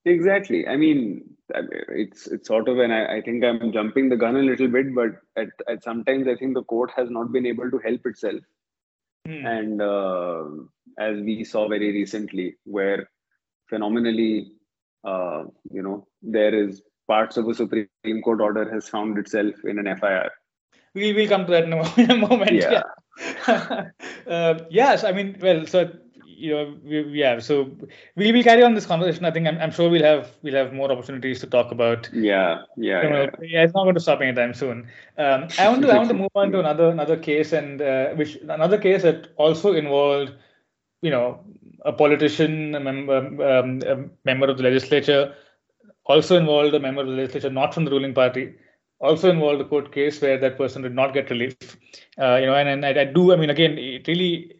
Exactly. 0.04 0.66
I 0.66 0.76
mean, 0.76 1.24
it's 1.88 2.26
it's 2.26 2.48
sort 2.48 2.68
of, 2.68 2.78
and 2.78 2.92
I, 2.92 3.16
I 3.16 3.20
think 3.20 3.44
I'm 3.44 3.72
jumping 3.72 4.08
the 4.08 4.16
gun 4.16 4.36
a 4.36 4.42
little 4.42 4.68
bit, 4.68 4.94
but 4.94 5.10
at, 5.36 5.48
at 5.68 5.82
sometimes 5.82 6.26
I 6.26 6.36
think 6.36 6.54
the 6.54 6.64
court 6.64 6.90
has 6.96 7.10
not 7.10 7.32
been 7.32 7.46
able 7.46 7.70
to 7.70 7.78
help 7.78 8.06
itself. 8.06 8.40
Hmm. 9.26 9.46
And 9.46 9.82
uh, 9.82 10.44
as 10.98 11.20
we 11.20 11.44
saw 11.44 11.68
very 11.68 11.92
recently, 11.92 12.56
where 12.64 13.10
phenomenally, 13.68 14.52
uh, 15.04 15.44
you 15.70 15.82
know, 15.82 16.06
there 16.22 16.54
is 16.54 16.82
parts 17.06 17.36
of 17.36 17.48
a 17.48 17.54
Supreme 17.54 18.22
Court 18.22 18.40
order 18.40 18.70
has 18.72 18.88
found 18.88 19.18
itself 19.18 19.54
in 19.64 19.78
an 19.78 19.96
FIR. 19.98 20.30
We 20.94 21.12
will 21.12 21.28
come 21.28 21.46
to 21.46 21.52
that 21.52 21.64
in 21.64 22.10
a 22.10 22.16
moment. 22.28 22.52
Yeah. 22.52 22.82
Yeah. 23.46 23.90
uh, 24.26 24.58
yes, 24.70 25.04
I 25.04 25.12
mean, 25.12 25.36
well, 25.40 25.66
so 25.66 25.90
you 26.40 26.50
know, 26.50 26.74
we, 26.84 27.02
yeah. 27.20 27.38
So 27.38 27.70
we 28.16 28.32
will 28.32 28.42
carry 28.42 28.62
on 28.62 28.74
this 28.74 28.86
conversation. 28.86 29.24
I 29.24 29.30
think 29.30 29.46
I'm, 29.46 29.58
I'm 29.58 29.70
sure 29.70 29.90
we'll 29.90 30.04
have 30.04 30.30
we'll 30.42 30.54
have 30.54 30.72
more 30.72 30.90
opportunities 30.90 31.40
to 31.40 31.46
talk 31.46 31.70
about. 31.70 32.08
Yeah, 32.12 32.62
yeah, 32.76 33.02
you 33.02 33.10
know, 33.10 33.22
yeah. 33.22 33.30
yeah. 33.42 33.64
It's 33.64 33.74
not 33.74 33.84
going 33.84 33.94
to 33.94 34.00
stop 34.00 34.20
anytime 34.20 34.54
soon. 34.54 34.88
Um, 35.18 35.48
I 35.58 35.68
want 35.68 35.82
to 35.82 35.90
I 35.92 35.96
want 35.96 36.08
to 36.08 36.14
move 36.14 36.30
on 36.34 36.52
to 36.52 36.60
another 36.60 36.88
another 36.88 37.16
case 37.16 37.52
and 37.52 37.82
uh, 37.82 38.10
which 38.10 38.36
another 38.48 38.78
case 38.78 39.02
that 39.02 39.28
also 39.36 39.74
involved, 39.74 40.32
you 41.02 41.10
know, 41.10 41.40
a 41.84 41.92
politician, 41.92 42.74
a 42.74 42.80
member, 42.80 43.18
um, 43.18 43.82
a 43.86 44.08
member 44.24 44.48
of 44.48 44.56
the 44.56 44.62
legislature, 44.62 45.34
also 46.04 46.36
involved 46.36 46.74
a 46.74 46.80
member 46.80 47.02
of 47.02 47.08
the 47.08 47.14
legislature 47.14 47.50
not 47.50 47.74
from 47.74 47.84
the 47.84 47.90
ruling 47.90 48.14
party 48.14 48.54
also 49.00 49.30
involved 49.30 49.60
a 49.60 49.64
court 49.64 49.92
case 49.92 50.20
where 50.20 50.38
that 50.38 50.58
person 50.58 50.82
did 50.82 50.94
not 50.94 51.14
get 51.14 51.30
relief. 51.30 51.56
Uh, 52.18 52.36
you 52.36 52.46
know, 52.46 52.54
and, 52.54 52.68
and 52.68 52.84
I, 52.84 53.00
I, 53.00 53.04
do. 53.04 53.32
I 53.32 53.36
mean, 53.36 53.50
again, 53.50 53.78
it 53.78 54.06
really 54.06 54.59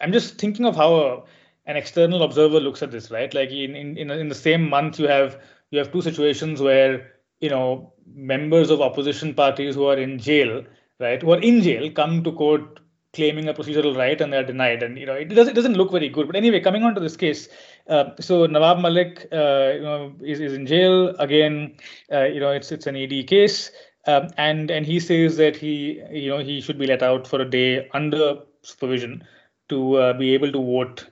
I'm 0.00 0.12
just 0.12 0.38
thinking 0.38 0.66
of 0.66 0.76
how 0.76 0.94
a, 0.94 1.22
an 1.66 1.76
external 1.76 2.22
observer 2.22 2.60
looks 2.60 2.82
at 2.82 2.90
this, 2.90 3.10
right? 3.10 3.32
Like 3.32 3.50
in, 3.50 3.74
in 3.76 4.10
in 4.10 4.28
the 4.28 4.34
same 4.34 4.68
month, 4.68 4.98
you 4.98 5.08
have 5.08 5.40
you 5.70 5.78
have 5.78 5.92
two 5.92 6.02
situations 6.02 6.60
where 6.60 7.12
you 7.40 7.50
know 7.50 7.92
members 8.14 8.70
of 8.70 8.80
opposition 8.80 9.34
parties 9.34 9.74
who 9.74 9.86
are 9.86 9.98
in 9.98 10.18
jail, 10.18 10.64
right, 10.98 11.22
who 11.22 11.32
are 11.32 11.40
in 11.40 11.62
jail, 11.62 11.90
come 11.90 12.22
to 12.24 12.32
court 12.32 12.80
claiming 13.12 13.48
a 13.48 13.54
procedural 13.54 13.96
right 13.96 14.20
and 14.20 14.32
they're 14.32 14.44
denied, 14.44 14.82
and 14.82 14.98
you 14.98 15.06
know 15.06 15.14
it 15.14 15.28
does 15.28 15.48
it 15.48 15.54
doesn't 15.54 15.74
look 15.74 15.90
very 15.90 16.08
good. 16.08 16.26
But 16.26 16.36
anyway, 16.36 16.60
coming 16.60 16.82
on 16.82 16.94
to 16.94 17.00
this 17.00 17.16
case, 17.16 17.48
uh, 17.88 18.10
so 18.20 18.46
Nawab 18.46 18.80
Malik, 18.80 19.26
uh, 19.32 19.72
you 19.74 19.82
know, 19.82 20.12
is, 20.22 20.40
is 20.40 20.52
in 20.54 20.66
jail 20.66 21.08
again. 21.18 21.76
Uh, 22.10 22.24
you 22.24 22.40
know, 22.40 22.50
it's 22.50 22.72
it's 22.72 22.86
an 22.86 22.96
ED 22.96 23.26
case. 23.26 23.70
Um, 24.06 24.28
and 24.38 24.70
and 24.70 24.86
he 24.86 24.98
says 24.98 25.36
that 25.36 25.56
he 25.56 26.02
you 26.10 26.30
know 26.30 26.38
he 26.38 26.62
should 26.62 26.78
be 26.78 26.86
let 26.86 27.02
out 27.02 27.26
for 27.26 27.40
a 27.40 27.48
day 27.48 27.88
under 27.92 28.38
supervision 28.62 29.22
to 29.70 29.96
uh, 29.96 30.12
be 30.12 30.34
able 30.34 30.52
to 30.52 30.58
vote. 30.58 31.06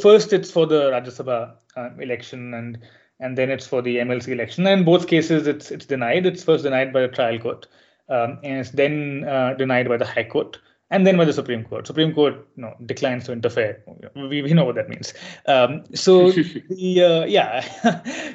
First, 0.00 0.32
it's 0.32 0.50
for 0.50 0.66
the 0.66 0.90
Rajya 0.90 1.12
Sabha 1.18 1.54
uh, 1.76 1.90
election, 2.00 2.54
and 2.54 2.78
and 3.20 3.36
then 3.36 3.50
it's 3.50 3.66
for 3.66 3.82
the 3.82 3.96
MLC 3.96 4.28
election. 4.28 4.66
And 4.66 4.80
in 4.80 4.84
both 4.84 5.06
cases, 5.06 5.46
it's 5.46 5.70
it's 5.70 5.86
denied. 5.86 6.26
It's 6.26 6.42
first 6.42 6.64
denied 6.64 6.92
by 6.92 7.02
the 7.02 7.08
trial 7.08 7.38
court, 7.38 7.66
um, 8.08 8.38
and 8.42 8.60
it's 8.60 8.70
then 8.70 9.24
uh, 9.28 9.54
denied 9.54 9.88
by 9.88 9.96
the 9.96 10.06
High 10.06 10.24
Court, 10.24 10.58
and 10.90 11.06
then 11.06 11.16
by 11.16 11.24
the 11.24 11.32
Supreme 11.32 11.64
Court. 11.64 11.86
Supreme 11.86 12.14
Court, 12.14 12.34
you 12.56 12.62
know, 12.62 12.74
declines 12.86 13.24
to 13.24 13.32
interfere. 13.32 13.82
We, 14.14 14.42
we 14.42 14.52
know 14.54 14.64
what 14.64 14.76
that 14.76 14.88
means. 14.88 15.12
Um, 15.46 15.84
so 15.94 16.30
the 16.32 17.04
uh, 17.04 17.24
yeah, 17.26 17.64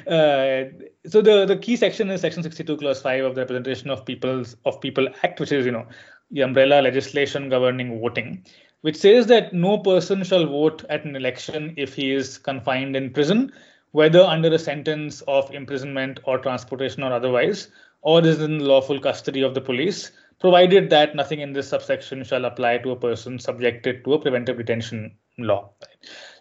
uh, 0.06 1.08
so 1.08 1.22
the 1.22 1.46
the 1.46 1.56
key 1.56 1.76
section 1.76 2.10
is 2.10 2.20
Section 2.20 2.42
62, 2.42 2.76
Clause 2.76 3.02
5 3.02 3.24
of 3.24 3.34
the 3.34 3.40
Representation 3.40 3.90
of 3.90 4.04
People's 4.04 4.56
of 4.64 4.80
People 4.80 5.08
Act, 5.22 5.40
which 5.40 5.52
is 5.52 5.66
you 5.66 5.72
know 5.72 5.86
the 6.30 6.42
umbrella 6.42 6.82
legislation 6.82 7.48
governing 7.48 8.00
voting. 8.00 8.44
Which 8.84 8.96
says 8.96 9.26
that 9.28 9.54
no 9.54 9.78
person 9.78 10.22
shall 10.22 10.46
vote 10.46 10.84
at 10.90 11.06
an 11.06 11.16
election 11.16 11.72
if 11.78 11.94
he 11.94 12.12
is 12.12 12.36
confined 12.36 12.94
in 12.94 13.10
prison, 13.10 13.50
whether 13.92 14.20
under 14.20 14.52
a 14.52 14.58
sentence 14.58 15.22
of 15.22 15.50
imprisonment 15.54 16.20
or 16.24 16.36
transportation 16.36 17.02
or 17.02 17.10
otherwise, 17.10 17.68
or 18.02 18.22
is 18.22 18.42
in 18.42 18.58
lawful 18.58 19.00
custody 19.00 19.40
of 19.40 19.54
the 19.54 19.60
police, 19.62 20.12
provided 20.38 20.90
that 20.90 21.16
nothing 21.16 21.40
in 21.40 21.54
this 21.54 21.66
subsection 21.66 22.22
shall 22.24 22.44
apply 22.44 22.76
to 22.76 22.90
a 22.90 22.96
person 22.96 23.38
subjected 23.38 24.04
to 24.04 24.12
a 24.12 24.18
preventive 24.18 24.58
detention 24.58 25.10
law. 25.38 25.70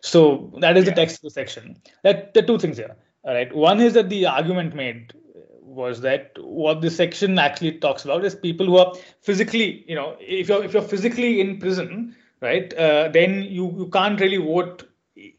So 0.02 0.52
that 0.60 0.76
is 0.76 0.84
yeah. 0.84 0.90
the 0.90 0.96
text 0.98 1.20
of 1.20 1.22
the 1.22 1.30
section. 1.30 1.82
That 2.04 2.34
the 2.34 2.42
two 2.42 2.60
things 2.60 2.76
here. 2.76 2.94
All 3.24 3.34
right. 3.34 3.56
One 3.56 3.80
is 3.80 3.94
that 3.94 4.10
the 4.10 4.26
argument 4.26 4.76
made 4.76 5.14
was 5.62 6.02
that 6.02 6.34
what 6.42 6.82
this 6.82 6.98
section 6.98 7.40
actually 7.40 7.80
talks 7.80 8.04
about 8.04 8.26
is 8.26 8.36
people 8.36 8.66
who 8.66 8.80
are 8.80 8.94
physically, 9.22 9.86
you 9.88 9.96
know, 9.96 10.18
if 10.20 10.50
you're 10.50 10.62
if 10.62 10.74
you're 10.74 10.82
physically 10.82 11.40
in 11.40 11.58
prison, 11.58 12.18
right, 12.44 12.74
uh, 12.74 13.10
then 13.10 13.44
you 13.44 13.74
you 13.78 13.88
can't 13.88 14.20
really 14.20 14.38
vote 14.38 14.84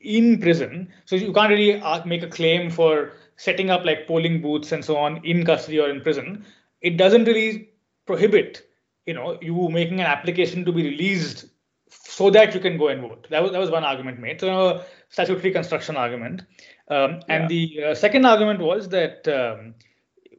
in 0.00 0.40
prison, 0.40 0.88
so 1.04 1.16
you 1.16 1.32
can't 1.32 1.50
really 1.50 1.80
uh, 1.80 2.04
make 2.04 2.22
a 2.22 2.28
claim 2.28 2.70
for 2.70 3.12
setting 3.36 3.70
up 3.70 3.84
like 3.84 4.06
polling 4.06 4.40
booths 4.40 4.72
and 4.72 4.84
so 4.84 4.96
on 4.96 5.24
in 5.24 5.44
custody 5.44 5.78
or 5.78 5.88
in 5.88 6.00
prison. 6.00 6.44
It 6.80 6.96
doesn't 6.96 7.24
really 7.24 7.70
prohibit, 8.06 8.62
you 9.06 9.14
know, 9.14 9.38
you 9.40 9.68
making 9.68 10.00
an 10.00 10.06
application 10.06 10.64
to 10.64 10.72
be 10.72 10.82
released 10.82 11.46
so 11.88 12.30
that 12.30 12.54
you 12.54 12.60
can 12.60 12.78
go 12.78 12.88
and 12.88 13.00
vote. 13.00 13.26
That 13.30 13.42
was 13.42 13.52
that 13.52 13.58
was 13.58 13.70
one 13.70 13.84
argument 13.84 14.20
made. 14.20 14.40
So 14.40 14.68
a 14.68 14.84
statutory 15.08 15.52
construction 15.52 15.96
argument. 15.96 16.42
Um, 16.88 17.20
and 17.28 17.42
yeah. 17.42 17.48
the 17.48 17.84
uh, 17.84 17.94
second 17.94 18.26
argument 18.26 18.60
was 18.60 18.88
that 18.90 19.26
um, 19.28 19.74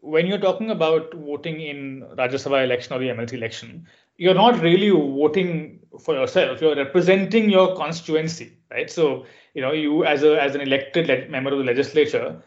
when 0.01 0.28
you're 0.28 0.38
talking 0.38 0.70
about 0.70 1.13
voting 1.13 1.59
in 1.59 2.01
Rajya 2.18 2.39
Sabha 2.43 2.63
election 2.63 2.93
or 2.93 2.99
the 2.99 3.07
MLC 3.07 3.34
election, 3.34 3.88
you're 4.18 4.34
not 4.34 4.59
really 4.61 4.89
voting 4.89 5.80
for 5.99 6.13
yourself. 6.13 6.61
You're 6.61 6.76
representing 6.76 7.49
your 7.49 7.76
constituency, 7.76 8.57
right? 8.72 8.89
So 8.89 9.26
you 9.53 9.61
know 9.61 9.72
you 9.72 10.05
as 10.05 10.24
a 10.24 10.41
as 10.41 10.55
an 10.55 10.61
elected 10.61 11.07
le- 11.07 11.28
member 11.30 11.51
of 11.51 11.59
the 11.59 11.63
legislature, 11.63 12.41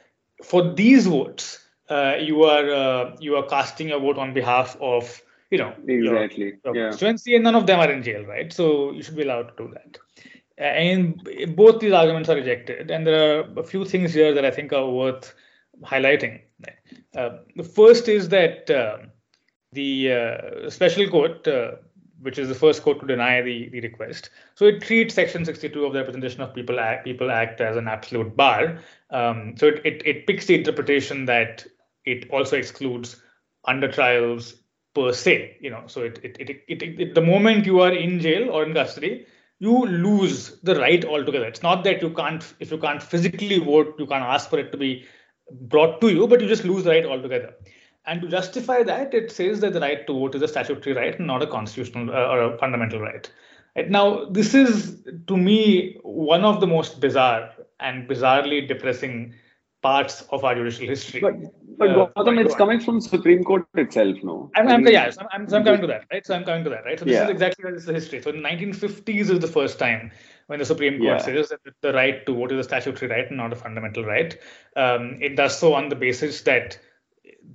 for 0.45 0.73
these 0.73 1.07
votes, 1.07 1.65
uh, 1.89 2.17
you 2.21 2.45
are 2.45 2.71
uh, 2.71 3.17
you 3.21 3.37
are 3.37 3.47
casting 3.47 3.93
a 3.93 3.99
vote 3.99 4.19
on 4.19 4.35
behalf 4.35 4.77
of 4.81 5.23
you 5.51 5.59
know 5.59 5.73
exactly 5.87 6.45
your, 6.45 6.59
your 6.65 6.77
yeah. 6.77 6.89
constituency, 6.91 7.35
and 7.35 7.45
none 7.45 7.55
of 7.55 7.67
them 7.67 7.81
are 7.81 7.91
in 7.91 8.03
jail, 8.03 8.25
right? 8.25 8.53
So 8.53 8.93
you 8.93 9.03
should 9.03 9.17
be 9.17 9.23
allowed 9.23 9.57
to 9.57 9.67
do 9.67 9.75
that. 9.75 9.99
And 10.59 11.23
both 11.55 11.79
these 11.79 11.93
arguments 11.93 12.29
are 12.29 12.35
rejected, 12.35 12.91
and 12.91 13.07
there 13.07 13.41
are 13.41 13.61
a 13.61 13.63
few 13.63 13.85
things 13.85 14.13
here 14.13 14.35
that 14.35 14.45
I 14.45 14.51
think 14.51 14.73
are 14.73 14.91
worth 14.91 15.33
highlighting. 15.83 16.41
Uh, 17.15 17.39
the 17.55 17.63
first 17.63 18.09
is 18.09 18.29
that 18.31 18.69
uh, 18.69 18.99
the 19.73 20.13
uh, 20.13 20.71
special 20.71 21.09
court, 21.09 21.47
uh, 21.47 21.73
which 22.21 22.39
is 22.39 22.49
the 22.49 22.55
first 22.55 22.83
court 22.83 23.01
to 23.01 23.07
deny 23.07 23.41
the, 23.43 23.69
the 23.69 23.81
request, 23.81 24.31
so 24.55 24.67
it 24.67 24.83
treats 24.83 25.15
Section 25.15 25.45
62 25.45 25.85
of 25.85 25.93
the 25.93 26.01
Representation 26.01 26.41
of 26.41 26.55
People 26.55 26.81
Act, 26.81 27.05
People 27.05 27.31
Act 27.31 27.61
as 27.61 27.77
an 27.77 27.87
absolute 27.87 28.37
bar. 28.37 28.79
Um, 29.11 29.55
so 29.57 29.69
it, 29.69 29.81
it, 29.85 30.03
it 30.05 30.27
picks 30.27 30.47
the 30.47 30.57
interpretation 30.57 31.27
that 31.27 31.65
it 32.05 32.29
also 32.31 32.57
excludes 32.57 33.23
under 33.65 33.91
trials 33.91 34.55
per 34.95 35.13
se. 35.13 35.59
You 35.61 35.71
know, 35.71 35.85
so 35.87 36.03
it, 36.03 36.19
it, 36.23 36.37
it, 36.41 36.65
it, 36.69 37.01
it 37.01 37.15
the 37.15 37.21
moment 37.21 37.67
you 37.67 37.81
are 37.81 37.93
in 37.93 38.19
jail 38.21 38.51
or 38.51 38.65
in 38.65 38.75
custody, 38.75 39.27
you 39.61 39.87
lose 39.87 40.61
the 40.61 40.77
right 40.77 41.05
altogether. 41.05 41.47
It's 41.47 41.63
not 41.63 41.85
that 41.85 42.03
you 42.03 42.11
can't, 42.11 42.45
if 42.61 42.71
you 42.71 42.79
can't 42.79 43.03
physically 43.03 43.59
vote, 43.59 43.97
you 43.99 44.07
can't 44.07 44.25
ask 44.25 44.49
for 44.51 44.59
it 44.59 44.73
to 44.73 44.79
be 44.79 45.05
brought 45.51 46.01
to 46.01 46.09
you, 46.13 46.27
but 46.27 46.41
you 46.41 46.49
just 46.49 46.65
lose 46.65 46.85
the 46.85 46.91
right 46.91 47.05
altogether. 47.05 47.55
And 48.09 48.23
to 48.23 48.29
justify 48.29 48.83
that, 48.85 49.13
it 49.13 49.31
says 49.31 49.61
that 49.61 49.75
the 49.75 49.81
right 49.81 50.07
to 50.07 50.13
vote 50.15 50.35
is 50.35 50.41
a 50.41 50.49
statutory 50.49 50.97
right 50.97 51.19
and 51.19 51.27
not 51.27 51.43
a 51.43 51.47
constitutional 51.47 52.09
uh, 52.11 52.29
or 52.29 52.55
a 52.55 52.59
fundamental 52.59 53.01
right. 53.01 53.31
right. 53.77 53.91
Now, 53.91 54.25
this 54.25 54.55
is 54.55 55.07
to 55.27 55.37
me 55.37 55.99
one 56.03 56.43
of 56.43 56.61
the 56.61 56.67
most 56.67 57.01
bizarre 57.01 57.51
and 57.81 58.09
bizarrely 58.09 58.67
depressing 58.67 59.35
parts 59.83 60.23
of 60.31 60.43
our 60.43 60.55
judicial 60.55 60.87
history. 60.87 61.21
But, 61.21 61.35
but 61.77 61.91
uh, 61.91 62.09
Gautam, 62.17 62.43
it's 62.43 62.55
coming 62.55 62.81
from 62.81 63.03
Supreme 63.03 63.45
Court 63.45 63.67
itself, 63.75 64.17
no? 64.23 64.51
I'm, 64.57 64.69
I'm, 64.69 64.89
yeah, 64.89 65.11
so 65.11 65.27
I'm, 65.31 65.47
so 65.47 65.59
I'm 65.59 65.65
coming 65.65 65.83
to 65.83 65.87
that, 65.89 66.07
right? 66.11 66.27
So 66.27 66.35
I'm 66.35 66.45
coming 66.45 66.65
to 66.65 66.71
that, 66.71 66.87
right? 66.87 66.99
So 66.99 67.05
this 67.05 67.13
yeah. 67.13 67.25
is 67.25 67.31
exactly 67.31 67.71
this 67.71 67.81
is 67.83 67.87
the 67.87 67.93
history. 67.93 68.23
So 68.23 68.31
in 68.31 68.37
1950s 68.43 69.31
is 69.31 69.39
the 69.39 69.47
first 69.47 69.79
time 69.79 70.11
when 70.47 70.59
the 70.59 70.65
Supreme 70.65 70.95
Court 70.99 71.19
yeah. 71.19 71.19
says 71.19 71.51
that 71.51 71.61
the 71.83 71.93
right 71.93 72.25
to 72.25 72.35
vote 72.35 72.53
is 72.53 72.61
a 72.61 72.65
statutory 72.65 73.11
right 73.11 73.29
and 73.29 73.37
not 73.37 73.53
a 73.53 73.57
fundamental 73.57 74.03
right. 74.03 74.37
Um, 74.77 75.19
it 75.21 75.37
does 75.37 75.59
so 75.59 75.75
on 75.75 75.91
the 75.91 75.95
basis 75.95 76.41
that 76.43 76.79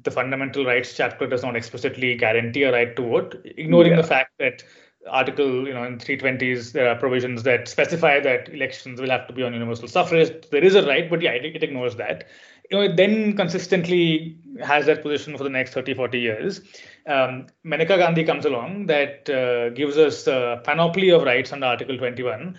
the 0.03 0.11
fundamental 0.11 0.65
rights 0.65 0.95
chapter 0.95 1.27
does 1.27 1.43
not 1.43 1.55
explicitly 1.55 2.15
guarantee 2.15 2.63
a 2.63 2.71
right 2.71 2.95
to 2.95 3.01
vote, 3.01 3.41
ignoring 3.45 3.91
yeah. 3.91 3.97
the 3.97 4.07
fact 4.07 4.31
that 4.39 4.63
article 5.09 5.67
you 5.67 5.73
know 5.73 5.83
in 5.83 5.97
320s 5.97 6.71
there 6.71 6.87
are 6.87 6.95
provisions 6.95 7.43
that 7.43 7.67
specify 7.67 8.19
that 8.19 8.47
elections 8.49 9.01
will 9.01 9.09
have 9.09 9.27
to 9.27 9.33
be 9.33 9.43
on 9.43 9.53
universal 9.53 9.87
suffrage. 9.87 10.31
There 10.51 10.63
is 10.63 10.75
a 10.75 10.85
right 10.85 11.09
but 11.09 11.21
yeah 11.21 11.31
it, 11.31 11.45
it 11.45 11.63
ignores 11.63 11.95
that. 11.97 12.27
You 12.69 12.77
know 12.77 12.83
it 12.83 12.95
then 12.95 13.35
consistently 13.35 14.37
has 14.63 14.85
that 14.85 15.01
position 15.01 15.37
for 15.37 15.43
the 15.43 15.49
next 15.49 15.73
30 15.73 15.93
40 15.93 16.19
years. 16.19 16.61
Um, 17.05 17.47
Maneka 17.65 17.97
Gandhi 17.97 18.23
comes 18.23 18.45
along 18.45 18.85
that 18.87 19.29
uh, 19.29 19.69
gives 19.69 19.97
us 19.97 20.25
a 20.27 20.61
panoply 20.63 21.09
of 21.09 21.23
rights 21.23 21.51
under 21.51 21.67
article 21.67 21.97
21 21.97 22.57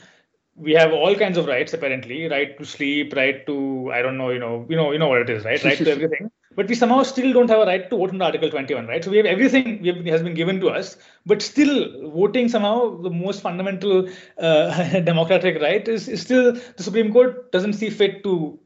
we 0.57 0.73
have 0.73 0.93
all 0.93 1.15
kinds 1.15 1.37
of 1.37 1.47
rights 1.47 1.73
apparently. 1.73 2.29
Right 2.29 2.57
to 2.59 2.65
sleep 2.65 3.15
right 3.15 3.45
to 3.47 3.91
i 3.93 4.03
don't 4.03 4.17
know 4.17 4.31
you 4.31 4.39
know 4.39 4.67
you 4.69 4.77
know 4.77 4.93
you 4.93 4.99
know 4.99 5.09
what 5.09 5.23
it 5.23 5.31
is 5.31 5.45
right? 5.45 5.63
Right 5.63 5.79
to 5.79 5.91
everything. 5.99 6.31
But 6.57 6.69
we 6.69 6.77
somehow 6.77 7.03
still 7.03 7.33
don't 7.33 7.51
have 7.51 7.61
a 7.61 7.67
right 7.67 7.91
to 7.91 7.97
vote 7.97 8.11
under 8.11 8.27
article 8.27 8.49
21 8.49 8.87
right? 8.87 9.03
So 9.03 9.11
we 9.11 9.17
have 9.17 9.27
everything 9.27 9.83
we 9.83 9.89
have, 9.89 10.05
has 10.07 10.23
been 10.23 10.35
given 10.35 10.61
to 10.61 10.71
us 10.71 10.97
but 11.27 11.43
still 11.43 12.11
voting 12.11 12.49
somehow 12.49 13.01
the 13.03 13.11
most 13.11 13.41
fundamental 13.43 14.09
uh, 14.39 15.01
democratic 15.01 15.61
right 15.61 15.87
is, 15.89 16.09
is 16.09 16.21
still 16.21 16.53
the 16.53 16.83
supreme 16.83 17.13
court 17.13 17.51
doesn't 17.51 17.73
see 17.73 17.91
fit 17.91 18.23
to 18.23 18.59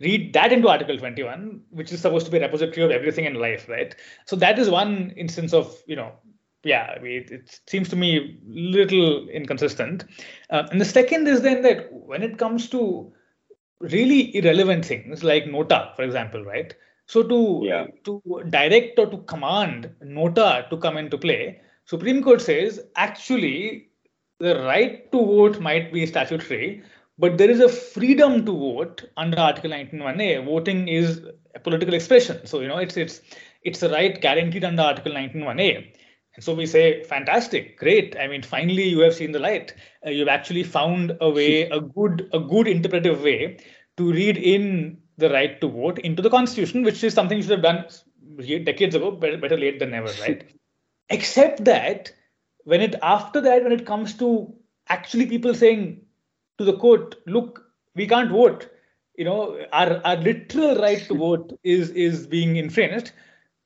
read 0.00 0.32
that 0.34 0.52
into 0.52 0.68
article 0.68 0.98
21 0.98 1.62
which 1.70 1.92
is 1.92 2.00
supposed 2.00 2.26
to 2.26 2.32
be 2.32 2.38
a 2.38 2.42
repository 2.42 2.84
of 2.84 2.90
everything 2.90 3.24
in 3.24 3.34
life 3.34 3.68
right? 3.68 3.94
So 4.26 4.36
that 4.36 4.58
is 4.58 4.68
one 4.68 5.10
instance 5.16 5.54
of 5.54 5.82
you 5.86 5.96
know 5.96 6.12
yeah, 6.64 6.94
I 6.96 7.00
mean, 7.00 7.26
it 7.30 7.60
seems 7.66 7.88
to 7.88 7.96
me 7.96 8.38
little 8.46 9.28
inconsistent. 9.28 10.04
Uh, 10.50 10.66
and 10.70 10.80
the 10.80 10.84
second 10.84 11.26
is 11.26 11.40
then 11.40 11.62
that 11.62 11.92
when 11.92 12.22
it 12.22 12.38
comes 12.38 12.68
to 12.70 13.12
really 13.80 14.34
irrelevant 14.36 14.84
things 14.84 15.24
like 15.24 15.46
nota, 15.46 15.92
for 15.96 16.02
example, 16.02 16.44
right? 16.44 16.74
So 17.06 17.22
to 17.24 17.60
yeah. 17.64 17.86
to 18.04 18.22
direct 18.50 18.98
or 18.98 19.06
to 19.06 19.18
command 19.18 19.90
nota 20.02 20.66
to 20.70 20.76
come 20.76 20.96
into 20.96 21.18
play, 21.18 21.60
Supreme 21.86 22.22
Court 22.22 22.40
says 22.40 22.80
actually 22.94 23.88
the 24.38 24.60
right 24.60 25.10
to 25.12 25.18
vote 25.18 25.60
might 25.60 25.92
be 25.92 26.06
statutory, 26.06 26.82
but 27.18 27.36
there 27.36 27.50
is 27.50 27.60
a 27.60 27.68
freedom 27.68 28.44
to 28.46 28.52
vote 28.52 29.04
under 29.16 29.38
Article 29.38 29.70
19.1a. 29.70 30.44
Voting 30.44 30.88
is 30.88 31.22
a 31.54 31.58
political 31.58 31.94
expression, 31.94 32.46
so 32.46 32.60
you 32.60 32.68
know 32.68 32.78
it's 32.78 32.96
it's 32.96 33.22
it's 33.62 33.82
a 33.82 33.88
right 33.90 34.20
guaranteed 34.20 34.64
under 34.64 34.82
Article 34.82 35.12
19.1a. 35.12 35.92
So 36.40 36.54
we 36.54 36.66
say, 36.66 37.04
fantastic, 37.04 37.78
great. 37.78 38.16
I 38.18 38.26
mean, 38.26 38.42
finally 38.42 38.88
you 38.88 39.00
have 39.00 39.14
seen 39.14 39.32
the 39.32 39.38
light. 39.38 39.74
Uh, 40.04 40.10
you've 40.10 40.28
actually 40.28 40.62
found 40.62 41.16
a 41.20 41.30
way, 41.30 41.62
a 41.62 41.80
good, 41.80 42.28
a 42.32 42.40
good 42.40 42.66
interpretive 42.66 43.22
way 43.22 43.58
to 43.96 44.12
read 44.12 44.36
in 44.36 44.98
the 45.18 45.30
right 45.30 45.60
to 45.60 45.68
vote 45.68 45.98
into 45.98 46.22
the 46.22 46.30
constitution, 46.30 46.82
which 46.82 47.04
is 47.04 47.14
something 47.14 47.38
you 47.38 47.42
should 47.42 47.52
have 47.52 47.62
done 47.62 47.84
decades 48.64 48.94
ago. 48.94 49.10
Better, 49.10 49.36
better 49.36 49.58
late 49.58 49.78
than 49.78 49.90
never, 49.90 50.10
right? 50.20 50.44
Except 51.08 51.64
that 51.64 52.12
when 52.64 52.80
it 52.80 52.94
after 53.02 53.40
that, 53.42 53.62
when 53.62 53.72
it 53.72 53.86
comes 53.86 54.14
to 54.14 54.54
actually 54.88 55.26
people 55.26 55.54
saying 55.54 56.00
to 56.58 56.64
the 56.64 56.76
court, 56.76 57.16
look, 57.26 57.64
we 57.94 58.06
can't 58.06 58.30
vote. 58.30 58.68
You 59.16 59.24
know, 59.24 59.66
our, 59.72 60.00
our 60.04 60.16
literal 60.16 60.76
right 60.76 61.02
to 61.08 61.14
vote 61.26 61.58
is 61.62 61.90
is 61.90 62.26
being 62.26 62.56
infringed 62.56 63.12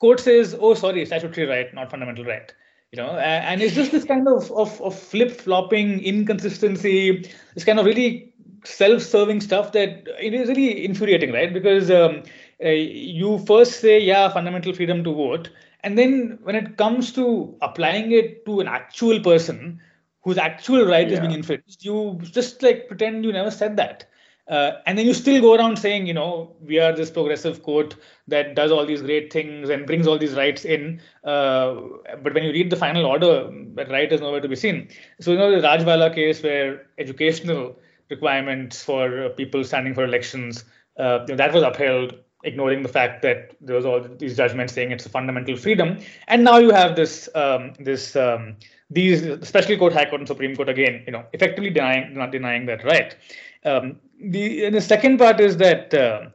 court 0.05 0.21
says, 0.21 0.55
oh, 0.61 0.75
sorry, 0.75 1.07
statutory 1.07 1.47
right, 1.47 1.73
not 1.73 1.91
fundamental 1.91 2.25
right. 2.25 2.53
You 2.93 2.99
know, 3.03 3.11
and 3.19 3.63
it's 3.63 3.75
just 3.75 3.91
this 3.91 4.05
kind 4.05 4.29
of, 4.29 4.53
of, 4.53 4.81
of 4.81 4.97
flip 4.97 5.33
flopping, 5.33 6.01
inconsistency, 6.05 7.29
this 7.55 7.65
kind 7.65 7.81
of 7.81 7.87
really 7.87 8.35
self-serving 8.65 9.41
stuff 9.41 9.73
that 9.73 10.07
it 10.21 10.35
is 10.35 10.49
really 10.49 10.85
infuriating, 10.85 11.33
right? 11.33 11.53
Because 11.53 11.91
um, 11.91 12.23
uh, 12.65 12.69
you 12.69 13.39
first 13.47 13.81
say, 13.81 13.99
yeah, 13.99 14.29
fundamental 14.29 14.73
freedom 14.75 15.03
to 15.05 15.13
vote, 15.13 15.51
and 15.83 15.99
then 15.99 16.39
when 16.43 16.55
it 16.55 16.77
comes 16.77 17.13
to 17.13 17.57
applying 17.63 18.13
it 18.13 18.47
to 18.47 18.61
an 18.61 18.69
actual 18.69 19.21
person 19.21 19.81
whose 20.23 20.39
actual 20.39 20.87
right 20.87 21.09
yeah. 21.09 21.15
is 21.15 21.21
being 21.21 21.33
infringed, 21.33 21.85
you 21.85 22.19
just 22.23 22.63
like 22.63 22.89
pretend 22.89 23.25
you 23.25 23.33
never 23.33 23.51
said 23.51 23.77
that. 23.77 24.07
Uh, 24.47 24.73
and 24.87 24.99
then 24.99 25.07
you 25.07 25.15
still 25.15 25.41
go 25.41 25.55
around 25.55 25.79
saying, 25.79 26.07
you 26.07 26.13
know, 26.13 26.55
we 26.61 26.79
are 26.79 26.95
this 26.95 27.11
progressive 27.11 27.63
court 27.63 27.97
that 28.29 28.55
does 28.55 28.71
all 28.71 28.85
these 28.85 29.01
great 29.01 29.33
things 29.33 29.71
and 29.71 29.87
brings 29.87 30.07
all 30.07 30.19
these 30.19 30.35
rights 30.35 30.65
in. 30.65 31.01
Uh, 31.25 31.75
but 32.23 32.35
when 32.35 32.45
you 32.45 32.53
read 32.53 32.69
the 32.69 32.77
final 32.77 33.07
order, 33.07 33.51
that 33.75 33.91
right 33.91 34.13
is 34.13 34.21
nowhere 34.21 34.41
to 34.41 34.49
be 34.49 34.57
seen. 34.57 34.89
So, 35.21 35.33
you 35.33 35.39
know, 35.39 35.51
the 35.51 35.67
Rajbala 35.67 36.15
case 36.15 36.43
where 36.43 36.87
educational 36.99 37.79
requirements 38.11 38.83
for 38.83 39.25
uh, 39.25 39.29
people 39.31 39.65
standing 39.65 39.95
for 39.95 40.05
elections, 40.05 40.65
uh, 40.99 41.21
you 41.27 41.35
know, 41.35 41.37
that 41.37 41.55
was 41.55 41.63
upheld, 41.63 42.15
ignoring 42.45 42.83
the 42.83 42.89
fact 42.89 43.23
that 43.23 43.57
there 43.63 43.75
was 43.75 43.87
all 43.87 44.01
these 44.03 44.37
judgments 44.37 44.75
saying 44.75 44.93
it's 44.93 45.07
a 45.07 45.09
fundamental 45.09 45.57
freedom. 45.57 45.99
And 46.29 46.45
now 46.45 46.59
you 46.59 46.71
have 46.71 46.97
this 46.97 47.31
um, 47.35 47.73
this 47.81 48.15
um, 48.15 48.57
these, 48.91 49.49
special 49.49 49.79
court, 49.79 49.95
high 49.95 50.05
court, 50.05 50.21
and 50.21 50.29
supreme 50.29 50.55
court, 50.55 50.69
again, 50.69 51.03
you 51.07 51.13
know, 51.13 51.25
effectively 51.33 51.71
denying 51.71 52.15
not 52.15 52.31
denying 52.31 52.67
that 52.67 52.85
right. 52.85 53.17
Um, 53.65 53.99
the 54.31 54.71
the 54.71 54.81
second 54.81 55.19
part 55.19 55.41
is 55.41 55.57
that 55.59 55.95
uh, 55.95 56.27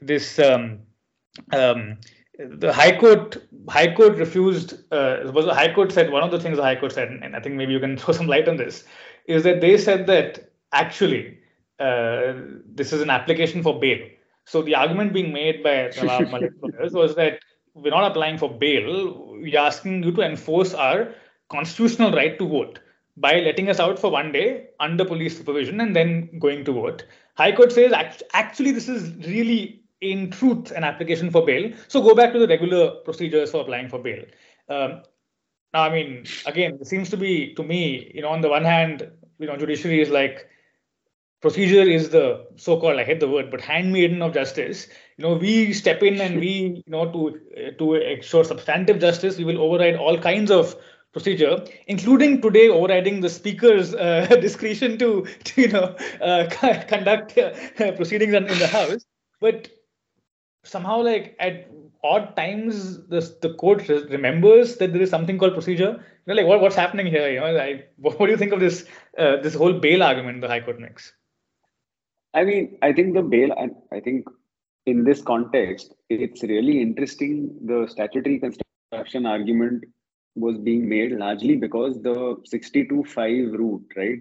this 0.00 0.38
um, 0.38 0.80
um, 1.52 1.98
the 2.38 2.72
high 2.72 2.96
court 2.98 3.36
high 3.68 3.94
court 3.94 4.16
refused 4.16 4.74
uh, 4.92 5.30
was 5.32 5.46
the 5.46 5.54
high 5.54 5.72
court 5.72 5.92
said 5.92 6.10
one 6.10 6.22
of 6.22 6.30
the 6.30 6.40
things 6.40 6.56
the 6.56 6.62
high 6.62 6.76
court 6.76 6.92
said 6.92 7.08
and 7.08 7.36
i 7.36 7.40
think 7.40 7.54
maybe 7.54 7.72
you 7.72 7.80
can 7.80 7.96
throw 7.98 8.14
some 8.14 8.26
light 8.26 8.48
on 8.48 8.56
this 8.56 8.84
is 9.26 9.42
that 9.42 9.60
they 9.60 9.76
said 9.78 10.06
that 10.06 10.50
actually 10.72 11.38
uh, 11.80 12.34
this 12.66 12.92
is 12.92 13.00
an 13.00 13.10
application 13.10 13.62
for 13.62 13.78
bail. 13.80 13.98
So 14.44 14.62
the 14.62 14.74
argument 14.74 15.12
being 15.12 15.32
made 15.32 15.62
by 15.62 15.90
Malik 16.02 16.52
was 16.62 17.14
that 17.16 17.40
we're 17.74 17.90
not 17.90 18.10
applying 18.10 18.38
for 18.38 18.50
bail. 18.50 19.36
We're 19.40 19.58
asking 19.58 20.04
you 20.04 20.12
to 20.12 20.22
enforce 20.22 20.74
our 20.74 21.14
constitutional 21.50 22.12
right 22.12 22.38
to 22.38 22.48
vote 22.48 22.78
by 23.16 23.40
letting 23.40 23.68
us 23.68 23.80
out 23.80 23.98
for 23.98 24.10
one 24.10 24.32
day 24.32 24.68
under 24.80 25.04
police 25.04 25.36
supervision 25.36 25.80
and 25.80 25.94
then 25.94 26.38
going 26.38 26.64
to 26.64 26.72
vote 26.72 27.04
high 27.36 27.52
court 27.52 27.72
says 27.72 27.92
actually 28.32 28.72
this 28.72 28.88
is 28.88 29.14
really 29.26 29.82
in 30.00 30.30
truth 30.30 30.70
an 30.70 30.84
application 30.84 31.30
for 31.30 31.44
bail. 31.44 31.72
So 31.88 32.02
go 32.02 32.14
back 32.14 32.32
to 32.32 32.38
the 32.38 32.46
regular 32.46 32.90
procedures 33.04 33.50
for 33.50 33.62
applying 33.62 33.88
for 33.88 33.98
bail. 33.98 34.24
Um, 34.68 35.02
now, 35.72 35.82
I 35.82 35.90
mean, 35.90 36.24
again, 36.46 36.78
it 36.80 36.86
seems 36.86 37.10
to 37.10 37.16
be 37.16 37.54
to 37.54 37.62
me, 37.62 38.12
you 38.14 38.22
know, 38.22 38.28
on 38.28 38.40
the 38.40 38.48
one 38.48 38.64
hand, 38.64 39.10
you 39.38 39.46
know, 39.46 39.56
judiciary 39.56 40.00
is 40.00 40.10
like 40.10 40.48
procedure 41.40 41.82
is 41.82 42.10
the 42.10 42.46
so-called 42.56 42.98
I 42.98 43.04
hate 43.04 43.20
the 43.20 43.28
word, 43.28 43.50
but 43.50 43.60
handmaiden 43.60 44.22
of 44.22 44.32
justice. 44.32 44.86
You 45.16 45.24
know, 45.24 45.34
we 45.34 45.72
step 45.72 46.02
in 46.02 46.20
and 46.20 46.38
we, 46.38 46.82
you 46.86 46.90
know, 46.90 47.10
to 47.12 47.72
to 47.78 47.94
ensure 47.94 48.44
substantive 48.44 49.00
justice, 49.00 49.36
we 49.36 49.44
will 49.44 49.60
override 49.60 49.96
all 49.96 50.16
kinds 50.18 50.50
of 50.50 50.76
procedure, 51.14 51.64
including 51.86 52.42
today 52.42 52.68
overriding 52.68 53.20
the 53.22 53.30
speaker's 53.30 53.94
uh, 53.94 54.26
discretion 54.40 54.98
to, 54.98 55.26
to, 55.44 55.62
you 55.62 55.68
know, 55.68 55.96
uh, 56.20 56.46
conduct 56.88 57.38
uh, 57.38 57.92
proceedings 57.96 58.34
in 58.34 58.46
the 58.46 58.66
House. 58.66 59.06
But 59.40 59.68
somehow 60.64 61.00
like 61.02 61.36
at 61.38 61.70
odd 62.02 62.36
times 62.36 63.06
the 63.08 63.20
the 63.40 63.54
court 63.54 63.88
remembers 63.88 64.76
that 64.76 64.92
there 64.92 65.00
is 65.00 65.08
something 65.08 65.38
called 65.38 65.54
procedure. 65.54 65.92
You 66.26 66.26
know 66.26 66.34
like 66.34 66.46
what, 66.46 66.60
what's 66.60 66.76
happening 66.76 67.06
here? 67.06 67.30
You 67.30 67.40
know 67.40 67.56
I, 67.56 67.84
what, 67.96 68.18
what 68.18 68.26
do 68.26 68.32
you 68.32 68.38
think 68.38 68.52
of 68.52 68.60
this 68.60 68.84
uh, 69.16 69.36
this 69.38 69.54
whole 69.54 69.72
bail 69.72 70.02
argument 70.02 70.40
the 70.42 70.48
high 70.48 70.60
court 70.60 70.80
makes? 70.80 71.12
I 72.34 72.44
mean 72.44 72.78
i 72.82 72.92
think 72.92 73.14
the 73.14 73.22
bail 73.22 73.52
i 73.92 74.00
think 74.00 74.26
in 74.86 75.04
this 75.04 75.22
context 75.22 75.94
it's 76.10 76.42
really 76.42 76.80
interesting 76.82 77.36
the 77.64 77.86
statutory 77.88 78.40
construction 78.40 79.24
argument 79.24 79.84
was 80.34 80.58
being 80.58 80.88
made 80.88 81.12
largely 81.12 81.56
because 81.56 82.00
the 82.02 82.36
62-5 82.52 83.56
route 83.56 83.86
right 83.96 84.20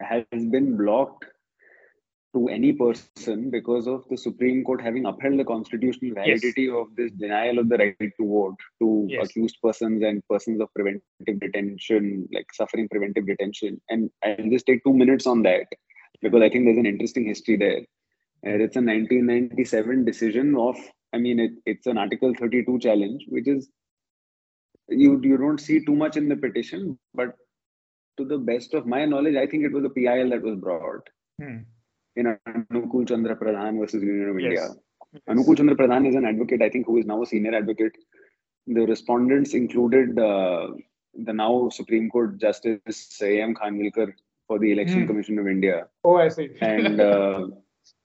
has 0.00 0.24
been 0.32 0.76
blocked 0.76 1.24
to 2.34 2.48
any 2.48 2.72
person 2.72 3.50
because 3.50 3.86
of 3.88 4.04
the 4.10 4.16
Supreme 4.16 4.62
Court 4.62 4.82
having 4.82 5.06
upheld 5.06 5.38
the 5.38 5.44
constitutional 5.44 6.14
validity 6.14 6.64
yes. 6.64 6.74
of 6.76 6.94
this 6.94 7.10
denial 7.12 7.58
of 7.58 7.68
the 7.68 7.78
right 7.78 7.96
to 7.98 8.26
vote 8.26 8.56
to 8.80 9.06
yes. 9.08 9.26
accused 9.26 9.56
persons 9.62 10.02
and 10.04 10.22
persons 10.28 10.60
of 10.60 10.68
preventive 10.74 11.40
detention, 11.40 12.28
like 12.32 12.46
suffering 12.52 12.88
preventive 12.88 13.26
detention. 13.26 13.80
And 13.88 14.10
I'll 14.22 14.50
just 14.50 14.66
take 14.66 14.84
two 14.84 14.92
minutes 14.92 15.26
on 15.26 15.42
that 15.44 15.66
because 16.20 16.42
I 16.42 16.50
think 16.50 16.66
there's 16.66 16.78
an 16.78 16.86
interesting 16.86 17.26
history 17.26 17.56
there. 17.56 17.80
And 18.42 18.62
it's 18.62 18.76
a 18.76 18.80
1997 18.80 20.04
decision 20.04 20.54
of, 20.56 20.76
I 21.12 21.18
mean, 21.18 21.40
it, 21.40 21.52
it's 21.66 21.86
an 21.86 21.98
Article 21.98 22.34
32 22.38 22.78
challenge, 22.80 23.24
which 23.28 23.48
is 23.48 23.68
you 24.88 25.20
you 25.22 25.36
don't 25.36 25.58
see 25.60 25.84
too 25.84 25.94
much 25.94 26.16
in 26.16 26.28
the 26.28 26.36
petition, 26.36 26.98
but 27.14 27.34
to 28.16 28.24
the 28.24 28.38
best 28.38 28.74
of 28.74 28.86
my 28.86 29.04
knowledge, 29.04 29.36
I 29.36 29.46
think 29.46 29.64
it 29.64 29.72
was 29.72 29.84
a 29.84 29.90
PIL 29.90 30.30
that 30.30 30.42
was 30.42 30.56
brought. 30.56 31.08
Hmm 31.40 31.58
in 32.18 32.36
Anukul 32.48 33.06
Chandra 33.08 33.36
Pradhan 33.36 33.78
versus 33.78 34.02
Union 34.02 34.28
of 34.30 34.40
yes. 34.40 34.50
India. 34.50 34.68
Yes. 35.12 35.22
Anukul 35.30 35.56
Chandra 35.56 35.76
Pradhan 35.76 36.08
is 36.08 36.14
an 36.14 36.24
advocate, 36.24 36.62
I 36.62 36.68
think, 36.68 36.86
who 36.86 36.98
is 36.98 37.06
now 37.06 37.22
a 37.22 37.26
senior 37.26 37.54
advocate. 37.54 37.92
The 38.66 38.82
respondents 38.86 39.54
included 39.54 40.18
uh, 40.18 40.68
the 41.14 41.32
now 41.32 41.70
Supreme 41.70 42.10
Court 42.10 42.38
Justice 42.38 43.20
A.M. 43.22 43.54
Khanwilkar 43.54 44.12
for 44.46 44.58
the 44.58 44.72
Election 44.72 45.04
mm. 45.04 45.06
Commission 45.06 45.38
of 45.38 45.46
India. 45.46 45.86
Oh, 46.04 46.16
I 46.16 46.28
see. 46.28 46.50
and 46.60 47.00
uh, 47.00 47.46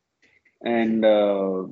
and 0.64 1.04
uh, 1.04 1.64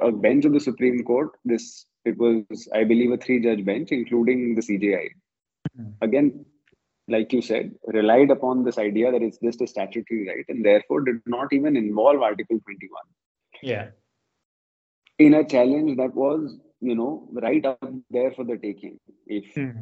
a 0.00 0.10
bench 0.10 0.44
of 0.44 0.52
the 0.52 0.60
Supreme 0.60 1.02
Court. 1.04 1.30
This 1.44 1.86
it 2.04 2.18
was, 2.18 2.68
I 2.74 2.84
believe, 2.84 3.12
a 3.12 3.16
three-judge 3.16 3.64
bench, 3.64 3.90
including 3.90 4.54
the 4.54 4.60
CJI. 4.60 5.08
Mm. 5.78 5.94
Again, 6.02 6.44
like 7.08 7.32
you 7.32 7.42
said, 7.42 7.72
relied 7.86 8.30
upon 8.30 8.64
this 8.64 8.78
idea 8.78 9.10
that 9.12 9.22
it's 9.22 9.38
just 9.38 9.60
a 9.60 9.66
statutory 9.66 10.26
right 10.28 10.44
and 10.48 10.64
therefore 10.64 11.02
did 11.02 11.20
not 11.26 11.52
even 11.52 11.76
involve 11.76 12.22
Article 12.22 12.58
21. 12.60 12.90
Yeah. 13.62 13.88
In 15.18 15.34
a 15.34 15.44
challenge 15.44 15.96
that 15.98 16.14
was, 16.14 16.56
you 16.80 16.94
know, 16.94 17.28
right 17.32 17.64
up 17.64 17.82
there 18.10 18.32
for 18.32 18.44
the 18.44 18.56
taking. 18.56 18.98
If, 19.26 19.54
hmm. 19.54 19.80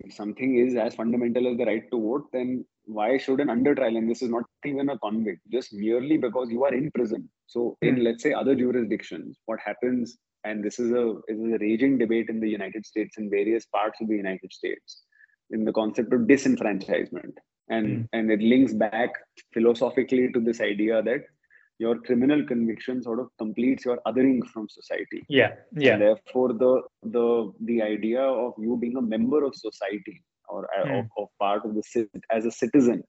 if 0.00 0.14
something 0.14 0.58
is 0.58 0.76
as 0.76 0.94
fundamental 0.94 1.50
as 1.50 1.56
the 1.56 1.64
right 1.64 1.90
to 1.90 2.00
vote, 2.00 2.26
then 2.32 2.64
why 2.86 3.18
should 3.18 3.40
an 3.40 3.50
under 3.50 3.74
trial, 3.74 3.96
and 3.96 4.10
this 4.10 4.22
is 4.22 4.28
not 4.28 4.44
even 4.64 4.90
a 4.90 4.98
convict, 4.98 5.40
just 5.50 5.72
merely 5.72 6.18
because 6.18 6.50
you 6.50 6.64
are 6.64 6.74
in 6.74 6.90
prison. 6.90 7.28
So, 7.46 7.76
in 7.82 7.96
hmm. 7.96 8.02
let's 8.02 8.22
say 8.22 8.32
other 8.32 8.54
jurisdictions, 8.54 9.38
what 9.46 9.58
happens, 9.64 10.16
and 10.44 10.62
this 10.62 10.78
is 10.78 10.90
a, 10.90 11.14
this 11.28 11.38
is 11.38 11.52
a 11.52 11.58
raging 11.58 11.98
debate 11.98 12.28
in 12.28 12.40
the 12.40 12.48
United 12.48 12.84
States 12.86 13.16
in 13.18 13.30
various 13.30 13.66
parts 13.66 14.00
of 14.00 14.08
the 14.08 14.16
United 14.16 14.52
States 14.52 15.02
in 15.50 15.64
the 15.64 15.72
concept 15.72 16.12
of 16.12 16.22
disenfranchisement 16.22 17.34
and 17.68 17.86
mm. 17.86 18.08
and 18.12 18.30
it 18.30 18.40
links 18.40 18.72
back 18.72 19.10
philosophically 19.52 20.30
to 20.32 20.40
this 20.40 20.60
idea 20.60 21.02
that 21.02 21.22
your 21.78 21.98
criminal 22.00 22.44
conviction 22.46 23.02
sort 23.02 23.18
of 23.18 23.28
completes 23.38 23.84
your 23.84 23.98
othering 24.06 24.40
from 24.52 24.68
society 24.68 25.24
yeah 25.28 25.52
yeah 25.72 25.92
and 25.92 26.02
therefore 26.02 26.52
the 26.52 26.82
the 27.16 27.52
the 27.70 27.80
idea 27.82 28.20
of 28.20 28.52
you 28.58 28.76
being 28.80 28.96
a 28.96 29.02
member 29.02 29.44
of 29.44 29.54
society 29.54 30.22
or 30.48 30.68
mm. 30.78 30.98
of, 30.98 31.06
of, 31.18 31.28
part 31.40 31.64
of 31.64 31.74
the 31.74 32.08
as 32.30 32.44
a 32.44 32.50
citizen 32.50 33.02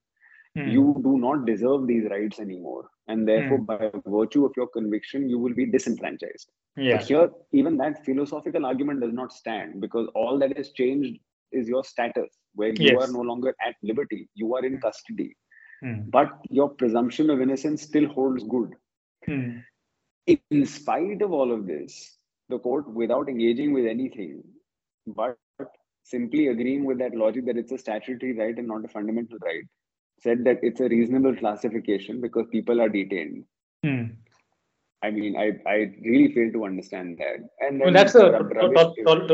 mm. 0.57 0.71
you 0.71 0.99
do 1.03 1.17
not 1.17 1.45
deserve 1.45 1.85
these 1.87 2.05
rights 2.09 2.39
anymore 2.39 2.85
and 3.07 3.27
therefore 3.27 3.57
hmm. 3.57 3.65
by 3.65 3.91
virtue 4.05 4.45
of 4.45 4.51
your 4.57 4.67
conviction 4.67 5.29
you 5.29 5.37
will 5.37 5.53
be 5.53 5.65
disenfranchised 5.65 6.49
yeah. 6.77 6.97
but 6.97 7.05
here 7.05 7.29
even 7.51 7.77
that 7.77 8.03
philosophical 8.05 8.65
argument 8.65 9.01
does 9.01 9.13
not 9.13 9.31
stand 9.31 9.79
because 9.79 10.07
all 10.15 10.39
that 10.39 10.55
has 10.57 10.71
changed 10.71 11.19
is 11.55 11.67
your 11.67 11.83
status, 11.83 12.37
where 12.53 12.69
you 12.69 12.91
yes. 12.91 13.03
are 13.03 13.11
no 13.11 13.21
longer 13.21 13.55
at 13.65 13.75
liberty, 13.81 14.29
you 14.35 14.55
are 14.55 14.65
in 14.65 14.79
custody. 14.79 15.35
Mm. 15.83 16.11
But 16.11 16.31
your 16.49 16.69
presumption 16.69 17.29
of 17.29 17.41
innocence 17.41 17.81
still 17.81 18.07
holds 18.07 18.43
good. 18.43 18.73
Mm. 19.27 19.63
In 20.27 20.65
spite 20.65 21.21
of 21.21 21.31
all 21.31 21.51
of 21.51 21.67
this, 21.67 22.17
the 22.49 22.59
court, 22.59 22.89
without 22.89 23.29
engaging 23.29 23.73
with 23.73 23.85
anything, 23.85 24.43
but 25.07 25.37
simply 26.03 26.47
agreeing 26.47 26.85
with 26.85 26.99
that 26.99 27.15
logic 27.15 27.45
that 27.45 27.57
it's 27.57 27.71
a 27.71 27.77
statutory 27.77 28.37
right 28.37 28.57
and 28.57 28.67
not 28.67 28.85
a 28.85 28.87
fundamental 28.87 29.37
right, 29.43 29.63
said 30.21 30.43
that 30.45 30.59
it's 30.61 30.79
a 30.79 30.87
reasonable 30.87 31.35
classification 31.35 32.21
because 32.21 32.45
people 32.51 32.81
are 32.81 32.89
detained. 32.89 33.45
Mm. 33.85 34.15
I 35.03 35.11
mean, 35.11 35.35
I, 35.37 35.51
I 35.69 35.93
really 36.03 36.33
fail 36.33 36.51
to 36.53 36.65
understand 36.65 37.19
that. 37.19 37.47
And 37.59 37.79
well, 37.79 37.93
that's 37.93 38.15
a 38.15 38.23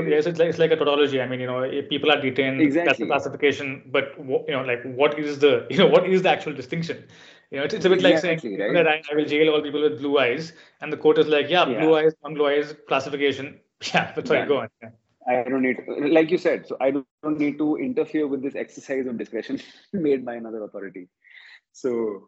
yes, 0.07 0.25
it's 0.25 0.39
like, 0.39 0.49
it's 0.49 0.59
like 0.59 0.71
a 0.71 0.75
tautology. 0.75 1.21
I 1.21 1.27
mean, 1.27 1.39
you 1.39 1.47
know, 1.47 1.59
if 1.61 1.87
people 1.87 2.11
are 2.11 2.19
detained, 2.19 2.59
exactly. 2.59 2.89
that's 2.89 2.99
the 2.99 3.05
classification. 3.05 3.83
But 3.89 4.13
you 4.17 4.43
know, 4.49 4.63
like, 4.63 4.83
what 4.83 5.17
is 5.17 5.39
the 5.39 5.67
you 5.69 5.77
know 5.77 5.87
what 5.87 6.09
is 6.09 6.23
the 6.23 6.29
actual 6.29 6.53
distinction? 6.53 7.05
You 7.51 7.59
know, 7.59 7.63
it's, 7.63 7.73
it's 7.73 7.85
a 7.85 7.89
bit 7.89 8.01
like 8.01 8.17
saying 8.19 8.39
right? 8.59 8.73
that 8.73 8.87
I, 8.87 9.01
I, 9.11 9.15
will 9.15 9.25
jail 9.25 9.53
all 9.53 9.61
people 9.61 9.81
with 9.81 9.99
blue 9.99 10.17
eyes, 10.17 10.53
and 10.81 10.91
the 10.91 10.97
court 10.97 11.17
is 11.17 11.27
like, 11.27 11.49
yeah, 11.49 11.67
yeah. 11.67 11.79
blue 11.79 11.95
eyes, 11.95 12.13
non-blue 12.23 12.47
eyes, 12.47 12.75
classification. 12.87 13.59
Yeah, 13.93 14.11
but 14.13 14.27
sorry, 14.27 14.41
yeah. 14.41 14.45
go 14.45 14.57
on. 14.59 14.67
Yeah. 14.83 14.89
I 15.27 15.43
don't 15.43 15.61
need, 15.61 15.77
like 15.87 16.31
you 16.31 16.37
said, 16.37 16.67
so 16.67 16.77
I 16.81 16.91
don't 16.91 17.37
need 17.37 17.57
to 17.59 17.77
interfere 17.77 18.27
with 18.27 18.41
this 18.41 18.55
exercise 18.55 19.05
of 19.05 19.17
discretion 19.17 19.59
made 19.93 20.25
by 20.25 20.35
another 20.35 20.63
authority. 20.63 21.07
So, 21.73 22.27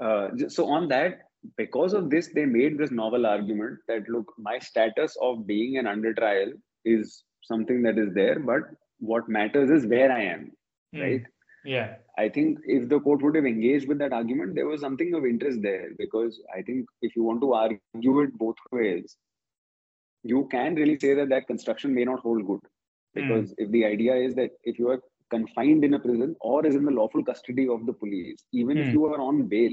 uh, 0.00 0.28
so 0.48 0.66
on 0.66 0.88
that, 0.88 1.20
because 1.56 1.92
of 1.92 2.10
this, 2.10 2.30
they 2.34 2.44
made 2.44 2.78
this 2.78 2.90
novel 2.90 3.26
argument 3.26 3.78
that 3.88 4.08
look, 4.08 4.32
my 4.38 4.58
status 4.58 5.16
of 5.20 5.46
being 5.46 5.78
an 5.78 5.86
under 5.86 6.14
trial 6.14 6.52
is 6.84 7.22
something 7.42 7.82
that 7.82 7.98
is 7.98 8.12
there, 8.14 8.38
but 8.38 8.62
what 8.98 9.28
matters 9.28 9.70
is 9.70 9.86
where 9.86 10.10
I 10.10 10.22
am, 10.22 10.52
mm. 10.94 11.02
right? 11.02 11.22
Yeah. 11.64 11.94
I 12.18 12.28
think 12.28 12.58
if 12.64 12.88
the 12.88 13.00
court 13.00 13.22
would 13.22 13.36
have 13.36 13.46
engaged 13.46 13.88
with 13.88 13.98
that 13.98 14.12
argument, 14.12 14.54
there 14.54 14.66
was 14.66 14.80
something 14.80 15.14
of 15.14 15.24
interest 15.24 15.60
there 15.62 15.90
because 15.96 16.40
I 16.56 16.62
think 16.62 16.86
if 17.02 17.14
you 17.14 17.22
want 17.22 17.40
to 17.40 17.54
argue 17.54 18.20
it 18.20 18.36
both 18.36 18.56
ways, 18.72 19.16
you 20.22 20.48
can 20.50 20.74
really 20.74 20.98
say 20.98 21.14
that 21.14 21.28
that 21.30 21.46
construction 21.46 21.94
may 21.94 22.04
not 22.04 22.20
hold 22.20 22.46
good. 22.46 22.60
Because 23.14 23.50
mm. 23.50 23.54
if 23.58 23.70
the 23.70 23.84
idea 23.84 24.14
is 24.14 24.34
that 24.36 24.50
if 24.64 24.78
you 24.78 24.88
are 24.88 25.00
confined 25.30 25.84
in 25.84 25.94
a 25.94 25.98
prison 25.98 26.34
or 26.40 26.64
is 26.66 26.74
in 26.74 26.84
the 26.84 26.90
lawful 26.90 27.24
custody 27.24 27.68
of 27.68 27.84
the 27.86 27.92
police, 27.92 28.42
even 28.52 28.76
mm. 28.76 28.80
if 28.80 28.86
hmm. 28.86 28.92
you 28.92 29.06
are 29.06 29.20
on 29.20 29.48
bail, 29.48 29.70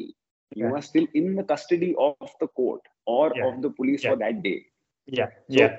you 0.56 0.66
yeah. 0.66 0.72
are 0.72 0.82
still 0.82 1.06
in 1.14 1.36
the 1.36 1.44
custody 1.44 1.96
of 1.98 2.16
the 2.40 2.48
court 2.48 2.82
or 3.06 3.32
yeah. 3.36 3.48
of 3.48 3.62
the 3.62 3.70
police 3.70 4.04
yeah. 4.04 4.12
for 4.12 4.18
that 4.18 4.42
day 4.42 4.66
yeah 5.06 5.28
so 5.28 5.60
yeah 5.62 5.78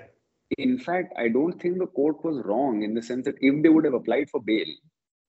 in 0.59 0.79
fact, 0.79 1.13
I 1.17 1.29
don't 1.29 1.61
think 1.61 1.79
the 1.79 1.87
court 1.87 2.25
was 2.25 2.45
wrong 2.45 2.83
in 2.83 2.95
the 2.95 3.03
sense 3.03 3.25
that 3.27 3.37
if 3.41 3.63
they 3.63 3.69
would 3.69 3.85
have 3.85 3.95
applied 3.95 4.31
for 4.31 4.41
bail, 4.41 4.67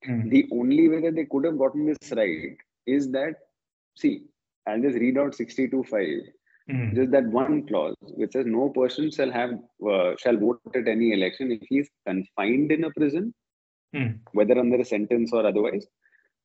Mm. 0.08 0.32
the 0.32 0.48
only 0.52 0.90
way 0.90 1.00
that 1.02 1.14
they 1.14 1.26
could 1.26 1.46
have 1.46 1.60
gotten 1.60 1.86
this 1.86 2.12
right 2.14 2.58
is 2.88 3.12
that, 3.12 3.36
see, 3.96 4.24
I'll 4.66 4.82
just 4.82 4.98
read 4.98 5.16
out 5.20 5.34
62.5, 5.34 6.24
Mm. 6.70 6.94
just 6.96 7.12
that 7.12 7.26
one 7.26 7.66
clause 7.68 7.96
which 8.20 8.34
says 8.34 8.46
no 8.46 8.70
person 8.70 9.10
shall 9.10 9.32
have 9.32 9.52
uh, 9.92 10.12
shall 10.18 10.38
vote 10.38 10.60
at 10.76 10.88
any 10.88 11.12
election 11.14 11.52
if 11.52 11.62
he 11.68 11.80
is 11.80 11.90
confined 12.08 12.72
in 12.72 12.84
a 12.86 12.92
prison, 12.92 13.34
Mm. 13.96 14.20
whether 14.34 14.58
under 14.58 14.78
a 14.78 14.86
sentence 14.86 15.34
or 15.34 15.46
otherwise, 15.46 15.86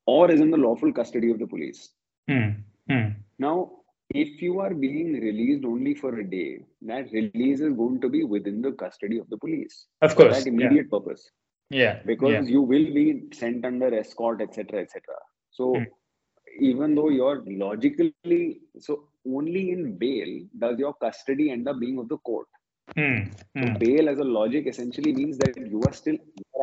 or 0.07 0.31
is 0.31 0.41
in 0.41 0.51
the 0.51 0.57
lawful 0.57 0.93
custody 0.93 1.31
of 1.31 1.39
the 1.39 1.47
police. 1.47 1.91
Mm. 2.31 3.15
Now, 3.39 3.71
if 4.11 4.41
you 4.43 4.59
are 4.61 4.73
being 4.75 5.13
released 5.21 5.65
only 5.65 5.95
for 5.95 6.19
a 6.19 6.25
day, 6.29 6.61
that 6.83 7.13
release 7.13 7.61
is 7.61 7.73
going 7.75 8.01
to 8.01 8.09
be 8.09 8.25
within 8.25 8.63
the 8.63 8.73
custody 8.73 9.19
of 9.19 9.29
the 9.31 9.37
police. 9.37 9.87
Of 10.03 10.13
for 10.15 10.23
course. 10.23 10.39
that 10.45 10.47
Yeah. 10.47 10.53
immediate 10.53 10.91
purpose. 10.91 11.31
Yeah. 11.71 12.01
Because 12.07 12.33
yeah. 12.33 12.43
you 12.55 12.63
will 12.63 12.89
be 12.99 13.25
sent 13.33 13.65
under 13.65 13.93
escort, 13.95 14.41
etc. 14.41 14.81
etc. 14.81 15.03
So 15.51 15.75
Hmm. 15.75 15.85
Even 16.61 16.95
though 16.95 17.09
you're 17.11 17.43
logically 17.47 18.45
so 18.63 18.87
only 19.15 19.57
in 19.57 19.83
bail 19.83 20.23
does 20.59 20.79
your 20.79 20.95
custody 20.95 21.51
end 21.51 21.69
up 21.69 21.79
being 21.79 21.99
of 21.99 22.09
the 22.09 22.19
court. 22.19 22.47
Mm. 22.97 23.31
So 23.57 23.67
Mm. 23.67 23.79
bail 23.79 24.09
as 24.09 24.19
a 24.19 24.25
logic 24.25 24.67
essentially 24.67 25.13
means 25.13 25.39
that 25.39 25.57
you 25.59 25.85
are 25.87 25.93
still 25.93 26.17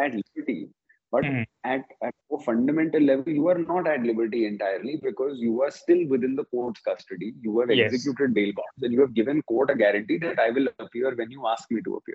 at 0.03 0.13
liberty, 0.15 0.69
but 1.11 1.25
Mm. 1.25 1.45
at, 1.63 1.83
at 2.03 2.13
a 2.31 2.39
fundamental 2.39 3.01
level, 3.01 3.29
you 3.31 3.47
are 3.47 3.57
not 3.57 3.87
at 3.87 4.03
liberty 4.03 4.45
entirely 4.45 4.97
because 5.01 5.39
you 5.39 5.61
are 5.61 5.71
still 5.71 6.07
within 6.07 6.35
the 6.35 6.45
court's 6.45 6.81
custody. 6.81 7.33
You 7.41 7.59
have 7.59 7.69
Yes. 7.71 7.93
executed 7.93 8.33
bail 8.33 8.51
bonds 8.55 8.83
and 8.83 8.93
you 8.93 9.01
have 9.01 9.13
given 9.15 9.41
court 9.43 9.71
a 9.71 9.75
guarantee 9.75 10.17
that 10.19 10.39
I 10.39 10.51
will 10.51 10.67
appear 10.69 11.15
when 11.15 11.31
you 11.31 11.47
ask 11.47 11.69
me 11.71 11.81
to 11.81 11.95
appear. 11.95 12.09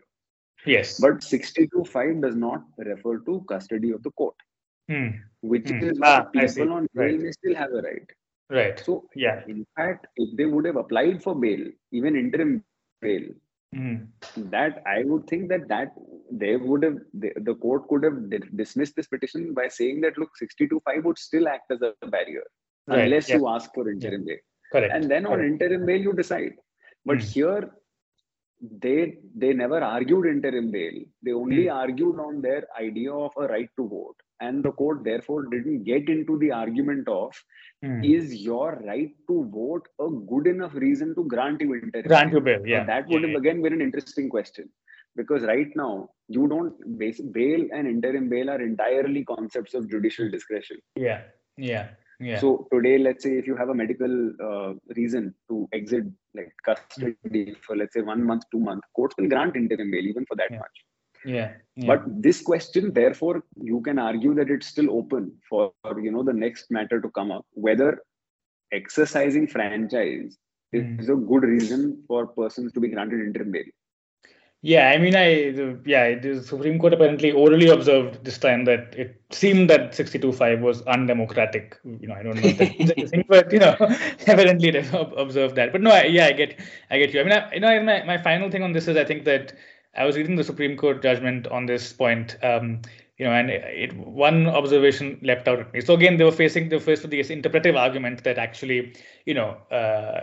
Yes. 0.66 0.98
But 0.98 1.22
62.5 1.22 2.20
does 2.20 2.36
not 2.36 2.64
refer 2.78 3.18
to 3.20 3.44
custody 3.48 3.90
of 3.92 4.02
the 4.02 4.10
court, 4.12 4.36
Mm. 4.90 5.20
which 5.42 5.70
Hmm. 5.70 5.78
is 5.80 5.98
Ah, 6.02 6.22
people 6.32 6.72
on 6.72 6.86
bail 6.94 7.16
Right. 7.16 7.18
may 7.18 7.32
still 7.32 7.54
have 7.54 7.72
a 7.72 7.82
right. 7.82 8.08
Right. 8.50 8.78
So, 8.78 9.08
Yeah. 9.14 9.42
in 9.46 9.64
fact, 9.76 10.06
if 10.16 10.36
they 10.36 10.46
would 10.46 10.64
have 10.66 10.76
applied 10.76 11.22
for 11.22 11.34
bail, 11.34 11.66
even 11.92 12.16
interim 12.16 12.54
bail, 12.58 12.84
Mm. 13.74 14.06
that 14.50 14.82
I 14.86 15.04
would 15.04 15.26
think 15.28 15.48
that 15.50 15.68
that 15.68 15.92
they 16.30 16.56
would 16.56 16.82
have 16.84 16.98
the, 17.12 17.32
the 17.48 17.54
court 17.54 17.88
could 17.88 18.02
have 18.04 18.30
di- 18.30 18.48
dismissed 18.56 18.96
this 18.96 19.08
petition 19.08 19.52
by 19.54 19.68
saying 19.68 20.00
that 20.02 20.16
look 20.18 20.30
62.5 20.36 21.04
would 21.04 21.18
still 21.18 21.48
act 21.48 21.70
as 21.70 21.82
a 21.82 21.94
barrier 22.08 22.44
Right, 22.86 23.00
unless 23.00 23.28
yeah. 23.28 23.36
you 23.36 23.48
ask 23.48 23.72
for 23.74 23.88
interim 23.90 24.24
bail 24.24 24.38
Correct. 24.72 24.96
and 24.96 25.10
then 25.10 25.26
on 25.26 25.40
interim 25.42 25.84
bail 25.86 26.00
you 26.00 26.12
decide 26.12 26.54
but 27.04 27.20
Hmm. 27.20 27.26
here 27.34 27.70
they 28.84 29.18
they 29.42 29.52
never 29.52 29.80
argued 29.94 30.26
interim 30.34 30.70
bail 30.76 30.96
they 31.22 31.32
only 31.32 31.66
Hmm. 31.66 31.76
argued 31.82 32.18
on 32.20 32.40
their 32.42 32.62
idea 32.86 33.12
of 33.12 33.32
a 33.36 33.46
right 33.52 33.70
to 33.78 33.86
vote 33.88 34.18
and 34.40 34.62
the 34.64 34.72
court 34.72 35.04
therefore 35.04 35.46
didn't 35.46 35.84
get 35.84 36.08
into 36.08 36.38
the 36.38 36.50
argument 36.52 37.08
of 37.08 37.32
Mm. 37.84 38.04
is 38.12 38.34
your 38.44 38.82
right 38.84 39.10
to 39.28 39.34
vote 39.54 39.84
a 40.04 40.08
good 40.30 40.48
enough 40.48 40.74
reason 40.74 41.14
to 41.14 41.22
grant 41.32 41.60
you 41.60 41.74
interim 41.76 42.06
Grant 42.08 42.32
bail? 42.32 42.38
you 42.38 42.44
bail. 42.44 42.66
Yeah. 42.66 42.84
that 42.84 43.06
would 43.06 43.22
yeah. 43.22 43.28
have 43.28 43.36
again 43.36 43.62
been 43.62 43.72
an 43.72 43.80
interesting 43.80 44.28
question 44.28 44.68
because 45.14 45.44
right 45.44 45.70
now 45.76 46.08
you 46.26 46.48
don't 46.48 46.74
base, 46.98 47.20
bail 47.20 47.62
and 47.72 47.86
interim 47.86 48.28
bail 48.28 48.50
are 48.50 48.60
entirely 48.60 49.24
concepts 49.24 49.74
of 49.74 49.88
judicial 49.88 50.28
discretion 50.28 50.78
Yeah. 50.96 51.22
Yeah. 51.56 51.86
Yeah. 52.18 52.40
so 52.40 52.66
today 52.72 52.98
let's 52.98 53.22
say 53.22 53.38
if 53.38 53.46
you 53.46 53.54
have 53.54 53.68
a 53.68 53.74
medical 53.74 54.12
uh, 54.48 54.74
reason 54.96 55.32
to 55.48 55.68
exit 55.72 56.04
like 56.34 56.52
custody 56.64 57.54
for 57.64 57.76
let's 57.76 57.94
say 57.94 58.00
one 58.00 58.24
month 58.24 58.42
two 58.50 58.58
months 58.58 58.88
courts 58.96 59.14
will 59.18 59.28
grant 59.28 59.54
interim 59.54 59.92
bail 59.92 60.04
even 60.12 60.26
for 60.26 60.34
that 60.34 60.50
Yeah. 60.50 60.58
much 60.58 60.78
yeah. 61.24 61.52
yeah. 61.76 61.86
but 61.86 62.02
this 62.22 62.40
question 62.42 62.92
therefore 62.92 63.42
you 63.56 63.80
can 63.80 63.98
argue 63.98 64.34
that 64.34 64.50
it's 64.50 64.66
still 64.66 64.90
open 64.90 65.32
for 65.48 65.72
you 66.02 66.10
know 66.10 66.22
the 66.22 66.32
next 66.32 66.70
matter 66.70 67.00
to 67.00 67.10
come 67.10 67.30
up 67.30 67.46
whether 67.52 68.02
exercising 68.72 69.46
franchise 69.46 70.36
Hmm. 70.72 71.00
is 71.00 71.08
a 71.08 71.14
good 71.14 71.44
reason 71.44 72.04
for 72.06 72.26
persons 72.26 72.72
to 72.72 72.80
be 72.80 72.88
granted 72.88 73.20
interim 73.20 73.52
bail 73.52 73.64
Yeah, 74.60 74.90
I 74.90 74.98
mean, 74.98 75.14
I 75.14 75.26
yeah, 75.86 76.18
the 76.18 76.42
Supreme 76.42 76.80
Court 76.80 76.92
apparently 76.94 77.30
orally 77.30 77.68
observed 77.68 78.24
this 78.24 78.38
time 78.38 78.64
that 78.64 78.92
it 78.98 79.22
seemed 79.30 79.70
that 79.70 79.92
62.5 79.92 80.60
was 80.60 80.82
undemocratic. 80.82 81.78
You 81.84 82.08
know, 82.08 82.14
I 82.14 82.24
don't 82.24 82.34
know 82.34 82.50
that 82.50 83.24
but 83.28 83.52
you 83.52 83.60
know, 83.60 83.76
evidently 84.26 84.72
they've 84.72 84.94
observed 85.16 85.54
that. 85.54 85.70
But 85.70 85.80
no, 85.82 85.90
I, 85.92 86.04
yeah, 86.06 86.26
I 86.26 86.32
get, 86.32 86.58
I 86.90 86.98
get 86.98 87.14
you. 87.14 87.20
I 87.20 87.22
mean, 87.22 87.32
I, 87.32 87.54
you 87.54 87.60
know, 87.60 87.82
my 87.84 88.02
my 88.02 88.18
final 88.18 88.50
thing 88.50 88.64
on 88.64 88.72
this 88.72 88.88
is 88.88 88.96
I 88.96 89.04
think 89.04 89.24
that 89.24 89.54
I 89.96 90.04
was 90.04 90.16
reading 90.16 90.36
the 90.36 90.44
Supreme 90.44 90.76
Court 90.76 91.02
judgment 91.02 91.46
on 91.48 91.66
this 91.66 91.92
point. 91.92 92.36
Um, 92.42 92.82
you 93.18 93.26
know, 93.26 93.32
and 93.32 93.50
it, 93.50 93.92
one 93.96 94.46
observation 94.46 95.18
leapt 95.22 95.48
out 95.48 95.58
at 95.58 95.72
me. 95.72 95.80
So 95.80 95.94
again, 95.94 96.16
they 96.16 96.24
were 96.24 96.30
facing 96.30 96.70
were 96.70 96.78
faced 96.78 97.02
with 97.02 97.10
this 97.10 97.30
interpretive 97.30 97.74
argument 97.74 98.22
that 98.24 98.38
actually, 98.38 98.94
you 99.26 99.34
know, 99.34 99.56
uh, 99.72 100.20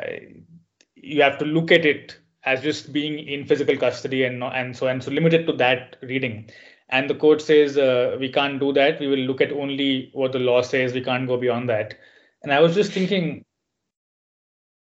you 0.96 1.22
have 1.22 1.38
to 1.40 1.46
look 1.46 1.72
at 1.72 1.86
it 1.86 2.18
as 2.46 2.62
just 2.62 2.94
being 2.94 3.20
in 3.28 3.46
physical 3.46 3.76
custody 3.76 4.24
and 4.24 4.42
and 4.44 4.78
so 4.78 4.88
and 4.88 5.04
so 5.04 5.12
limited 5.12 5.46
to 5.48 5.54
that 5.54 5.98
reading. 6.02 6.50
And 6.90 7.10
the 7.10 7.16
court 7.16 7.42
says 7.42 7.78
uh, 7.78 8.16
we 8.20 8.30
can't 8.32 8.60
do 8.60 8.72
that. 8.74 9.00
We 9.00 9.08
will 9.08 9.20
look 9.20 9.42
at 9.42 9.52
only 9.52 10.10
what 10.14 10.32
the 10.32 10.40
law 10.40 10.62
says. 10.62 10.94
We 10.94 11.02
can't 11.04 11.28
go 11.28 11.36
beyond 11.36 11.68
that. 11.70 11.96
And 12.44 12.54
I 12.54 12.60
was 12.62 12.76
just 12.76 12.92
thinking, 12.92 13.44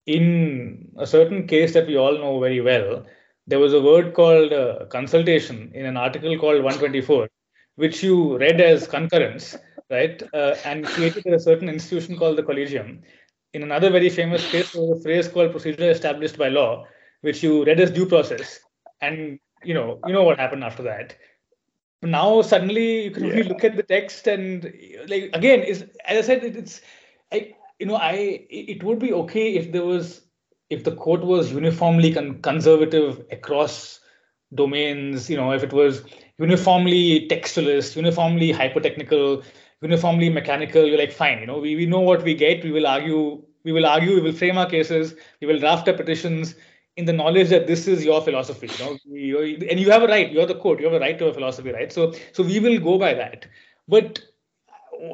in 0.07 0.91
a 0.99 1.07
certain 1.07 1.47
case 1.47 1.75
that 1.75 1.87
we 1.87 1.97
all 1.97 2.15
know 2.15 2.41
very 2.41 2.61
well, 2.61 3.05
there 3.47 3.59
was 3.59 3.73
a 3.75 3.81
word 3.81 4.15
called 4.15 4.53
uh, 4.53 4.87
consultation 4.91 5.71
in 5.75 5.87
an 5.87 5.97
article 5.97 6.37
called 6.39 6.63
124, 6.63 7.29
which 7.77 8.03
you 8.03 8.39
read 8.39 8.61
as 8.61 8.87
concurrence, 8.87 9.57
right? 9.91 10.23
Uh, 10.33 10.57
and 10.65 10.87
created 10.87 11.27
a 11.27 11.41
certain 11.41 11.69
institution 11.69 12.17
called 12.17 12.39
the 12.39 12.43
collegium. 12.43 13.03
In 13.53 13.63
another 13.63 13.91
very 13.91 14.09
famous 14.11 14.49
case, 14.51 14.73
there 14.73 14.83
was 14.83 15.01
a 15.01 15.03
phrase 15.03 15.29
called 15.29 15.51
procedure 15.51 15.91
established 15.91 16.39
by 16.39 16.49
law, 16.49 16.87
which 17.23 17.43
you 17.43 17.65
read 17.65 17.81
as 17.81 17.91
due 17.91 18.07
process. 18.07 18.61
And 19.01 19.39
you 19.65 19.75
know, 19.75 20.01
you 20.07 20.13
know 20.13 20.23
what 20.23 20.39
happened 20.39 20.65
after 20.65 20.83
that. 20.85 21.17
Now 22.03 22.43
suddenly 22.43 23.05
you 23.05 23.11
can 23.11 23.25
only 23.25 23.43
Yeah. 23.43 23.49
look 23.49 23.65
at 23.65 23.77
the 23.77 23.83
text 23.83 24.27
and 24.27 24.65
like 25.09 25.31
again, 25.35 25.61
is 25.61 25.85
as 26.07 26.19
I 26.19 26.35
said, 26.35 26.45
it's 26.45 26.81
I 27.33 27.55
you 27.79 27.87
know 27.87 27.97
I 27.97 28.47
it 28.49 28.83
would 28.85 28.99
be 28.99 29.13
okay 29.13 29.55
if 29.55 29.73
there 29.73 29.85
was 29.85 30.23
if 30.71 30.85
the 30.85 30.95
court 30.97 31.23
was 31.23 31.53
uniformly 31.53 32.13
con- 32.13 32.41
conservative 32.43 33.25
across 33.31 34.01
domains 34.55 35.31
you 35.31 35.37
know 35.37 35.53
if 35.53 35.63
it 35.63 35.73
was 35.73 36.03
uniformly 36.39 37.29
textualist 37.29 37.97
uniformly 37.97 38.53
hypertechnical 38.53 39.45
uniformly 39.83 40.29
mechanical 40.31 40.85
you're 40.87 40.99
like 40.99 41.13
fine 41.13 41.39
you 41.41 41.47
know 41.47 41.59
we, 41.59 41.77
we 41.77 41.87
know 41.87 42.01
what 42.01 42.23
we 42.23 42.35
get. 42.35 42.65
We 42.65 42.73
will 42.73 42.87
argue 42.87 43.43
we 43.65 43.73
will 43.73 43.87
argue 43.87 44.15
we 44.15 44.21
will 44.21 44.33
frame 44.33 44.59
our 44.59 44.69
cases 44.69 45.15
we 45.41 45.47
will 45.47 45.59
draft 45.59 45.89
our 45.89 45.95
petitions 45.95 46.55
in 46.97 47.05
the 47.05 47.13
knowledge 47.13 47.49
that 47.51 47.67
this 47.67 47.87
is 47.87 48.05
your 48.05 48.21
philosophy 48.23 48.69
you 48.69 48.85
know. 48.85 49.69
And 49.69 49.81
you 49.81 49.91
have 49.91 50.03
a 50.03 50.09
right 50.09 50.31
you're 50.31 50.47
the 50.47 50.55
court 50.57 50.81
you 50.81 50.87
have 50.87 50.95
a 50.95 51.01
right 51.01 51.19
to 51.19 51.27
a 51.29 51.35
philosophy 51.35 51.71
right? 51.73 51.93
So 51.93 52.13
so 52.33 52.43
we 52.43 52.59
will 52.61 52.79
go 52.81 52.99
by 52.99 53.15
that. 53.15 53.47
But 53.89 54.21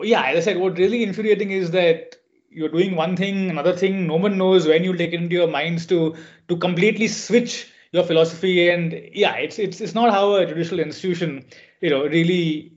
yeah 0.03 0.23
as 0.27 0.39
i 0.39 0.41
said 0.41 0.57
what 0.59 0.79
really 0.79 1.03
infuriating 1.03 1.51
is 1.51 1.71
that 1.71 2.17
you're 2.57 2.71
doing 2.71 2.97
one 2.97 3.17
thing 3.17 3.51
another 3.51 3.77
thing 3.77 4.07
no 4.07 4.17
one 4.17 4.39
knows 4.39 4.67
when 4.67 4.83
you'll 4.83 4.97
take 4.97 5.13
it 5.13 5.21
into 5.21 5.37
your 5.37 5.47
minds 5.47 5.85
to 5.87 6.17
to 6.49 6.57
completely 6.57 7.07
switch 7.07 7.71
your 7.93 8.03
philosophy. 8.05 8.71
And 8.71 8.93
yeah 9.13 9.35
it's 9.37 9.59
it's 9.59 9.81
it's 9.81 9.95
not 9.95 10.13
how 10.13 10.35
a 10.35 10.47
judicial 10.47 10.81
institution 10.81 11.45
you 11.81 11.91
know 11.91 12.05
really 12.05 12.73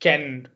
can 0.00 0.48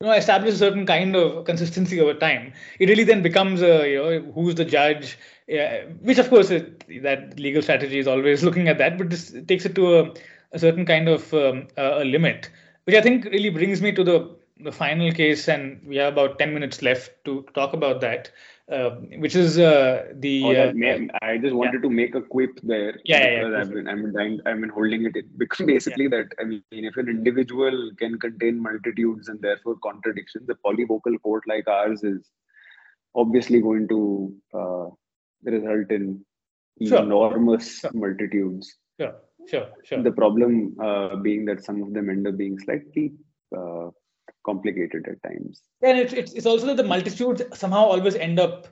you 0.00 0.06
know 0.06 0.12
establish 0.12 0.54
a 0.54 0.58
certain 0.58 0.84
kind 0.84 1.14
of 1.14 1.44
consistency 1.44 2.00
over 2.00 2.14
time. 2.14 2.52
It 2.80 2.88
really 2.88 3.04
then 3.04 3.22
becomes 3.22 3.62
a 3.62 3.88
you 3.88 3.98
know 3.98 4.32
who's 4.32 4.56
the 4.56 4.64
judge 4.64 5.16
yeah, 5.46 5.84
which 6.00 6.18
of 6.18 6.28
course 6.28 6.50
it, 6.50 6.84
that 7.02 7.38
legal 7.38 7.62
strategy 7.62 7.98
is 7.98 8.08
always 8.08 8.42
looking 8.48 8.68
at 8.68 8.78
that 8.78 8.98
but 8.98 9.10
this 9.10 9.34
takes 9.46 9.64
it 9.64 9.74
to 9.76 9.98
a, 9.98 10.14
a 10.52 10.58
certain 10.58 10.86
kind 10.86 11.08
of 11.08 11.32
um, 11.34 11.68
a, 11.76 12.02
a 12.02 12.04
limit 12.04 12.48
which 12.84 12.94
i 12.94 13.00
think 13.00 13.24
really 13.24 13.50
brings 13.50 13.82
me 13.82 13.90
to 13.92 14.04
the 14.04 14.36
the 14.62 14.72
final 14.72 15.12
case 15.12 15.48
and 15.48 15.80
we 15.86 15.96
have 15.96 16.12
about 16.12 16.38
10 16.38 16.54
minutes 16.54 16.82
left 16.82 17.12
to 17.24 17.44
talk 17.54 17.72
about 17.72 18.00
that 18.00 18.30
uh, 18.70 18.90
which 19.24 19.34
is 19.34 19.58
uh, 19.58 20.06
the 20.14 20.42
Oh, 20.44 20.50
uh, 20.68 20.72
may, 20.74 21.08
I 21.20 21.36
just 21.38 21.54
wanted 21.54 21.82
to 21.82 21.90
make 21.90 22.14
a 22.14 22.22
quip 22.22 22.60
there 22.62 22.98
Yeah, 23.04 23.26
yeah, 23.26 23.48
yeah, 23.48 23.60
I've 23.60 23.70
been, 23.70 23.88
I've 23.88 24.02
been, 24.02 24.12
dying, 24.12 24.40
I've 24.46 24.60
been 24.60 24.70
holding 24.70 25.04
it 25.04 25.16
in 25.16 25.28
because 25.36 25.66
basically 25.66 26.08
that 26.08 26.28
I 26.40 26.44
mean, 26.44 26.62
if 26.70 26.96
an 26.96 27.08
individual 27.08 27.90
can 27.98 28.18
contain 28.18 28.60
multitudes 28.62 29.28
and 29.28 29.40
therefore 29.40 29.76
contradictions, 29.82 30.48
a 30.48 30.54
polyvocal 30.54 31.20
court 31.22 31.42
like 31.46 31.68
ours 31.68 32.02
is 32.04 32.30
obviously 33.14 33.60
going 33.60 33.88
to 33.88 34.34
uh, 34.54 34.86
result 35.44 35.90
in 35.90 36.24
Sure. 36.80 37.02
enormous 37.02 37.80
Sure. 37.80 37.90
multitudes. 37.92 38.76
sure 38.98 39.14
sure 39.46 39.66
sure 39.84 40.02
The 40.02 40.12
problem 40.12 40.76
uh, 40.80 41.16
being 41.16 41.44
that 41.46 41.62
some 41.64 41.82
of 41.82 41.92
them 41.92 42.08
end 42.08 42.26
up 42.26 42.36
being 42.36 42.58
slightly 42.58 43.12
uh, 43.56 43.90
complicated 44.44 45.06
at 45.08 45.22
times. 45.22 45.62
and 45.82 45.98
it's, 45.98 46.12
it's 46.12 46.32
it's 46.32 46.46
also 46.46 46.66
that 46.66 46.76
the 46.76 46.84
multitudes 46.84 47.42
somehow 47.54 47.84
always 47.84 48.14
end 48.14 48.38
up 48.38 48.68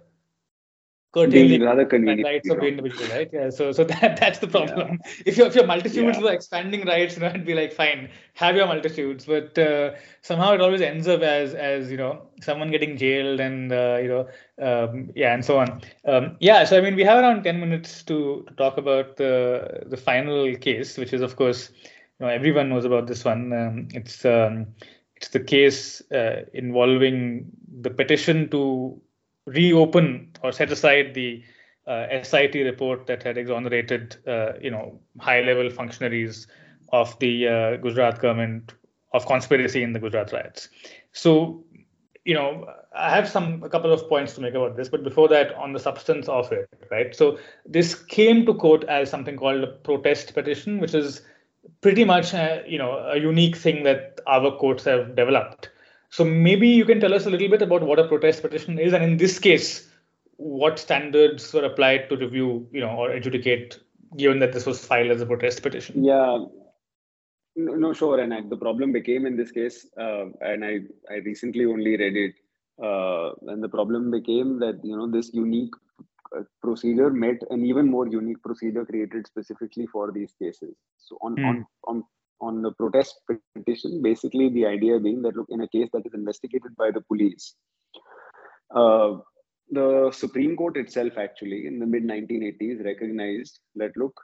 curtailing 1.13 1.63
rather 1.63 1.85
convenient. 1.85 2.25
rights 2.25 2.49
of 2.49 2.61
the 2.61 2.67
individual, 2.67 3.09
right? 3.11 3.29
Yeah. 3.33 3.51
So 3.51 3.73
so 3.73 3.85
that 3.93 4.19
that's 4.19 4.39
the 4.39 4.47
problem. 4.49 5.01
Yeah. 5.05 5.23
If 5.27 5.37
your 5.37 5.47
if 5.49 5.55
your 5.55 5.67
multitudes 5.67 6.19
yeah. 6.19 6.23
were 6.23 6.33
expanding 6.33 6.87
rights, 6.87 7.17
you 7.17 7.23
know, 7.23 7.29
it'd 7.29 7.45
be 7.45 7.55
like 7.55 7.73
fine, 7.73 8.11
have 8.35 8.57
your 8.57 8.67
multitudes, 8.67 9.27
but 9.27 9.59
uh, 9.59 9.93
somehow 10.23 10.53
it 10.55 10.61
always 10.61 10.81
ends 10.81 11.09
up 11.09 11.23
as 11.23 11.55
as 11.55 11.91
you 11.91 11.97
know 11.97 12.23
someone 12.41 12.71
getting 12.71 12.97
jailed 12.97 13.41
and 13.41 13.73
uh, 13.73 13.99
you 14.01 14.09
know 14.09 14.29
um, 14.61 15.11
yeah 15.15 15.35
and 15.35 15.45
so 15.45 15.59
on. 15.59 15.83
Um, 16.05 16.37
yeah. 16.41 16.65
So 16.65 16.79
I 16.79 16.81
mean, 16.81 16.95
we 16.95 17.05
have 17.05 17.19
around 17.19 17.43
ten 17.43 17.61
minutes 17.61 18.03
to 18.05 18.45
to 18.49 18.55
talk 18.55 18.79
about 18.79 19.17
the 19.17 19.85
the 19.87 19.97
final 19.97 20.55
case, 20.57 20.97
which 20.97 21.13
is 21.13 21.23
of 21.23 21.37
course 21.37 21.71
you 21.83 22.27
know 22.27 22.29
everyone 22.29 22.69
knows 22.69 22.85
about 22.85 23.07
this 23.07 23.25
one. 23.25 23.53
Um, 23.53 23.89
it's 23.93 24.25
um, 24.25 24.69
it's 25.21 25.29
the 25.29 25.41
case 25.41 26.01
uh, 26.13 26.45
involving 26.55 27.45
the 27.83 27.91
petition 27.91 28.49
to 28.49 28.99
reopen 29.45 30.31
or 30.43 30.51
set 30.51 30.73
aside 30.73 31.13
the 31.13 31.43
uh, 31.87 32.23
SIT 32.23 32.55
report 32.55 33.07
that 33.07 33.23
had 33.23 33.37
exonerated, 33.37 34.17
uh, 34.27 34.53
you 34.63 34.71
know, 34.71 34.99
high-level 35.19 35.69
functionaries 35.69 36.47
of 36.93 37.19
the 37.19 37.47
uh, 37.47 37.77
Gujarat 37.77 38.19
government 38.21 38.73
of 39.13 39.27
conspiracy 39.27 39.83
in 39.83 39.93
the 39.93 39.99
Gujarat 39.99 40.33
riots. 40.33 40.71
So, 41.13 41.65
you 42.25 42.33
know, 42.35 42.73
I 42.97 43.11
have 43.11 43.29
some 43.29 43.63
a 43.63 43.69
couple 43.69 43.93
of 43.93 44.09
points 44.09 44.35
to 44.35 44.41
make 44.41 44.55
about 44.55 44.77
this, 44.77 44.89
but 44.89 45.05
before 45.05 45.29
that, 45.29 45.55
on 45.55 45.75
the 45.75 45.81
substance 45.81 46.29
of 46.29 46.51
it, 46.51 46.69
right? 46.91 47.15
So 47.15 47.39
this 47.67 47.95
came 47.95 48.47
to 48.47 48.55
court 48.55 48.85
as 48.85 49.11
something 49.11 49.37
called 49.37 49.65
a 49.65 49.67
protest 49.67 50.33
petition, 50.33 50.79
which 50.81 50.95
is 50.95 51.21
pretty 51.81 52.05
much, 52.05 52.35
a, 52.35 52.65
you 52.67 52.79
know, 52.79 52.93
a 52.93 53.19
unique 53.19 53.57
thing 53.57 53.83
that 53.85 54.21
our 54.27 54.57
courts 54.57 54.85
have 54.85 55.17
developed 55.17 55.71
so 56.11 56.25
maybe 56.25 56.69
you 56.69 56.85
can 56.85 57.01
tell 57.01 57.15
us 57.15 57.27
a 57.27 57.31
little 57.31 57.49
bit 57.49 57.63
about 57.63 57.83
what 57.83 58.01
a 58.01 58.09
protest 58.09 58.43
petition 58.43 58.79
is, 58.79 58.93
and 58.93 59.03
in 59.05 59.17
this 59.17 59.39
case, 59.39 59.89
what 60.37 60.79
standards 60.79 61.53
were 61.53 61.65
applied 61.65 62.09
to 62.09 62.17
review, 62.17 62.69
you 62.73 62.81
know, 62.81 62.91
or 62.91 63.11
adjudicate, 63.11 63.79
given 64.17 64.41
that 64.41 64.53
this 64.53 64.67
was 64.67 64.85
filed 64.85 65.13
as 65.13 65.21
a 65.21 65.27
protest 65.27 65.63
petition. 65.63 66.03
Yeah, 66.03 66.47
no, 67.55 67.75
no 67.75 67.93
sure. 67.93 68.19
And 68.19 68.51
the 68.51 68.57
problem 68.57 68.91
became 68.91 69.25
in 69.25 69.37
this 69.37 69.53
case, 69.53 69.87
uh, 69.97 70.27
and 70.41 70.65
I 70.65 70.81
I 71.09 71.19
recently 71.25 71.65
only 71.65 71.97
read 71.97 72.17
it, 72.17 72.35
uh, 72.83 73.35
and 73.47 73.63
the 73.63 73.69
problem 73.69 74.11
became 74.11 74.59
that 74.59 74.81
you 74.83 74.97
know 74.97 75.09
this 75.09 75.33
unique 75.33 75.75
uh, 76.01 76.05
procedure 76.63 77.11
met 77.11 77.37
an 77.51 77.65
even 77.65 77.91
more 77.91 78.07
unique 78.07 78.43
procedure 78.43 78.85
created 78.85 79.27
specifically 79.27 79.87
for 79.87 80.13
these 80.13 80.35
cases. 80.41 80.75
So 80.99 81.19
on 81.23 81.37
mm. 81.37 81.49
on 81.49 81.67
on 81.87 82.05
on 82.41 82.63
the 82.63 82.73
protest 82.73 83.21
petition, 83.55 84.01
basically 84.03 84.49
the 84.49 84.65
idea 84.67 84.99
being 84.99 85.23
that 85.23 85.37
look, 85.37 85.49
in 85.51 85.61
a 85.61 85.69
case 85.69 85.89
that 85.93 86.07
is 86.07 86.15
investigated 86.15 86.75
by 86.77 86.91
the 86.91 87.03
police, 87.03 87.55
uh, 88.75 89.19
the 89.71 90.11
Supreme 90.13 90.57
Court 90.57 90.77
itself 90.77 91.19
actually 91.19 91.67
in 91.67 91.79
the 91.79 91.87
mid 91.87 92.05
1980s 92.05 92.85
recognized 92.85 93.61
that 93.77 93.97
look, 93.97 94.19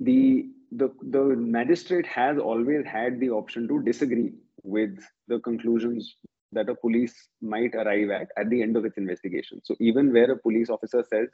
the 0.00 0.46
the 0.72 0.88
the 1.10 1.22
magistrate 1.36 2.06
has 2.06 2.38
always 2.38 2.84
had 2.86 3.20
the 3.20 3.30
option 3.30 3.68
to 3.68 3.82
disagree 3.82 4.32
with 4.62 4.98
the 5.28 5.38
conclusions 5.40 6.16
that 6.52 6.68
a 6.68 6.74
police 6.74 7.14
might 7.40 7.74
arrive 7.74 8.10
at 8.10 8.28
at 8.36 8.50
the 8.50 8.62
end 8.62 8.76
of 8.76 8.84
its 8.84 8.96
investigation. 8.96 9.60
So 9.64 9.76
even 9.80 10.12
where 10.12 10.30
a 10.30 10.38
police 10.38 10.70
officer 10.70 11.04
says 11.08 11.28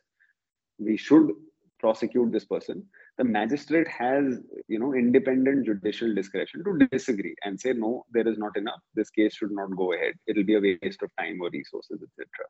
we 0.78 0.96
should 0.96 1.30
prosecute 1.78 2.32
this 2.32 2.44
person 2.46 2.82
the 3.18 3.24
magistrate 3.24 3.86
has 3.86 4.40
you 4.68 4.78
know 4.78 4.94
independent 4.94 5.66
judicial 5.66 6.14
discretion 6.14 6.64
to 6.64 6.86
disagree 6.90 7.34
and 7.44 7.60
say 7.60 7.72
no 7.72 8.04
there 8.10 8.26
is 8.26 8.38
not 8.38 8.56
enough. 8.56 8.80
This 8.94 9.10
case 9.10 9.34
should 9.34 9.52
not 9.52 9.76
go 9.76 9.92
ahead. 9.92 10.14
It'll 10.26 10.44
be 10.44 10.56
a 10.56 10.60
waste 10.60 11.02
of 11.02 11.10
time 11.18 11.40
or 11.40 11.50
resources 11.50 12.02
etc 12.02 12.48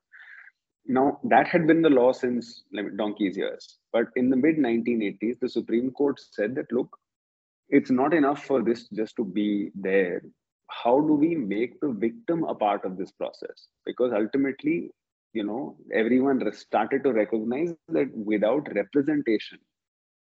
now 0.86 1.18
that 1.24 1.48
had 1.48 1.66
been 1.66 1.82
the 1.82 1.90
law 1.90 2.12
since 2.12 2.64
like, 2.72 2.96
donkey's 2.96 3.36
years. 3.36 3.78
But 3.92 4.06
in 4.16 4.30
the 4.30 4.36
mid 4.36 4.56
1980s 4.56 5.40
the 5.40 5.48
supreme 5.48 5.90
court 5.90 6.20
said 6.20 6.54
that 6.56 6.70
look 6.72 6.96
it's 7.68 7.90
not 7.90 8.12
enough 8.12 8.44
for 8.44 8.62
this 8.62 8.88
just 8.88 9.16
to 9.16 9.24
be 9.24 9.70
there 9.74 10.22
how 10.82 11.00
do 11.00 11.14
we 11.14 11.34
make 11.34 11.80
the 11.80 11.88
victim 11.88 12.44
a 12.44 12.54
part 12.54 12.84
of 12.84 12.96
this 12.96 13.12
process? 13.12 13.68
Because 13.84 14.12
ultimately 14.12 14.90
you 15.34 15.44
know 15.44 15.76
everyone 15.92 16.40
started 16.52 17.04
to 17.04 17.12
recognize 17.12 17.74
that 17.88 18.10
without 18.32 18.68
representation 18.74 19.58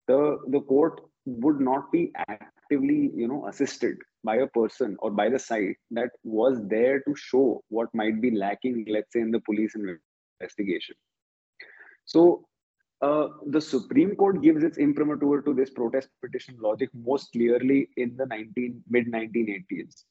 the 0.09 0.39
the 0.49 0.61
court 0.61 1.01
would 1.27 1.61
not 1.61 1.91
be 1.93 2.11
actively 2.29 3.11
you 3.15 3.29
know 3.29 3.47
assisted 3.49 3.97
by 4.25 4.37
a 4.37 4.47
person 4.59 4.97
or 5.01 5.11
by 5.11 5.29
the 5.29 5.39
site 5.39 5.77
that 5.91 6.11
was 6.25 6.61
there 6.69 7.01
to 7.01 7.15
show 7.15 7.63
what 7.69 7.95
might 7.95 8.21
be 8.21 8.31
lacking 8.45 8.85
let's 8.89 9.13
say 9.13 9.21
in 9.21 9.31
the 9.31 9.41
police 9.41 9.75
investigation. 9.75 10.97
So 12.05 12.45
uh, 13.01 13.29
the 13.47 13.61
Supreme 13.61 14.15
Court 14.15 14.43
gives 14.43 14.63
its 14.63 14.79
imprimatur 14.79 15.43
to 15.43 15.55
this 15.55 15.71
protest 15.71 16.09
petition 16.25 16.57
logic 16.61 16.89
most 16.95 17.33
clearly 17.33 17.89
in 17.97 18.17
the 18.17 18.27
19 18.27 18.83
mid 18.89 19.07
1980s 19.07 20.05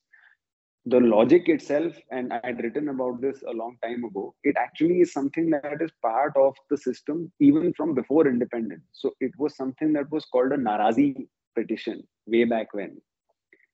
the 0.85 0.99
logic 0.99 1.47
itself, 1.47 1.93
and 2.09 2.33
I 2.33 2.39
had 2.43 2.63
written 2.63 2.89
about 2.89 3.21
this 3.21 3.43
a 3.47 3.51
long 3.51 3.77
time 3.83 4.03
ago, 4.03 4.33
it 4.43 4.55
actually 4.57 5.01
is 5.01 5.13
something 5.13 5.49
that 5.51 5.77
is 5.79 5.91
part 6.01 6.35
of 6.35 6.55
the 6.69 6.77
system 6.77 7.31
even 7.39 7.73
from 7.73 7.93
before 7.93 8.27
independence. 8.27 8.83
So 8.93 9.11
it 9.19 9.31
was 9.37 9.55
something 9.55 9.93
that 9.93 10.09
was 10.11 10.25
called 10.25 10.51
a 10.51 10.57
Narazi 10.57 11.27
petition 11.55 12.03
way 12.25 12.45
back 12.45 12.73
when, 12.73 12.99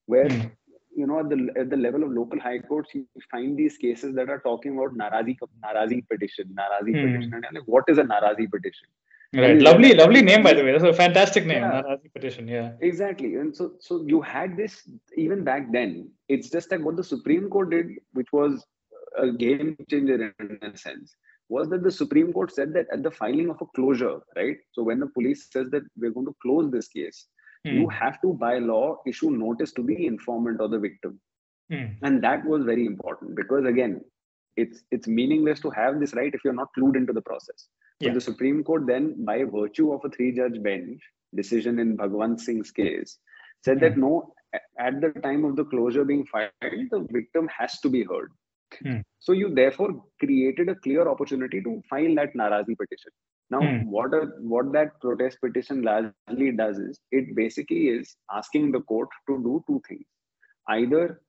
where 0.07 0.27
mm. 0.27 0.51
you 0.95 1.07
know 1.07 1.19
at 1.19 1.29
the 1.29 1.47
at 1.57 1.69
the 1.69 1.77
level 1.77 2.03
of 2.03 2.11
local 2.11 2.39
high 2.39 2.59
courts 2.59 2.89
you 2.93 3.07
find 3.31 3.57
these 3.57 3.77
cases 3.77 4.13
that 4.15 4.29
are 4.29 4.39
talking 4.39 4.77
about 4.77 4.97
Narazi 4.97 5.37
Narazi 5.63 6.05
petition, 6.09 6.53
Narazi 6.59 6.93
mm. 6.93 7.13
petition, 7.13 7.33
and 7.35 7.45
like, 7.53 7.63
what 7.67 7.85
is 7.87 7.99
a 7.99 8.03
Narazi 8.03 8.51
petition? 8.51 8.87
Right. 9.33 9.59
Lovely, 9.59 9.93
lovely 9.93 10.21
name 10.21 10.41
by 10.41 10.53
the 10.53 10.63
way. 10.63 10.71
That's 10.71 10.83
a 10.83 10.93
fantastic 10.93 11.45
name, 11.45 11.61
yeah. 11.61 11.81
Narazi 11.81 12.13
petition. 12.13 12.47
Yeah. 12.47 12.71
Exactly. 12.81 13.35
And 13.35 13.55
so 13.55 13.73
so 13.79 14.03
you 14.07 14.21
had 14.21 14.55
this 14.55 14.89
even 15.17 15.43
back 15.43 15.71
then. 15.71 16.09
It's 16.29 16.49
just 16.49 16.69
that 16.69 16.81
what 16.81 16.95
the 16.95 17.03
Supreme 17.03 17.49
Court 17.49 17.71
did, 17.71 17.87
which 18.13 18.31
was 18.31 18.65
a 19.17 19.31
game 19.31 19.75
changer 19.89 20.33
in 20.39 20.59
a 20.61 20.77
sense, 20.77 21.13
was 21.49 21.69
that 21.69 21.83
the 21.83 21.91
Supreme 21.91 22.31
Court 22.31 22.53
said 22.53 22.73
that 22.73 22.87
at 22.91 23.03
the 23.03 23.11
filing 23.11 23.49
of 23.49 23.61
a 23.61 23.65
closure, 23.75 24.19
right? 24.35 24.57
So 24.71 24.83
when 24.83 24.99
the 24.99 25.07
police 25.07 25.47
says 25.51 25.69
that 25.71 25.83
we're 25.97 26.11
going 26.11 26.25
to 26.25 26.35
close 26.41 26.71
this 26.71 26.87
case, 26.87 27.25
hmm. 27.65 27.71
you 27.71 27.89
have 27.89 28.21
to 28.21 28.33
by 28.33 28.59
law 28.59 28.97
issue 29.05 29.31
notice 29.31 29.73
to 29.73 29.83
the 29.83 30.05
informant 30.05 30.61
or 30.61 30.69
the 30.69 30.79
victim. 30.79 31.19
Hmm. 31.69 31.85
And 32.01 32.23
that 32.23 32.45
was 32.45 32.63
very 32.63 32.85
important 32.85 33.35
because 33.35 33.65
again, 33.65 34.01
it's 34.55 34.83
it's 34.89 35.07
meaningless 35.07 35.59
to 35.61 35.69
have 35.69 35.99
this 35.99 36.13
right 36.13 36.33
if 36.33 36.43
you're 36.43 36.53
not 36.53 36.69
clued 36.77 36.95
into 36.95 37.13
the 37.13 37.21
process. 37.21 37.67
Yeah. 37.99 38.13
the 38.13 38.21
Supreme 38.21 38.63
Court 38.63 38.85
then, 38.85 39.25
by 39.25 39.43
virtue 39.43 39.91
of 39.91 40.05
a 40.05 40.09
three-judge 40.09 40.61
bench 40.61 41.01
decision 41.35 41.79
in 41.79 41.97
Bhagwant 41.97 42.39
Singh's 42.39 42.71
case, 42.71 43.17
said 43.65 43.79
that 43.79 43.93
hmm. 43.93 44.01
no, 44.01 44.33
at 44.79 45.01
the 45.01 45.09
time 45.21 45.45
of 45.45 45.55
the 45.55 45.65
closure 45.65 46.05
being 46.05 46.25
filed, 46.25 46.51
the 46.61 47.07
victim 47.11 47.49
has 47.57 47.79
to 47.81 47.89
be 47.89 48.03
heard. 48.03 48.31
Mm. 48.83 49.01
So 49.19 49.31
you 49.31 49.53
therefore 49.53 50.03
created 50.19 50.69
a 50.69 50.75
clear 50.75 51.07
opportunity 51.07 51.61
to 51.61 51.81
file 51.89 52.15
that 52.15 52.33
Narazi 52.35 52.77
petition. 52.77 53.11
Now, 53.49 53.61
mm. 53.61 53.85
what 53.85 54.13
a, 54.13 54.27
what 54.39 54.73
that 54.73 54.99
protest 54.99 55.39
petition 55.41 55.83
largely 55.83 56.51
does 56.51 56.77
is 56.77 56.99
it 57.11 57.35
basically 57.35 57.87
is 57.87 58.15
asking 58.31 58.71
the 58.71 58.81
court 58.81 59.07
to 59.29 59.37
do 59.37 59.63
two 59.67 59.81
things: 59.87 60.05
either 60.67 61.21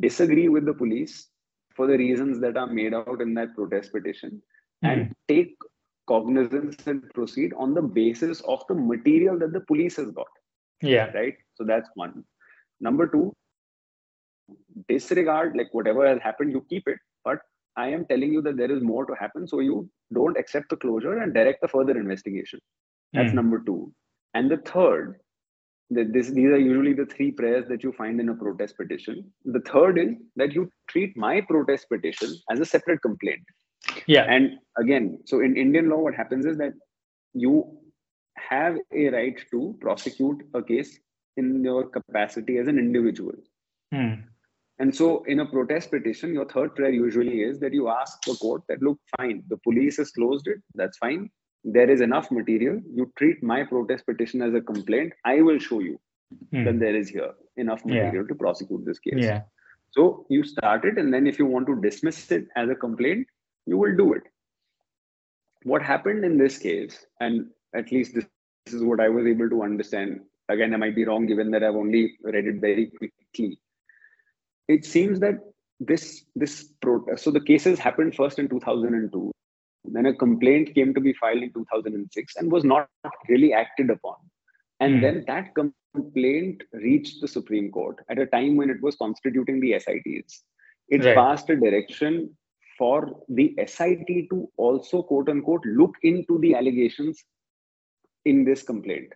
disagree 0.00 0.48
with 0.48 0.64
the 0.64 0.72
police 0.72 1.28
for 1.76 1.86
the 1.86 1.98
reasons 1.98 2.40
that 2.40 2.56
are 2.56 2.66
made 2.66 2.94
out 2.94 3.20
in 3.20 3.34
that 3.34 3.54
protest 3.54 3.92
petition, 3.92 4.42
and 4.82 5.08
hmm. 5.08 5.12
take 5.28 5.54
cognizance 6.10 6.86
and 6.86 7.08
proceed 7.18 7.52
on 7.64 7.74
the 7.74 7.82
basis 8.00 8.40
of 8.54 8.62
the 8.68 8.74
material 8.74 9.38
that 9.38 9.52
the 9.52 9.64
police 9.72 9.96
has 10.02 10.10
got. 10.10 10.26
Yeah. 10.82 11.10
Right. 11.18 11.36
So 11.54 11.64
that's 11.64 11.88
one. 11.94 12.24
Number 12.80 13.06
two, 13.06 13.32
disregard 14.88 15.56
like 15.56 15.68
whatever 15.72 16.06
has 16.06 16.20
happened, 16.22 16.52
you 16.52 16.64
keep 16.68 16.88
it. 16.88 16.98
But 17.24 17.38
I 17.76 17.88
am 17.88 18.06
telling 18.06 18.32
you 18.32 18.42
that 18.42 18.56
there 18.56 18.70
is 18.76 18.82
more 18.82 19.04
to 19.06 19.14
happen. 19.14 19.46
So 19.46 19.60
you 19.60 19.88
don't 20.12 20.38
accept 20.38 20.70
the 20.70 20.76
closure 20.76 21.18
and 21.18 21.34
direct 21.34 21.60
the 21.62 21.68
further 21.68 21.98
investigation. 21.98 22.60
That's 23.12 23.32
mm. 23.32 23.40
number 23.42 23.62
two. 23.64 23.92
And 24.34 24.50
the 24.50 24.58
third, 24.58 25.20
that 25.90 26.12
this 26.12 26.30
these 26.30 26.50
are 26.56 26.64
usually 26.64 26.92
the 26.92 27.06
three 27.06 27.30
prayers 27.32 27.66
that 27.68 27.82
you 27.82 27.92
find 27.92 28.20
in 28.20 28.28
a 28.28 28.34
protest 28.34 28.76
petition. 28.76 29.24
The 29.44 29.60
third 29.60 29.98
is 29.98 30.10
that 30.36 30.52
you 30.52 30.70
treat 30.88 31.16
my 31.16 31.40
protest 31.40 31.88
petition 31.88 32.34
as 32.50 32.60
a 32.60 32.64
separate 32.64 33.02
complaint. 33.02 33.42
Yeah. 34.06 34.24
And 34.28 34.58
again, 34.78 35.20
so 35.24 35.40
in 35.40 35.56
Indian 35.56 35.88
law, 35.88 35.98
what 35.98 36.14
happens 36.14 36.46
is 36.46 36.58
that 36.58 36.72
you 37.34 37.78
have 38.36 38.76
a 38.94 39.08
right 39.10 39.38
to 39.50 39.76
prosecute 39.80 40.42
a 40.54 40.62
case 40.62 40.98
in 41.36 41.62
your 41.64 41.88
capacity 41.88 42.58
as 42.58 42.68
an 42.68 42.78
individual. 42.78 43.34
Hmm. 43.92 44.14
And 44.78 44.94
so, 44.94 45.22
in 45.24 45.40
a 45.40 45.46
protest 45.46 45.90
petition, 45.90 46.32
your 46.32 46.46
third 46.46 46.74
prayer 46.74 46.90
usually 46.90 47.42
is 47.42 47.60
that 47.60 47.74
you 47.74 47.88
ask 47.88 48.22
the 48.22 48.34
court 48.34 48.62
that, 48.68 48.80
look, 48.80 48.98
fine, 49.16 49.42
the 49.48 49.58
police 49.58 49.98
has 49.98 50.10
closed 50.10 50.46
it, 50.48 50.58
that's 50.74 50.96
fine. 50.96 51.28
There 51.64 51.90
is 51.90 52.00
enough 52.00 52.30
material. 52.30 52.80
You 52.90 53.12
treat 53.18 53.42
my 53.42 53.64
protest 53.64 54.06
petition 54.06 54.40
as 54.40 54.54
a 54.54 54.62
complaint. 54.62 55.12
I 55.26 55.42
will 55.42 55.58
show 55.58 55.80
you 55.80 56.00
hmm. 56.50 56.64
that 56.64 56.80
there 56.80 56.96
is 56.96 57.10
here 57.10 57.32
enough 57.58 57.84
material 57.84 58.24
yeah. 58.24 58.28
to 58.28 58.34
prosecute 58.34 58.86
this 58.86 58.98
case. 58.98 59.16
Yeah. 59.18 59.42
So, 59.90 60.24
you 60.30 60.44
start 60.44 60.86
it, 60.86 60.96
and 60.96 61.12
then 61.12 61.26
if 61.26 61.38
you 61.38 61.44
want 61.44 61.66
to 61.66 61.78
dismiss 61.78 62.30
it 62.30 62.46
as 62.56 62.70
a 62.70 62.74
complaint, 62.74 63.26
you 63.70 63.78
will 63.78 63.96
do 63.96 64.12
it. 64.18 64.28
what 65.70 65.82
happened 65.82 66.24
in 66.24 66.36
this 66.38 66.56
case, 66.58 66.94
and 67.20 67.46
at 67.80 67.92
least 67.92 68.14
this, 68.14 68.26
this 68.64 68.74
is 68.74 68.82
what 68.82 69.00
I 69.00 69.08
was 69.08 69.26
able 69.26 69.50
to 69.50 69.62
understand. 69.62 70.20
Again, 70.48 70.72
I 70.74 70.78
might 70.82 70.96
be 70.96 71.04
wrong 71.04 71.26
given 71.26 71.50
that 71.50 71.62
I've 71.62 71.80
only 71.82 72.16
read 72.22 72.46
it 72.52 72.60
very 72.62 72.86
quickly. 72.86 73.60
It 74.68 74.86
seems 74.86 75.20
that 75.20 75.34
this 75.90 76.24
this 76.34 76.54
protest. 76.86 77.24
So 77.24 77.30
the 77.30 77.44
cases 77.50 77.78
happened 77.78 78.14
first 78.14 78.38
in 78.38 78.48
2002. 78.48 79.30
Then 79.84 80.06
a 80.06 80.14
complaint 80.14 80.74
came 80.74 80.94
to 80.94 81.04
be 81.08 81.12
filed 81.20 81.42
in 81.42 81.52
2006 81.52 82.36
and 82.36 82.50
was 82.50 82.64
not 82.64 82.88
really 83.28 83.52
acted 83.52 83.90
upon. 83.90 84.16
And 84.80 84.96
mm. 84.96 85.02
then 85.02 85.24
that 85.26 85.54
complaint 85.54 86.62
reached 86.72 87.20
the 87.20 87.28
Supreme 87.28 87.70
Court 87.70 88.04
at 88.08 88.18
a 88.18 88.26
time 88.26 88.56
when 88.56 88.70
it 88.70 88.82
was 88.82 88.96
constituting 88.96 89.60
the 89.60 89.72
SITs. 89.78 90.42
It 90.88 91.04
right. 91.04 91.16
passed 91.22 91.50
a 91.50 91.56
direction 91.56 92.30
for 92.80 93.00
the 93.28 93.54
SIT 93.66 94.06
to 94.30 94.48
also, 94.56 95.02
quote 95.02 95.28
unquote, 95.28 95.64
look 95.66 95.96
into 96.02 96.38
the 96.38 96.54
allegations 96.54 97.22
in 98.24 98.44
this 98.44 98.62
complaint. 98.62 99.12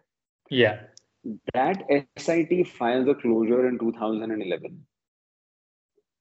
Yeah. 0.50 0.80
That 1.54 1.82
SIT 2.18 2.68
files 2.68 3.08
a 3.08 3.14
closure 3.14 3.66
in 3.66 3.78
2011. 3.78 4.86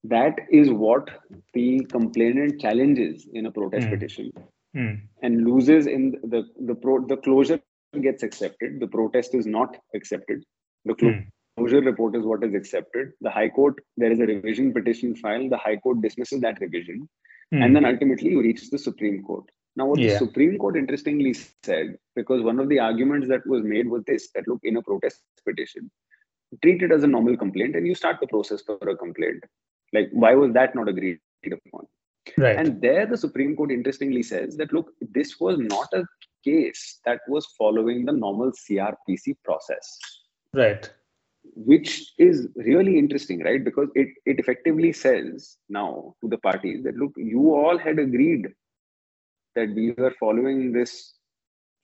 That 0.05 0.39
is 0.49 0.69
what 0.69 1.09
the 1.53 1.85
complainant 1.91 2.61
challenges 2.61 3.27
in 3.33 3.45
a 3.45 3.51
protest 3.51 3.87
mm. 3.87 3.89
petition 3.89 4.31
mm. 4.75 5.01
and 5.21 5.45
loses 5.45 5.87
in 5.87 6.11
the 6.23 6.43
the 6.59 6.75
pro, 6.75 7.05
the 7.05 7.17
closure 7.17 7.59
gets 8.01 8.23
accepted. 8.23 8.79
The 8.79 8.87
protest 8.87 9.35
is 9.35 9.45
not 9.45 9.77
accepted. 9.93 10.43
The 10.85 10.95
closure 10.95 11.81
mm. 11.81 11.85
report 11.85 12.15
is 12.15 12.23
what 12.23 12.43
is 12.43 12.53
accepted. 12.53 13.11
The 13.21 13.29
High 13.29 13.49
Court, 13.49 13.75
there 13.97 14.11
is 14.11 14.19
a 14.19 14.25
revision 14.25 14.73
petition 14.73 15.15
filed. 15.15 15.51
The 15.51 15.57
High 15.57 15.77
Court 15.77 16.01
dismisses 16.01 16.41
that 16.41 16.59
revision. 16.61 17.07
Mm. 17.53 17.65
And 17.65 17.75
then 17.75 17.85
ultimately 17.85 18.31
you 18.31 18.41
reach 18.41 18.69
the 18.69 18.77
Supreme 18.77 19.23
Court. 19.23 19.45
Now, 19.75 19.87
what 19.87 19.99
yeah. 19.99 20.13
the 20.13 20.19
Supreme 20.19 20.57
Court 20.57 20.77
interestingly 20.77 21.33
said, 21.63 21.97
because 22.15 22.43
one 22.43 22.59
of 22.59 22.69
the 22.69 22.79
arguments 22.79 23.27
that 23.29 23.45
was 23.47 23.63
made 23.63 23.87
was 23.87 24.03
this 24.05 24.29
that 24.35 24.47
look, 24.47 24.59
in 24.63 24.77
a 24.77 24.81
protest 24.83 25.21
petition, 25.45 25.89
treat 26.61 26.83
it 26.83 26.91
as 26.91 27.03
a 27.03 27.07
normal 27.07 27.35
complaint 27.35 27.75
and 27.75 27.87
you 27.87 27.95
start 27.95 28.17
the 28.21 28.27
process 28.27 28.61
for 28.61 28.77
a 28.77 28.95
complaint. 28.95 29.43
Like, 29.91 30.09
why 30.11 30.35
was 30.35 30.53
that 30.53 30.75
not 30.75 30.87
agreed 30.89 31.19
upon? 31.45 31.87
Right. 32.37 32.55
And 32.55 32.81
there 32.81 33.05
the 33.05 33.17
Supreme 33.17 33.55
Court 33.55 33.71
interestingly 33.71 34.23
says 34.23 34.55
that 34.57 34.71
look, 34.71 34.91
this 35.01 35.39
was 35.39 35.57
not 35.59 35.87
a 35.93 36.03
case 36.43 36.99
that 37.05 37.21
was 37.27 37.45
following 37.57 38.05
the 38.05 38.13
normal 38.13 38.51
CRPC 38.51 39.35
process. 39.43 39.99
Right. 40.53 40.89
Which 41.55 42.13
is 42.17 42.47
really 42.55 42.97
interesting, 42.97 43.43
right? 43.43 43.63
Because 43.63 43.89
it, 43.93 44.07
it 44.25 44.39
effectively 44.39 44.91
says 44.91 45.57
now 45.69 46.15
to 46.21 46.29
the 46.29 46.39
parties 46.39 46.83
that 46.83 46.95
look, 46.95 47.13
you 47.15 47.53
all 47.53 47.77
had 47.77 47.99
agreed 47.99 48.47
that 49.55 49.69
we 49.75 49.91
were 49.91 50.13
following 50.19 50.71
this 50.71 51.13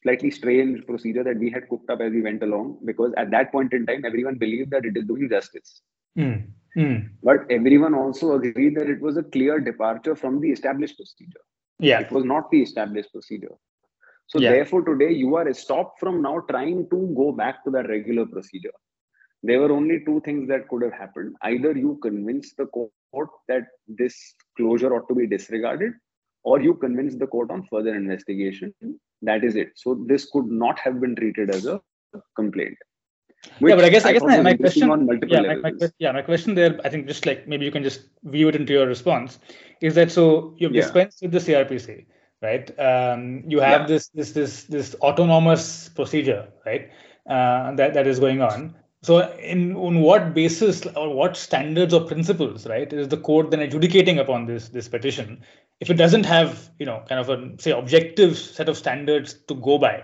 slightly 0.01 0.31
strange 0.31 0.85
procedure 0.85 1.23
that 1.23 1.37
we 1.37 1.51
had 1.51 1.69
cooked 1.69 1.89
up 1.89 2.01
as 2.01 2.11
we 2.11 2.21
went 2.21 2.41
along, 2.41 2.79
because 2.85 3.13
at 3.17 3.29
that 3.31 3.51
point 3.51 3.73
in 3.73 3.85
time, 3.85 4.05
everyone 4.05 4.35
believed 4.35 4.71
that 4.71 4.85
it 4.85 4.97
is 4.97 5.05
doing 5.05 5.29
justice. 5.29 5.81
Mm. 6.17 6.47
Mm. 6.75 7.09
But 7.21 7.39
everyone 7.49 7.93
also 7.93 8.33
agreed 8.33 8.75
that 8.75 8.89
it 8.89 9.01
was 9.01 9.17
a 9.17 9.23
clear 9.23 9.59
departure 9.59 10.15
from 10.15 10.39
the 10.39 10.49
established 10.49 10.97
procedure. 10.97 11.41
Yeah. 11.79 11.99
It 11.99 12.11
was 12.11 12.25
not 12.25 12.49
the 12.49 12.61
established 12.61 13.11
procedure. 13.11 13.53
So 14.27 14.39
yeah. 14.39 14.51
therefore, 14.51 14.83
today 14.83 15.11
you 15.11 15.35
are 15.35 15.51
stopped 15.53 15.99
from 15.99 16.21
now 16.21 16.41
trying 16.49 16.87
to 16.89 17.13
go 17.15 17.31
back 17.31 17.63
to 17.65 17.71
that 17.71 17.89
regular 17.89 18.25
procedure. 18.25 18.73
There 19.43 19.59
were 19.59 19.71
only 19.71 20.03
two 20.05 20.21
things 20.25 20.47
that 20.49 20.67
could 20.67 20.81
have 20.81 20.93
happened. 20.93 21.35
Either 21.43 21.71
you 21.71 21.97
convince 22.01 22.53
the 22.55 22.65
court 22.65 23.29
that 23.47 23.63
this 23.87 24.15
closure 24.57 24.93
ought 24.93 25.07
to 25.07 25.15
be 25.15 25.27
disregarded, 25.27 25.93
or 26.43 26.61
you 26.61 26.73
convince 26.75 27.15
the 27.15 27.27
court 27.27 27.51
on 27.51 27.63
further 27.63 27.95
investigation. 27.95 28.73
That 29.21 29.43
is 29.43 29.55
it. 29.55 29.71
So 29.75 30.03
this 30.07 30.29
could 30.29 30.47
not 30.47 30.79
have 30.79 30.99
been 30.99 31.15
treated 31.15 31.49
as 31.49 31.65
a 31.65 31.81
complaint. 32.35 32.77
Yeah, 33.61 33.75
but 33.75 33.85
I 33.85 33.89
guess 33.89 34.03
I, 34.03 34.09
I 34.09 34.13
guess 34.13 34.23
my, 34.23 34.41
my 34.41 34.53
question 34.53 34.89
yeah, 35.29 35.41
my, 35.41 35.55
my, 35.55 35.71
yeah, 35.97 36.11
my 36.11 36.21
question 36.21 36.55
there, 36.55 36.77
I 36.83 36.89
think 36.89 37.07
just 37.07 37.25
like 37.25 37.47
maybe 37.47 37.63
you 37.63 37.71
can 37.71 37.83
just 37.83 38.01
view 38.23 38.49
it 38.49 38.55
into 38.55 38.73
your 38.73 38.85
response, 38.85 39.39
is 39.81 39.95
that 39.95 40.11
so 40.11 40.55
you've 40.57 40.73
yeah. 40.73 40.81
dispensed 40.81 41.21
with 41.21 41.31
the 41.31 41.39
CRPC 41.39 42.05
right? 42.41 42.79
Um, 42.79 43.43
you 43.47 43.59
have 43.59 43.81
yeah. 43.81 43.87
this 43.87 44.07
this 44.09 44.31
this 44.31 44.63
this 44.63 44.95
autonomous 44.95 45.89
procedure, 45.89 46.47
right? 46.65 46.89
Uh, 47.29 47.75
that 47.75 47.93
that 47.93 48.07
is 48.07 48.19
going 48.19 48.41
on. 48.41 48.75
So, 49.01 49.31
in 49.37 49.75
on 49.75 50.01
what 50.01 50.33
basis 50.33 50.85
or 50.85 51.13
what 51.13 51.37
standards 51.37 51.93
or 51.93 52.01
principles, 52.01 52.67
right, 52.67 52.91
is 52.91 53.07
the 53.07 53.17
court 53.17 53.49
then 53.49 53.61
adjudicating 53.61 54.19
upon 54.19 54.45
this 54.45 54.69
this 54.69 54.89
petition? 54.89 55.41
If 55.79 55.89
it 55.89 55.93
doesn't 55.93 56.25
have, 56.25 56.69
you 56.79 56.85
know, 56.85 57.03
kind 57.07 57.21
of 57.21 57.29
a 57.29 57.61
say 57.61 57.71
objective 57.71 58.37
set 58.37 58.67
of 58.67 58.77
standards 58.77 59.35
to 59.47 59.55
go 59.55 59.77
by. 59.77 60.03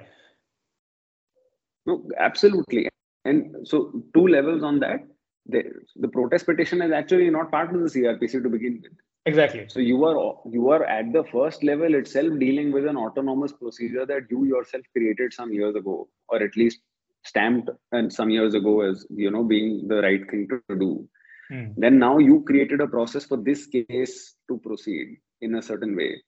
No, 1.86 2.10
absolutely. 2.18 2.88
And 3.26 3.68
so, 3.68 3.92
two 4.14 4.28
levels 4.28 4.64
on 4.64 4.80
that. 4.80 5.02
The, 5.48 5.64
the 5.98 6.08
protest 6.08 6.46
petition 6.46 6.82
is 6.82 6.92
actually 6.92 7.30
not 7.30 7.52
part 7.52 7.76
of 7.76 7.82
the 7.82 7.88
CRPC 7.88 8.42
to 8.44 8.50
begin 8.50 8.80
with. 8.82 8.94
Exactly. 9.28 9.66
So 9.68 9.80
you 9.80 10.04
are 10.06 10.38
you 10.50 10.70
are 10.70 10.84
at 10.86 11.12
the 11.12 11.24
first 11.32 11.64
level 11.64 11.96
itself 11.96 12.38
dealing 12.40 12.72
with 12.72 12.86
an 12.86 12.96
autonomous 12.96 13.52
procedure 13.52 14.06
that 14.06 14.24
you 14.30 14.46
yourself 14.46 14.84
created 14.96 15.34
some 15.34 15.52
years 15.52 15.76
ago, 15.76 16.08
or 16.30 16.42
at 16.44 16.56
least 16.56 16.80
stamped 17.26 17.70
and 17.92 18.12
some 18.12 18.30
years 18.30 18.54
ago 18.54 18.82
as 18.82 19.06
you 19.10 19.32
know 19.32 19.44
being 19.44 19.88
the 19.88 20.02
right 20.02 20.30
thing 20.30 20.48
to 20.48 20.76
do. 20.76 21.08
Hmm. 21.50 21.68
Then 21.78 22.00
now 22.00 22.18
you 22.18 22.44
created 22.48 22.82
a 22.82 22.88
process 22.88 23.26
for 23.26 23.38
this 23.38 23.66
case 23.68 24.36
to 24.48 24.58
proceed 24.58 25.18
in 25.42 25.56
a 25.56 25.62
certain 25.62 25.96
way, 25.96 26.22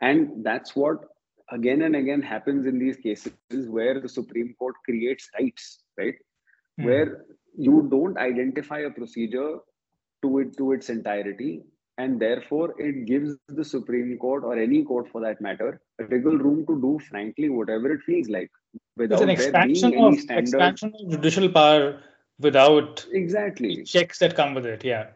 and 0.00 0.44
that's 0.44 0.74
what 0.76 0.98
again 1.50 1.82
and 1.82 1.96
again 1.96 2.22
happens 2.22 2.66
in 2.66 2.78
these 2.78 2.96
cases 2.96 3.32
where 3.50 4.00
the 4.00 4.08
Supreme 4.08 4.54
Court 4.58 4.74
creates 4.84 5.28
rights, 5.38 5.84
right? 5.98 6.14
Hmm. 6.78 6.84
Where 6.86 7.24
you 7.56 7.88
don't 7.90 8.18
identify 8.18 8.80
a 8.80 8.90
procedure 8.90 9.58
to 10.22 10.38
it 10.38 10.56
to 10.56 10.72
its 10.72 10.90
entirety 10.90 11.62
and 11.98 12.20
therefore 12.20 12.74
it 12.78 13.04
gives 13.06 13.36
the 13.48 13.64
supreme 13.64 14.16
court 14.18 14.42
or 14.44 14.58
any 14.58 14.82
court 14.84 15.08
for 15.12 15.20
that 15.20 15.40
matter 15.40 15.80
a 16.00 16.04
legal 16.12 16.36
room 16.36 16.64
to 16.66 16.80
do 16.80 16.98
frankly 17.08 17.48
whatever 17.48 17.92
it 17.92 18.00
feels 18.06 18.28
like 18.28 18.50
without 18.96 19.14
it's 19.14 19.22
an 19.22 19.30
expansion 19.30 19.98
of 19.98 20.14
expansion 20.30 20.92
of 20.94 21.10
judicial 21.10 21.48
power 21.48 22.00
without 22.38 23.06
exactly. 23.12 23.84
checks 23.84 24.18
that 24.18 24.36
come 24.36 24.54
with 24.54 24.66
it 24.66 24.84
yeah 24.84 25.06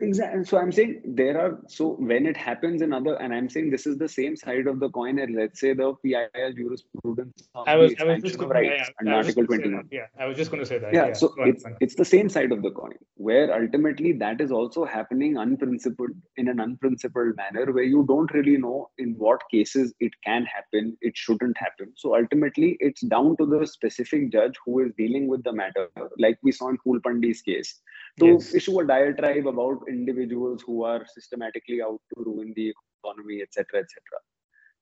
Exactly. 0.00 0.44
So 0.44 0.58
I'm 0.58 0.72
saying 0.72 1.02
there 1.04 1.38
are 1.40 1.58
so 1.68 1.96
when 1.98 2.26
it 2.26 2.36
happens 2.36 2.80
in 2.82 2.92
other, 2.92 3.14
and 3.16 3.34
I'm 3.34 3.48
saying 3.48 3.70
this 3.70 3.86
is 3.86 3.98
the 3.98 4.08
same 4.08 4.36
side 4.36 4.66
of 4.66 4.80
the 4.80 4.88
coin. 4.90 5.18
And 5.18 5.36
let's 5.36 5.60
say 5.60 5.74
the 5.74 5.94
PIL 6.04 6.52
jurisprudence. 6.56 7.48
I 7.66 7.76
was, 7.76 7.94
I 8.00 8.04
was 8.04 8.22
just 8.22 8.38
going 8.38 8.52
to, 8.52 8.64
yeah, 8.64 8.86
yeah, 9.04 9.14
Article 9.14 9.46
21. 9.46 9.88
Yeah, 9.90 10.06
I 10.18 10.26
was 10.26 10.36
just 10.36 10.50
going 10.50 10.62
to 10.62 10.66
say 10.66 10.78
that. 10.78 10.94
Yeah. 10.94 11.08
yeah 11.08 11.12
so 11.12 11.34
it's 11.38 11.64
it's 11.80 11.94
the 11.94 12.04
same 12.04 12.28
side 12.28 12.52
of 12.52 12.62
the 12.62 12.70
coin 12.70 12.94
where 13.16 13.52
ultimately 13.52 14.12
that 14.14 14.40
is 14.40 14.50
also 14.50 14.84
happening 14.84 15.36
unprincipled 15.36 16.10
in 16.36 16.48
an 16.48 16.60
unprincipled 16.60 17.36
manner 17.36 17.70
where 17.72 17.84
you 17.84 18.04
don't 18.08 18.32
really 18.32 18.56
know 18.56 18.90
in 18.98 19.14
what 19.18 19.42
cases 19.50 19.92
it 20.00 20.12
can 20.24 20.46
happen, 20.46 20.96
it 21.00 21.16
shouldn't 21.16 21.56
happen. 21.58 21.92
So 21.96 22.16
ultimately, 22.16 22.76
it's 22.80 23.02
down 23.02 23.36
to 23.36 23.46
the 23.46 23.66
specific 23.66 24.32
judge 24.32 24.54
who 24.64 24.80
is 24.80 24.92
dealing 24.96 25.28
with 25.28 25.44
the 25.44 25.52
matter, 25.52 25.88
like 26.18 26.38
we 26.42 26.52
saw 26.52 26.68
in 26.68 26.78
Poolpandi's 26.78 27.42
case 27.42 27.80
to 28.20 28.26
yes. 28.26 28.54
issue 28.54 28.80
a 28.80 28.86
diatribe 28.86 29.46
about 29.46 29.82
individuals 29.88 30.62
who 30.66 30.84
are 30.84 31.04
systematically 31.14 31.82
out 31.82 32.00
to 32.14 32.24
ruin 32.24 32.52
the 32.56 32.72
economy, 33.02 33.42
etc., 33.42 33.80
etc. 33.80 34.02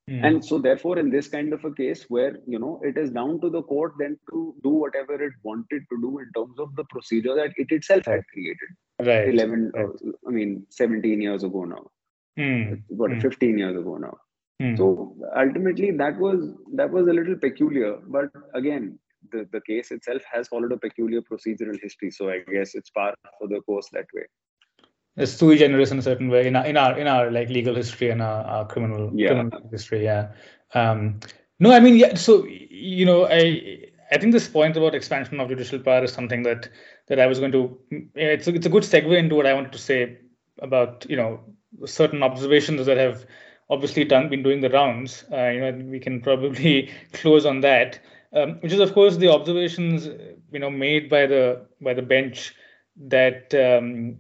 Mm. 0.09 0.27
And 0.27 0.45
so, 0.45 0.59
therefore, 0.59 0.99
in 0.99 1.11
this 1.11 1.29
kind 1.29 1.53
of 1.53 1.65
a 1.65 1.73
case 1.73 2.07
where 2.09 2.39
you 2.47 2.59
know 2.59 2.81
it 2.83 2.97
is 2.97 3.11
down 3.11 3.41
to 3.43 3.51
the 3.51 3.63
court 3.63 3.93
then 3.99 4.19
to 4.31 4.55
do 4.63 4.71
whatever 4.71 5.23
it 5.23 5.33
wanted 5.43 5.83
to 5.91 6.01
do 6.01 6.19
in 6.19 6.31
terms 6.35 6.59
of 6.59 6.75
the 6.77 6.85
procedure 6.85 7.35
that 7.35 7.53
it 7.57 7.71
itself 7.71 8.07
had 8.07 8.23
created. 8.33 8.71
Right. 9.01 9.29
Eleven, 9.29 9.71
right. 9.75 10.15
I 10.27 10.31
mean, 10.31 10.67
seventeen 10.71 11.21
years 11.21 11.45
ago 11.45 11.65
now. 11.65 11.85
Mm. 12.39 12.83
What, 12.89 13.11
mm. 13.11 13.21
fifteen 13.21 13.59
years 13.59 13.77
ago 13.77 13.97
now. 13.97 14.17
Mm. 14.63 14.79
So 14.79 15.15
ultimately, 15.37 15.91
that 15.91 16.19
was 16.19 16.55
that 16.75 16.91
was 16.91 17.07
a 17.07 17.13
little 17.13 17.37
peculiar. 17.37 17.99
But 18.07 18.31
again, 18.55 18.99
the, 19.31 19.49
the 19.53 19.61
case 19.61 19.91
itself 19.91 20.23
has 20.33 20.49
followed 20.49 20.73
a 20.73 20.77
peculiar 20.77 21.21
procedural 21.23 21.79
history. 21.81 22.11
So 22.11 22.31
I 22.31 22.41
guess 22.51 22.75
it's 22.75 22.91
par 22.91 23.15
for 23.39 23.49
the 23.49 23.61
course 23.61 23.89
that 23.93 24.07
way. 24.15 24.27
It's 25.17 25.33
sui 25.33 25.57
generis 25.59 25.91
in 25.91 25.99
a 25.99 26.03
certain 26.03 26.29
way 26.29 26.47
in 26.47 26.55
our 26.55 26.65
in 26.65 26.77
our, 26.77 26.99
in 26.99 27.09
our 27.09 27.31
like 27.31 27.49
legal 27.49 27.75
history 27.75 28.11
and 28.11 28.23
our, 28.23 28.45
our 28.45 28.67
criminal, 28.67 29.11
yeah. 29.15 29.29
criminal 29.29 29.69
history. 29.71 30.05
Yeah. 30.05 30.31
Um, 30.75 31.19
no, 31.59 31.73
I 31.73 31.81
mean, 31.81 31.97
yeah. 31.97 32.15
So 32.15 32.47
you 32.47 33.05
know, 33.05 33.27
I 33.27 33.91
I 34.13 34.19
think 34.19 34.33
this 34.33 34.49
point 34.49 34.77
about 34.77 34.95
expansion 34.95 35.41
of 35.41 35.49
judicial 35.49 35.81
power 35.81 36.05
is 36.05 36.13
something 36.13 36.45
that 36.45 36.69
that 37.09 37.19
I 37.19 37.27
was 37.27 37.41
going 37.41 37.53
to. 37.53 37.79
It's 38.15 38.47
a, 38.47 38.55
it's 38.55 38.67
a 38.67 38.71
good 38.71 38.85
segue 38.85 39.19
into 39.19 39.35
what 39.35 39.47
I 39.47 39.55
wanted 39.55 39.73
to 39.73 39.79
say 39.79 40.19
about 40.61 41.05
you 41.09 41.17
know 41.17 41.41
certain 41.85 42.23
observations 42.23 42.87
that 42.87 42.97
have 42.97 43.27
obviously 43.71 44.05
done 44.05 44.29
been 44.29 44.43
doing 44.43 44.61
the 44.61 44.71
rounds. 44.71 45.25
Uh, 45.33 45.49
you 45.49 45.61
know, 45.61 45.73
we 45.85 45.99
can 45.99 46.21
probably 46.21 46.91
close 47.13 47.45
on 47.45 47.61
that 47.63 47.99
um, 48.33 48.59
which 48.61 48.73
is 48.73 48.81
of 48.81 48.93
course 48.93 49.17
the 49.17 49.29
observations 49.29 50.07
you 50.53 50.59
know 50.59 50.71
made 50.71 51.09
by 51.09 51.27
the 51.27 51.67
by 51.81 51.95
the 51.95 52.03
bench 52.03 52.55
that 52.97 53.55
um, 53.55 54.19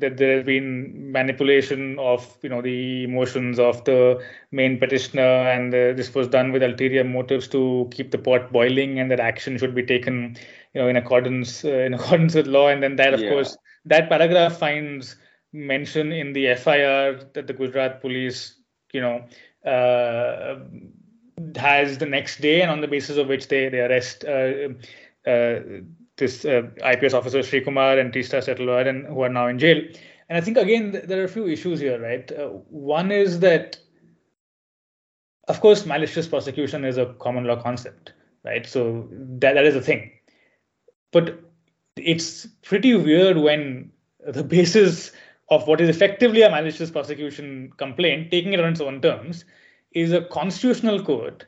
that 0.00 0.16
there 0.16 0.36
has 0.36 0.46
been 0.46 1.12
manipulation 1.12 1.98
of 1.98 2.36
you 2.42 2.48
know 2.48 2.62
the 2.62 3.04
emotions 3.04 3.58
of 3.58 3.84
the 3.84 4.22
main 4.50 4.78
petitioner, 4.78 5.22
and 5.22 5.74
uh, 5.74 5.92
this 5.92 6.14
was 6.14 6.28
done 6.28 6.52
with 6.52 6.62
ulterior 6.62 7.04
motives 7.04 7.48
to 7.48 7.88
keep 7.92 8.10
the 8.10 8.18
pot 8.18 8.52
boiling, 8.52 8.98
and 8.98 9.10
that 9.10 9.20
action 9.20 9.58
should 9.58 9.74
be 9.74 9.82
taken, 9.82 10.36
you 10.74 10.80
know, 10.80 10.88
in 10.88 10.96
accordance 10.96 11.64
uh, 11.64 11.68
in 11.68 11.94
accordance 11.94 12.34
with 12.34 12.46
law. 12.46 12.68
And 12.68 12.82
then 12.82 12.96
that, 12.96 13.14
of 13.14 13.20
yeah. 13.20 13.30
course, 13.30 13.56
that 13.84 14.08
paragraph 14.08 14.58
finds 14.58 15.16
mention 15.52 16.12
in 16.12 16.32
the 16.32 16.54
FIR 16.54 17.28
that 17.34 17.46
the 17.46 17.52
Gujarat 17.52 18.00
police, 18.00 18.56
you 18.92 19.00
know. 19.00 19.24
Uh, 19.64 20.64
has 21.56 21.98
the 21.98 22.06
next 22.06 22.40
day, 22.40 22.62
and 22.62 22.70
on 22.70 22.80
the 22.80 22.88
basis 22.88 23.16
of 23.16 23.28
which 23.28 23.48
they 23.48 23.68
they 23.68 23.80
arrest 23.80 24.24
uh, 24.24 24.68
uh, 25.28 25.60
this 26.16 26.44
uh, 26.44 26.62
IPS 26.84 27.14
officer 27.14 27.38
Sreekumar 27.38 28.00
and 28.00 28.12
Teesta 28.12 28.38
Setalvad, 28.38 28.88
and 28.88 29.06
who 29.06 29.22
are 29.22 29.28
now 29.28 29.46
in 29.48 29.58
jail. 29.58 29.82
And 30.28 30.38
I 30.38 30.40
think 30.40 30.56
again 30.56 31.00
there 31.04 31.20
are 31.20 31.24
a 31.24 31.28
few 31.28 31.48
issues 31.48 31.80
here, 31.80 32.00
right? 32.00 32.30
One 32.68 33.10
is 33.10 33.40
that, 33.40 33.78
of 35.48 35.60
course, 35.60 35.86
malicious 35.86 36.28
prosecution 36.28 36.84
is 36.84 36.98
a 36.98 37.14
common 37.18 37.44
law 37.44 37.60
concept, 37.60 38.12
right? 38.44 38.66
So 38.66 39.08
that 39.10 39.54
that 39.54 39.64
is 39.64 39.76
a 39.76 39.82
thing, 39.82 40.10
but 41.12 41.40
it's 41.96 42.46
pretty 42.62 42.94
weird 42.94 43.38
when 43.38 43.90
the 44.26 44.44
basis 44.56 45.12
of 45.50 45.66
what 45.66 45.80
is 45.80 45.88
effectively 45.88 46.42
a 46.42 46.50
malicious 46.50 46.90
prosecution 46.90 47.72
complaint, 47.76 48.30
taking 48.30 48.52
it 48.52 48.60
on 48.60 48.72
its 48.72 48.80
own 48.80 49.00
terms, 49.00 49.44
is 49.92 50.12
a 50.12 50.22
constitutional 50.22 51.02
court 51.02 51.46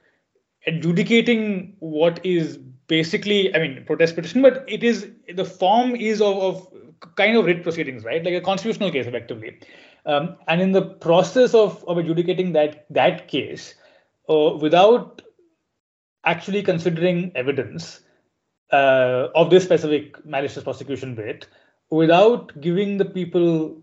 adjudicating 0.66 1.76
what 1.80 2.24
is 2.24 2.58
basically, 2.86 3.54
I 3.54 3.58
mean, 3.58 3.84
protest 3.86 4.14
petition, 4.14 4.42
but 4.42 4.64
it 4.68 4.82
is 4.82 5.08
the 5.34 5.44
form 5.44 5.96
is 5.96 6.20
of, 6.20 6.36
of 6.38 6.72
kind 7.16 7.36
of 7.36 7.46
writ 7.46 7.62
proceedings, 7.62 8.04
right? 8.04 8.24
Like 8.24 8.34
a 8.34 8.40
constitutional 8.40 8.90
case, 8.90 9.06
effectively. 9.06 9.58
Um, 10.06 10.36
and 10.48 10.60
in 10.60 10.72
the 10.72 10.82
process 10.82 11.54
of, 11.54 11.84
of 11.86 11.98
adjudicating 11.98 12.52
that 12.52 12.86
that 12.90 13.28
case, 13.28 13.74
uh, 14.28 14.56
without 14.60 15.22
actually 16.24 16.62
considering 16.62 17.32
evidence 17.34 18.00
uh, 18.72 19.28
of 19.34 19.50
this 19.50 19.64
specific 19.64 20.24
malicious 20.24 20.64
prosecution 20.64 21.14
bit, 21.14 21.46
without 21.90 22.58
giving 22.60 22.98
the 22.98 23.04
people 23.04 23.80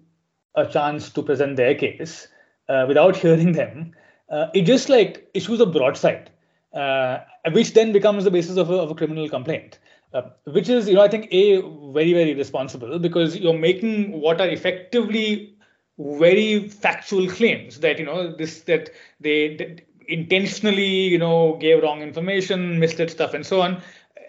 a 0.55 0.65
chance 0.65 1.09
to 1.11 1.21
present 1.21 1.55
their 1.55 1.75
case, 1.75 2.27
uh, 2.67 2.85
without 2.87 3.15
hearing 3.15 3.53
them, 3.53 3.93
uh, 4.29 4.47
it 4.53 4.63
just 4.63 4.89
like 4.89 5.29
issues 5.33 5.59
a 5.59 5.65
broadside, 5.65 6.29
uh, 6.73 7.19
which 7.51 7.73
then 7.73 7.91
becomes 7.91 8.23
the 8.23 8.31
basis 8.31 8.57
of 8.57 8.69
a, 8.69 8.75
of 8.75 8.91
a 8.91 8.95
criminal 8.95 9.29
complaint. 9.29 9.79
Uh, 10.11 10.23
which 10.45 10.69
is, 10.69 10.87
you 10.87 10.95
know, 10.95 11.03
I 11.03 11.07
think 11.07 11.27
a 11.31 11.61
very 11.91 12.13
very 12.13 12.33
responsible 12.33 12.97
because 12.97 13.37
you're 13.37 13.57
making 13.57 14.19
what 14.19 14.41
are 14.41 14.47
effectively 14.47 15.55
very 15.99 16.67
factual 16.67 17.29
claims 17.29 17.79
that 17.81 17.99
you 17.99 18.05
know 18.05 18.35
this 18.35 18.61
that 18.61 18.89
they, 19.19 19.55
they 19.55 19.77
intentionally 20.07 20.83
you 20.83 21.19
know 21.19 21.57
gave 21.57 21.83
wrong 21.83 22.01
information, 22.01 22.79
misled 22.79 23.11
stuff, 23.11 23.35
and 23.35 23.45
so 23.45 23.61
on. 23.61 23.81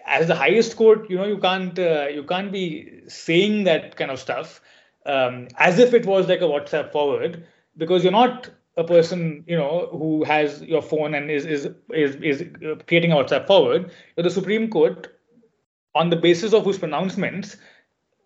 As 0.05 0.27
the 0.27 0.35
highest 0.35 0.75
court, 0.75 1.09
you 1.09 1.15
know, 1.15 1.25
you 1.25 1.37
can't 1.37 1.77
uh, 1.79 2.07
you 2.07 2.23
can't 2.23 2.51
be 2.51 3.01
saying 3.07 3.63
that 3.63 3.95
kind 3.95 4.11
of 4.11 4.19
stuff 4.19 4.61
um, 5.05 5.47
as 5.57 5.79
if 5.79 5.93
it 5.93 6.05
was 6.05 6.27
like 6.27 6.41
a 6.41 6.45
WhatsApp 6.45 6.91
forward 6.91 7.45
because 7.77 8.03
you're 8.03 8.11
not 8.11 8.49
a 8.77 8.83
person 8.83 9.43
you 9.47 9.57
know 9.57 9.89
who 9.91 10.23
has 10.23 10.61
your 10.63 10.81
phone 10.81 11.13
and 11.15 11.29
is 11.29 11.45
is 11.45 11.69
is, 11.93 12.15
is 12.15 12.43
creating 12.87 13.11
a 13.11 13.15
WhatsApp 13.15 13.47
forward, 13.47 13.91
the 14.15 14.29
Supreme 14.29 14.69
Court, 14.69 15.07
on 15.93 16.09
the 16.09 16.15
basis 16.15 16.53
of 16.53 16.63
whose 16.63 16.77
pronouncements, 16.77 17.57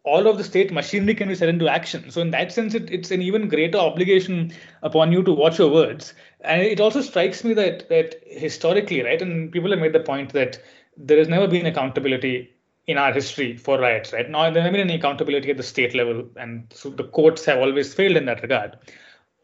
all 0.04 0.28
of 0.28 0.38
the 0.38 0.44
state 0.44 0.72
machinery 0.72 1.16
can 1.16 1.28
be 1.28 1.36
set 1.36 1.50
into 1.50 1.68
action. 1.68 2.12
So 2.12 2.22
in 2.22 2.30
that 2.32 2.52
sense, 2.52 2.76
it, 2.76 2.92
it's 2.92 3.10
an 3.10 3.24
even 3.24 3.50
greater 3.50 3.80
obligation 3.80 4.54
upon 4.84 5.12
you 5.12 5.24
to 5.24 5.34
watch 5.34 5.58
your 5.58 5.72
words. 5.72 6.14
And 6.42 6.62
it 6.62 6.80
also 6.80 7.02
strikes 7.02 7.44
me 7.44 7.56
that 7.56 7.90
that 7.90 8.16
historically, 8.26 9.02
right, 9.02 9.22
and 9.22 9.52
people 9.52 9.72
have 9.72 9.80
made 9.80 9.94
the 9.94 10.00
point 10.00 10.34
that 10.34 10.62
there 10.96 11.18
has 11.18 11.28
never 11.28 11.48
been 11.48 11.66
accountability 11.66 12.52
in 12.88 13.00
our 13.00 13.12
history 13.12 13.58
for 13.58 13.80
riots, 13.80 14.14
right? 14.14 14.30
Now 14.30 14.44
there 14.52 14.62
has 14.62 14.72
never 14.72 14.78
been 14.78 14.90
any 14.90 15.00
accountability 15.00 15.50
at 15.50 15.58
the 15.58 15.64
state 15.64 15.96
level, 15.96 16.30
and 16.36 16.72
so 16.72 16.92
the 16.92 17.06
courts 17.06 17.44
have 17.46 17.58
always 17.58 17.96
failed 17.96 18.16
in 18.16 18.26
that 18.26 18.44
regard 18.44 18.78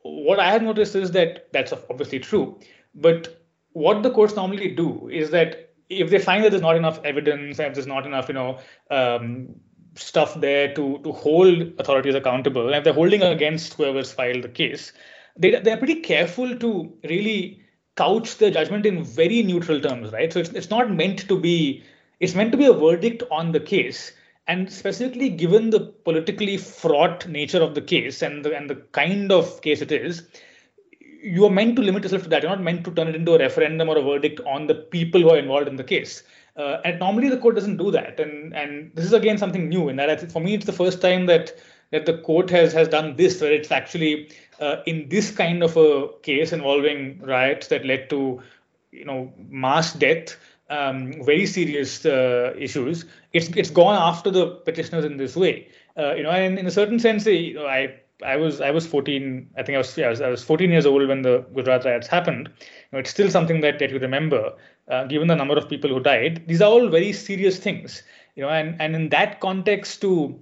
what 0.04 0.40
I 0.40 0.52
have 0.52 0.64
noticed 0.64 0.96
is 0.96 1.12
that 1.12 1.52
that's 1.52 1.74
obviously 1.90 2.20
true. 2.20 2.60
But 2.96 3.44
what 3.74 4.04
the 4.04 4.12
courts 4.12 4.36
normally 4.36 4.76
do 4.76 5.10
is 5.10 5.32
that 5.32 5.74
if 5.90 6.10
they 6.10 6.20
find 6.20 6.44
that 6.44 6.52
there's 6.52 6.62
not 6.62 6.78
enough 6.78 7.00
evidence, 7.04 7.60
if 7.60 7.74
there's 7.74 7.88
not 7.88 8.06
enough, 8.06 8.28
you 8.28 8.34
know, 8.34 8.60
um, 8.90 9.56
stuff 9.96 10.40
there 10.40 10.74
to 10.74 11.00
to 11.00 11.12
hold 11.12 11.74
authorities 11.78 12.16
accountable, 12.16 12.68
and 12.68 12.76
if 12.76 12.84
they're 12.84 12.94
holding 12.94 13.22
against 13.22 13.74
whoever's 13.74 14.12
filed 14.12 14.44
the 14.44 14.50
case, 14.50 14.94
they 15.38 15.60
they're 15.60 15.78
pretty 15.78 16.02
careful 16.02 16.58
to 16.58 16.94
really 17.04 17.62
couch 17.98 18.38
the 18.38 18.50
judgment 18.50 18.86
in 18.86 19.04
very 19.04 19.44
neutral 19.44 19.82
terms, 19.82 20.12
right? 20.12 20.32
So 20.32 20.40
it's 20.40 20.50
it's 20.52 20.70
not 20.70 20.92
meant 20.92 21.28
to 21.28 21.40
be 21.40 21.84
it's 22.20 22.36
meant 22.36 22.52
to 22.54 22.58
be 22.58 22.66
a 22.66 22.74
verdict 22.74 23.24
on 23.32 23.52
the 23.52 23.60
case 23.60 24.14
and 24.52 24.72
specifically 24.72 25.30
given 25.30 25.70
the 25.76 25.82
politically 26.08 26.58
fraught 26.58 27.28
nature 27.40 27.62
of 27.68 27.76
the 27.76 27.82
case 27.94 28.22
and 28.22 28.46
the, 28.46 28.56
and 28.56 28.70
the 28.70 28.80
kind 29.00 29.32
of 29.32 29.62
case 29.62 29.82
it 29.82 29.92
is 29.92 30.24
you 31.22 31.46
are 31.46 31.52
meant 31.52 31.76
to 31.76 31.82
limit 31.82 32.04
yourself 32.04 32.24
to 32.24 32.30
that. 32.30 32.42
You're 32.42 32.52
not 32.52 32.64
meant 32.64 32.84
to 32.86 32.92
turn 32.92 33.08
it 33.08 33.16
into 33.16 33.36
a 33.36 33.40
referendum 33.40 33.90
or 33.90 33.98
a 33.98 34.02
verdict 34.02 34.42
on 34.46 34.68
the 34.68 34.76
people 34.76 35.22
who 35.22 35.30
are 35.30 35.38
involved 35.38 35.68
in 35.68 35.76
the 35.76 35.84
case. 35.84 36.24
Uh, 36.58 36.78
and 36.84 37.00
normally 37.00 37.30
the 37.30 37.38
court 37.38 37.56
doesn't 37.56 37.78
do 37.78 37.92
that. 37.92 38.20
And 38.20 38.54
and 38.56 38.92
this 38.96 39.06
is 39.06 39.14
again 39.14 39.38
something 39.38 39.70
new 39.70 39.88
in 39.90 39.96
that 39.98 40.32
for 40.32 40.42
me 40.42 40.56
it's 40.56 40.66
the 40.66 40.74
first 40.74 41.02
time 41.02 41.28
that 41.28 41.54
that 41.92 42.06
the 42.06 42.18
court 42.20 42.50
has 42.50 42.74
has 42.74 42.88
done 42.88 43.16
this 43.16 43.40
where 43.40 43.54
it's 43.54 43.72
actually 43.72 44.32
uh, 44.60 44.78
in 44.86 45.08
this 45.10 45.32
kind 45.32 45.64
of 45.64 45.78
a 45.78 46.10
case 46.24 46.52
involving 46.52 47.22
riots 47.22 47.68
that 47.68 47.86
led 47.86 48.10
to 48.10 48.42
you 48.92 49.06
know 49.06 49.32
mass 49.38 49.94
death 49.94 50.36
um, 50.72 51.14
very 51.24 51.46
serious 51.46 52.06
uh, 52.06 52.54
issues, 52.58 53.06
it's 53.34 53.50
it's 53.50 53.70
gone 53.70 53.96
after 53.96 54.32
the 54.32 54.48
petitioners 54.48 55.06
in 55.06 55.18
this 55.18 55.36
way. 55.36 55.68
Uh, 55.98 56.14
you 56.16 56.24
know, 56.24 56.32
and 56.32 56.58
in 56.58 56.66
a 56.66 56.72
certain 56.72 57.00
sense, 57.00 57.26
you 57.26 57.56
know, 57.56 57.68
I 57.68 57.94
I 58.24 58.38
was 58.38 58.62
I 58.62 58.72
was 58.72 58.88
14. 58.88 59.50
I 59.58 59.64
think 59.64 59.76
I 59.76 59.80
was, 59.80 59.98
yeah, 59.98 60.08
I 60.08 60.10
was 60.10 60.22
I 60.22 60.30
was 60.30 60.44
14 60.44 60.72
years 60.72 60.86
old 60.86 61.08
when 61.08 61.22
the 61.22 61.40
Gujarat 61.54 61.86
riots 61.86 62.08
happened. 62.08 62.50
You 62.60 62.66
know, 62.94 63.00
it's 63.00 63.10
still 63.10 63.30
something 63.30 63.62
that, 63.62 63.80
that 63.80 63.92
you 63.92 64.00
remember, 64.00 64.54
uh, 64.88 65.06
given 65.06 65.28
the 65.28 65.36
number 65.36 65.58
of 65.58 65.68
people 65.68 65.90
who 65.90 66.00
died. 66.00 66.44
These 66.48 66.62
are 66.62 66.72
all 66.72 66.88
very 66.88 67.12
serious 67.14 67.60
things. 67.60 68.04
You 68.36 68.44
know, 68.44 68.50
and 68.50 68.82
and 68.82 68.96
in 68.96 69.10
that 69.10 69.42
context, 69.42 70.02
to 70.02 70.40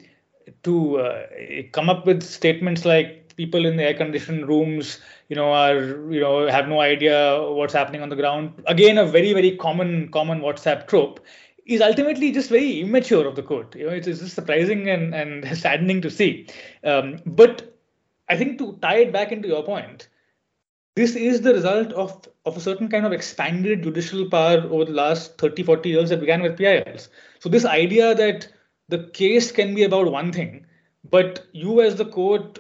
to 0.64 1.00
uh, 1.00 1.28
come 1.72 1.90
up 1.90 2.06
with 2.06 2.22
statements 2.24 2.86
like 2.86 3.29
people 3.40 3.66
in 3.66 3.78
the 3.78 3.84
air 3.84 3.94
conditioned 3.94 4.48
rooms 4.48 5.00
you 5.30 5.36
know 5.40 5.50
are 5.54 5.80
you 6.16 6.20
know 6.20 6.48
have 6.48 6.68
no 6.68 6.82
idea 6.82 7.18
what's 7.60 7.74
happening 7.74 8.02
on 8.02 8.10
the 8.10 8.22
ground. 8.22 8.64
Again 8.68 8.98
a 8.98 9.06
very 9.06 9.34
very 9.34 9.56
common 9.58 10.10
common 10.18 10.42
whatsapp 10.42 10.88
trope 10.88 11.20
is 11.66 11.82
ultimately 11.82 12.32
just 12.32 12.50
very 12.50 12.82
immature 12.82 13.28
of 13.28 13.36
the 13.36 13.44
court. 13.44 13.76
You 13.76 13.88
know 13.88 13.94
it's, 13.94 14.08
it's 14.08 14.22
just 14.22 14.36
surprising 14.36 14.90
and, 14.90 15.14
and 15.14 15.58
saddening 15.66 16.02
to 16.02 16.12
see. 16.12 16.48
Um, 16.84 17.20
but 17.26 17.66
i 18.30 18.38
think 18.38 18.58
to 18.60 18.78
tie 18.82 18.98
it 18.98 19.12
back 19.12 19.32
into 19.32 19.48
your 19.48 19.64
point 19.64 20.08
this 20.96 21.16
is 21.16 21.42
the 21.42 21.54
result 21.54 21.92
of 21.94 22.16
of 22.46 22.58
a 22.58 22.64
certain 22.66 22.90
kind 22.94 23.06
of 23.06 23.12
expanded 23.12 23.84
judicial 23.84 24.30
power 24.30 24.62
over 24.70 24.86
the 24.86 24.98
last 25.00 25.38
30 25.38 25.64
40 25.64 25.90
years 25.90 26.10
that 26.10 26.20
began 26.26 26.42
with 26.42 26.58
pils 26.58 27.10
so 27.40 27.50
this 27.50 27.66
idea 27.66 28.14
that 28.16 28.48
the 28.88 29.04
case 29.20 29.52
can 29.52 29.76
be 29.76 29.84
about 29.84 30.12
one 30.12 30.32
thing 30.32 30.66
but 31.10 31.46
you 31.52 31.82
as 31.82 31.96
the 31.96 32.06
court 32.06 32.60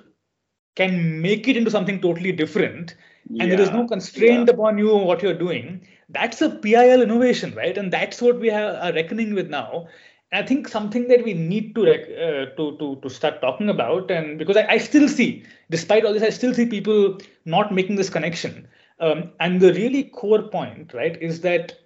can 0.76 1.22
make 1.22 1.47
it 1.47 1.57
into 1.57 1.72
something 1.72 1.99
totally 1.99 2.32
different 2.32 2.95
and 3.38 3.51
there 3.51 3.61
is 3.61 3.70
no 3.70 3.88
constraint 3.88 4.47
yeah. 4.47 4.53
upon 4.53 4.78
you 4.78 4.95
what 4.95 5.22
you're 5.22 5.38
doing. 5.38 5.86
That's 6.09 6.41
a 6.41 6.49
pil 6.49 7.01
innovation 7.01 7.53
right? 7.55 7.78
And 7.78 7.93
that's 7.93 8.22
what 8.22 8.39
we 8.39 8.47
have, 8.47 8.76
are 8.76 8.93
reckoning 8.93 9.36
with 9.36 9.49
now. 9.49 9.88
And 10.32 10.43
i 10.43 10.47
think 10.47 10.67
something 10.67 11.07
that 11.07 11.24
we 11.24 11.34
need 11.34 11.74
to 11.76 11.82
uh, 11.89 12.55
to, 12.55 12.78
to 12.78 12.99
to 13.01 13.09
start 13.09 13.41
talking 13.41 13.67
about 13.67 14.11
and 14.11 14.38
because 14.38 14.57
I, 14.57 14.65
I, 14.74 14.78
still 14.78 15.07
see 15.07 15.43
despite 15.72 16.05
all 16.05 16.13
this 16.13 16.22
i 16.22 16.30
still 16.30 16.53
see 16.53 16.67
people 16.67 17.17
not 17.45 17.74
making 17.74 17.95
this 17.95 18.11
connection. 18.11 18.67
Um, 18.99 19.32
and 19.39 19.59
the 19.59 19.74
really 19.74 20.03
core 20.03 20.43
point 20.43 20.93
right 20.93 21.20
is 21.20 21.41
that 21.41 21.80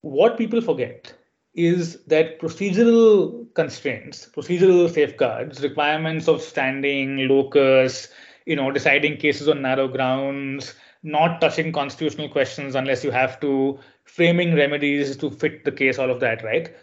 what 0.00 0.38
people 0.38 0.62
forget 0.62 1.12
is 1.56 2.02
that 2.06 2.38
procedural 2.38 3.46
constraints, 3.54 4.28
procedural 4.36 4.92
safeguards, 4.92 5.62
requirements 5.62 6.28
of 6.28 6.42
standing, 6.42 7.26
locus, 7.28 8.08
you 8.44 8.54
know, 8.54 8.70
deciding 8.70 9.16
cases 9.16 9.48
on 9.48 9.62
narrow 9.62 9.88
grounds, 9.88 10.74
not 11.02 11.40
touching 11.40 11.72
constitutional 11.72 12.28
questions 12.28 12.74
unless 12.74 13.02
you 13.02 13.10
have 13.10 13.40
to, 13.40 13.78
framing 14.04 14.54
remedies 14.54 15.16
to 15.16 15.30
fit 15.30 15.64
the 15.64 15.72
case, 15.72 15.98
all 15.98 16.10
of 16.10 16.20
that, 16.20 16.44
right? 16.44 16.76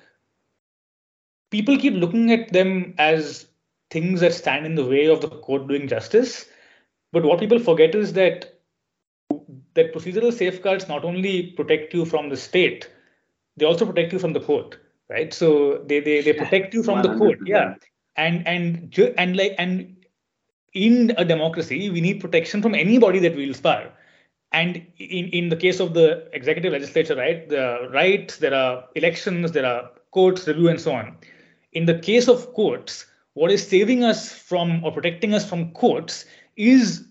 People 1.51 1.77
keep 1.77 1.93
looking 1.93 2.31
at 2.31 2.51
them 2.51 2.95
as 2.97 3.45
things 3.91 4.21
that 4.21 4.33
stand 4.33 4.65
in 4.65 4.73
the 4.73 4.85
way 4.85 5.05
of 5.05 5.21
the 5.21 5.29
court 5.29 5.67
doing 5.67 5.87
justice. 5.87 6.45
But 7.11 7.23
what 7.23 7.39
people 7.39 7.59
forget 7.59 7.93
is 7.93 8.13
that 8.13 8.59
that 9.75 9.93
procedural 9.93 10.33
safeguards 10.33 10.87
not 10.87 11.05
only 11.05 11.51
protect 11.51 11.93
you 11.93 12.05
from 12.05 12.29
the 12.29 12.37
state, 12.37 12.89
they 13.57 13.65
also 13.65 13.85
protect 13.85 14.13
you 14.13 14.19
from 14.19 14.33
the 14.33 14.39
court 14.39 14.77
right 15.09 15.33
so 15.33 15.83
they 15.85 15.99
they, 15.99 16.21
they 16.21 16.33
protect 16.33 16.73
you 16.73 16.83
from 16.83 16.99
100%. 16.99 17.03
the 17.03 17.17
court 17.17 17.39
yeah 17.45 17.75
and 18.15 18.47
and 18.47 18.97
and 19.17 19.35
like 19.35 19.55
and 19.57 19.93
in 20.73 21.13
a 21.17 21.25
democracy, 21.25 21.89
we 21.89 22.01
need 22.01 22.19
protection 22.19 22.61
from 22.61 22.75
anybody 22.75 23.19
that 23.19 23.35
wields 23.35 23.61
power. 23.61 23.91
And 24.51 24.77
in, 24.97 25.27
in 25.29 25.49
the 25.49 25.55
case 25.55 25.79
of 25.79 25.93
the 25.93 26.27
executive 26.33 26.73
legislature, 26.73 27.15
right, 27.15 27.47
the 27.47 27.89
rights, 27.91 28.37
there 28.37 28.53
are 28.53 28.85
elections, 28.95 29.51
there 29.51 29.65
are 29.65 29.89
courts, 30.11 30.47
review, 30.47 30.69
and 30.69 30.79
so 30.79 30.93
on. 30.93 31.17
In 31.71 31.85
the 31.85 31.97
case 31.97 32.27
of 32.27 32.53
courts, 32.53 33.05
what 33.33 33.51
is 33.51 33.67
saving 33.67 34.03
us 34.03 34.31
from 34.31 34.83
or 34.83 34.91
protecting 34.91 35.33
us 35.33 35.47
from 35.47 35.71
courts 35.71 36.25
is 36.55 37.07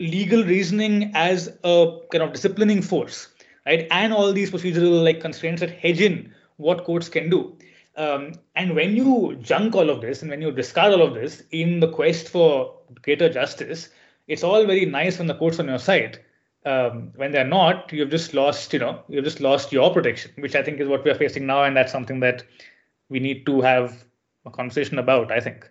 legal 0.00 0.44
reasoning 0.44 1.10
as 1.14 1.48
a 1.64 1.98
kind 2.10 2.22
of 2.22 2.32
disciplining 2.32 2.82
force, 2.82 3.28
right? 3.66 3.86
And 3.90 4.12
all 4.12 4.32
these 4.32 4.50
procedural 4.50 5.02
like 5.04 5.20
constraints 5.20 5.60
that 5.60 5.70
hedge 5.70 6.00
in 6.00 6.32
what 6.56 6.84
courts 6.84 7.08
can 7.08 7.30
do. 7.30 7.56
Um, 7.96 8.32
and 8.56 8.74
when 8.74 8.96
you 8.96 9.36
junk 9.42 9.74
all 9.74 9.90
of 9.90 10.00
this 10.00 10.22
and 10.22 10.30
when 10.30 10.40
you 10.40 10.50
discard 10.50 10.92
all 10.92 11.02
of 11.02 11.14
this 11.14 11.42
in 11.50 11.80
the 11.80 11.88
quest 11.90 12.28
for 12.28 12.78
greater 13.02 13.28
justice, 13.28 13.90
it's 14.28 14.42
all 14.42 14.64
very 14.66 14.86
nice 14.86 15.18
when 15.18 15.26
the 15.26 15.34
court's 15.34 15.58
on 15.58 15.68
your 15.68 15.78
side. 15.78 16.18
Um, 16.64 17.10
when 17.16 17.32
they're 17.32 17.44
not, 17.44 17.92
you've 17.92 18.10
just 18.10 18.34
lost, 18.34 18.72
you 18.72 18.78
know, 18.78 19.02
you've 19.08 19.24
just 19.24 19.40
lost 19.40 19.72
your 19.72 19.92
protection, 19.92 20.30
which 20.38 20.54
I 20.54 20.62
think 20.62 20.80
is 20.80 20.88
what 20.88 21.04
we 21.04 21.10
are 21.10 21.16
facing 21.16 21.44
now, 21.44 21.64
and 21.64 21.76
that's 21.76 21.90
something 21.90 22.20
that 22.20 22.44
we 23.08 23.18
need 23.18 23.44
to 23.46 23.60
have 23.60 24.04
a 24.46 24.50
conversation 24.50 24.98
about. 24.98 25.32
I 25.32 25.40
think. 25.40 25.68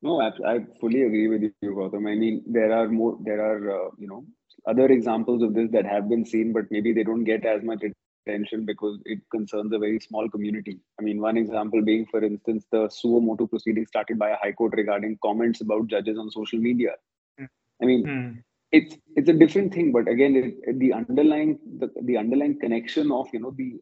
No, 0.00 0.20
I, 0.20 0.28
I 0.46 0.66
fully 0.80 1.02
agree 1.02 1.28
with 1.28 1.42
you, 1.42 1.52
Gautam. 1.62 2.10
I 2.10 2.14
mean, 2.14 2.42
there 2.46 2.72
are 2.72 2.88
more, 2.88 3.18
there 3.22 3.40
are, 3.40 3.86
uh, 3.86 3.90
you 3.98 4.06
know, 4.06 4.24
other 4.66 4.86
examples 4.86 5.42
of 5.42 5.54
this 5.54 5.70
that 5.70 5.86
have 5.86 6.08
been 6.08 6.24
seen, 6.24 6.52
but 6.52 6.64
maybe 6.70 6.92
they 6.92 7.04
don't 7.04 7.24
get 7.24 7.44
as 7.44 7.62
much 7.62 7.82
attention 8.26 8.64
because 8.64 8.98
it 9.04 9.20
concerns 9.30 9.72
a 9.72 9.78
very 9.78 10.00
small 10.00 10.28
community. 10.28 10.78
I 10.98 11.02
mean, 11.02 11.20
one 11.20 11.36
example 11.36 11.82
being, 11.82 12.06
for 12.06 12.22
instance, 12.22 12.64
the 12.70 12.88
suo 12.88 13.20
motu 13.20 13.46
proceeding 13.46 13.86
started 13.86 14.18
by 14.18 14.30
a 14.30 14.36
high 14.36 14.52
court 14.52 14.74
regarding 14.76 15.18
comments 15.22 15.60
about 15.60 15.86
judges 15.86 16.18
on 16.18 16.30
social 16.30 16.58
media. 16.58 16.94
Mm. 17.40 17.48
I 17.82 17.84
mean, 17.84 18.04
mm. 18.04 18.42
it's 18.72 18.96
it's 19.14 19.28
a 19.28 19.32
different 19.32 19.72
thing, 19.72 19.92
but 19.92 20.08
again, 20.08 20.36
it, 20.36 20.78
the 20.78 20.92
underlying 20.92 21.58
the, 21.78 21.90
the 22.02 22.16
underlying 22.16 22.58
connection 22.58 23.12
of 23.12 23.28
you 23.32 23.40
know 23.40 23.54
the 23.56 23.80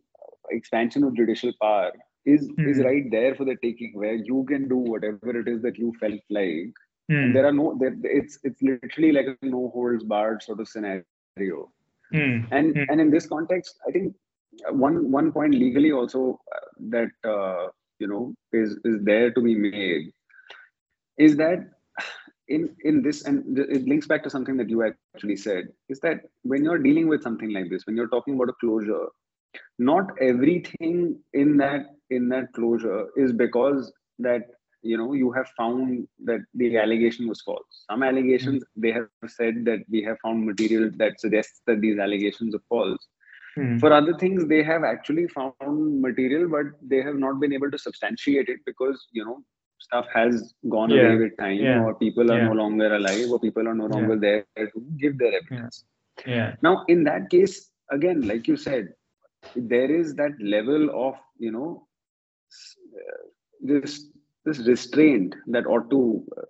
expansion 0.51 1.05
of 1.05 1.17
judicial 1.17 1.53
power 1.61 1.93
is 2.27 2.49
mm. 2.49 2.69
is 2.69 2.79
right 2.79 3.11
there 3.11 3.35
for 3.35 3.45
the 3.45 3.57
taking, 3.63 3.93
where 3.95 4.15
you 4.15 4.45
can 4.49 4.69
do 4.69 4.77
whatever 4.77 5.39
it 5.39 5.49
is 5.49 5.63
that 5.63 5.79
you 5.79 5.93
felt 6.01 6.21
like. 6.31 6.75
There 7.09 7.47
are 7.47 7.53
no, 7.53 7.77
there, 7.79 7.95
it's 8.03 8.39
it's 8.45 8.63
literally 8.63 9.13
like 9.13 9.27
a 9.27 9.47
no 9.47 9.71
holds 9.75 10.05
barred 10.05 10.43
sort 10.43 10.61
of 10.61 10.69
scenario. 10.69 11.05
Mm. 12.13 12.49
And 12.51 12.75
mm. 12.75 12.87
and 12.89 13.01
in 13.01 13.11
this 13.11 13.27
context, 13.27 13.79
I 13.87 13.93
think 13.93 14.15
one 14.71 15.11
one 15.11 15.33
point 15.33 15.55
legally 15.55 15.93
also 15.93 16.41
uh, 16.55 16.67
that 16.91 17.11
uh, 17.25 17.69
you 17.99 18.07
know 18.07 18.35
is 18.53 18.79
is 18.85 19.03
there 19.03 19.31
to 19.33 19.41
be 19.41 19.55
made 19.55 20.13
is 21.19 21.37
that 21.37 21.71
in 22.49 22.75
in 22.85 23.03
this 23.03 23.25
and 23.25 23.59
it 23.59 23.87
links 23.87 24.07
back 24.07 24.23
to 24.23 24.31
something 24.31 24.57
that 24.57 24.69
you 24.69 24.85
actually 24.85 25.37
said 25.37 25.69
is 25.89 26.01
that 26.01 26.21
when 26.43 26.63
you're 26.63 26.79
dealing 26.79 27.09
with 27.09 27.23
something 27.23 27.53
like 27.53 27.71
this 27.71 27.87
when 27.87 27.97
you're 27.97 28.09
talking 28.09 28.35
about 28.35 28.51
a 28.51 28.57
closure 28.61 29.07
not 29.79 30.11
everything 30.21 31.19
in 31.33 31.57
that 31.57 31.87
in 32.11 32.29
that 32.29 32.53
closure 32.53 33.07
is 33.17 33.33
because 33.33 33.93
that 34.19 34.43
you 34.91 34.97
know 34.99 35.13
you 35.15 35.33
have 35.33 35.49
found 35.57 36.07
that 36.25 36.41
the 36.55 36.77
allegation 36.85 37.29
was 37.29 37.41
false 37.41 37.85
some 37.91 38.03
allegations 38.03 38.63
mm-hmm. 38.63 38.83
they 38.83 38.93
have 38.93 39.09
said 39.39 39.65
that 39.65 39.81
we 39.89 40.03
have 40.03 40.19
found 40.23 40.47
material 40.47 40.91
that 41.03 41.21
suggests 41.21 41.63
that 41.67 41.81
these 41.81 41.99
allegations 41.99 42.55
are 42.55 42.65
false 42.69 43.09
Hmm. 43.57 43.79
For 43.79 43.93
other 43.93 44.15
things, 44.19 44.47
they 44.47 44.63
have 44.65 44.83
actually 44.83 45.29
found 45.29 46.01
material, 46.01 46.49
but 46.49 46.67
they 46.83 47.03
have 47.03 47.17
not 47.17 47.39
been 47.41 47.53
able 47.53 47.71
to 47.71 47.79
substantiate 47.79 48.49
it 48.49 48.61
because 48.67 49.07
you 49.13 49.25
know 49.25 49.43
stuff 49.79 50.07
has 50.13 50.55
gone 50.69 50.91
yeah. 50.91 51.03
away 51.03 51.17
with 51.17 51.37
time, 51.39 51.59
yeah. 51.59 51.83
or 51.83 51.95
people 51.95 52.33
are 52.33 52.39
yeah. 52.39 52.49
no 52.49 52.53
longer 52.53 52.95
alive, 52.95 53.31
or 53.31 53.39
people 53.39 53.69
are 53.69 53.75
no 53.75 53.87
longer 53.87 54.17
there 54.17 54.45
to 54.57 54.85
give 54.99 55.19
their 55.19 55.35
evidence. 55.35 55.85
Yeah. 56.27 56.57
Now, 56.63 56.85
in 56.89 57.05
that 57.05 57.31
case, 57.31 57.71
again, 57.91 58.27
like 58.27 58.49
you 58.49 58.57
said, 58.57 58.89
there 59.55 59.91
is 59.91 60.15
that 60.17 60.33
level 60.41 60.91
of 61.09 61.15
you 61.39 61.53
know 61.53 61.87
this 63.61 64.09
this 64.45 64.59
restraint 64.67 65.35
that 65.47 65.67
ought 65.67 65.89
to 65.91 66.25
uh, 66.37 66.43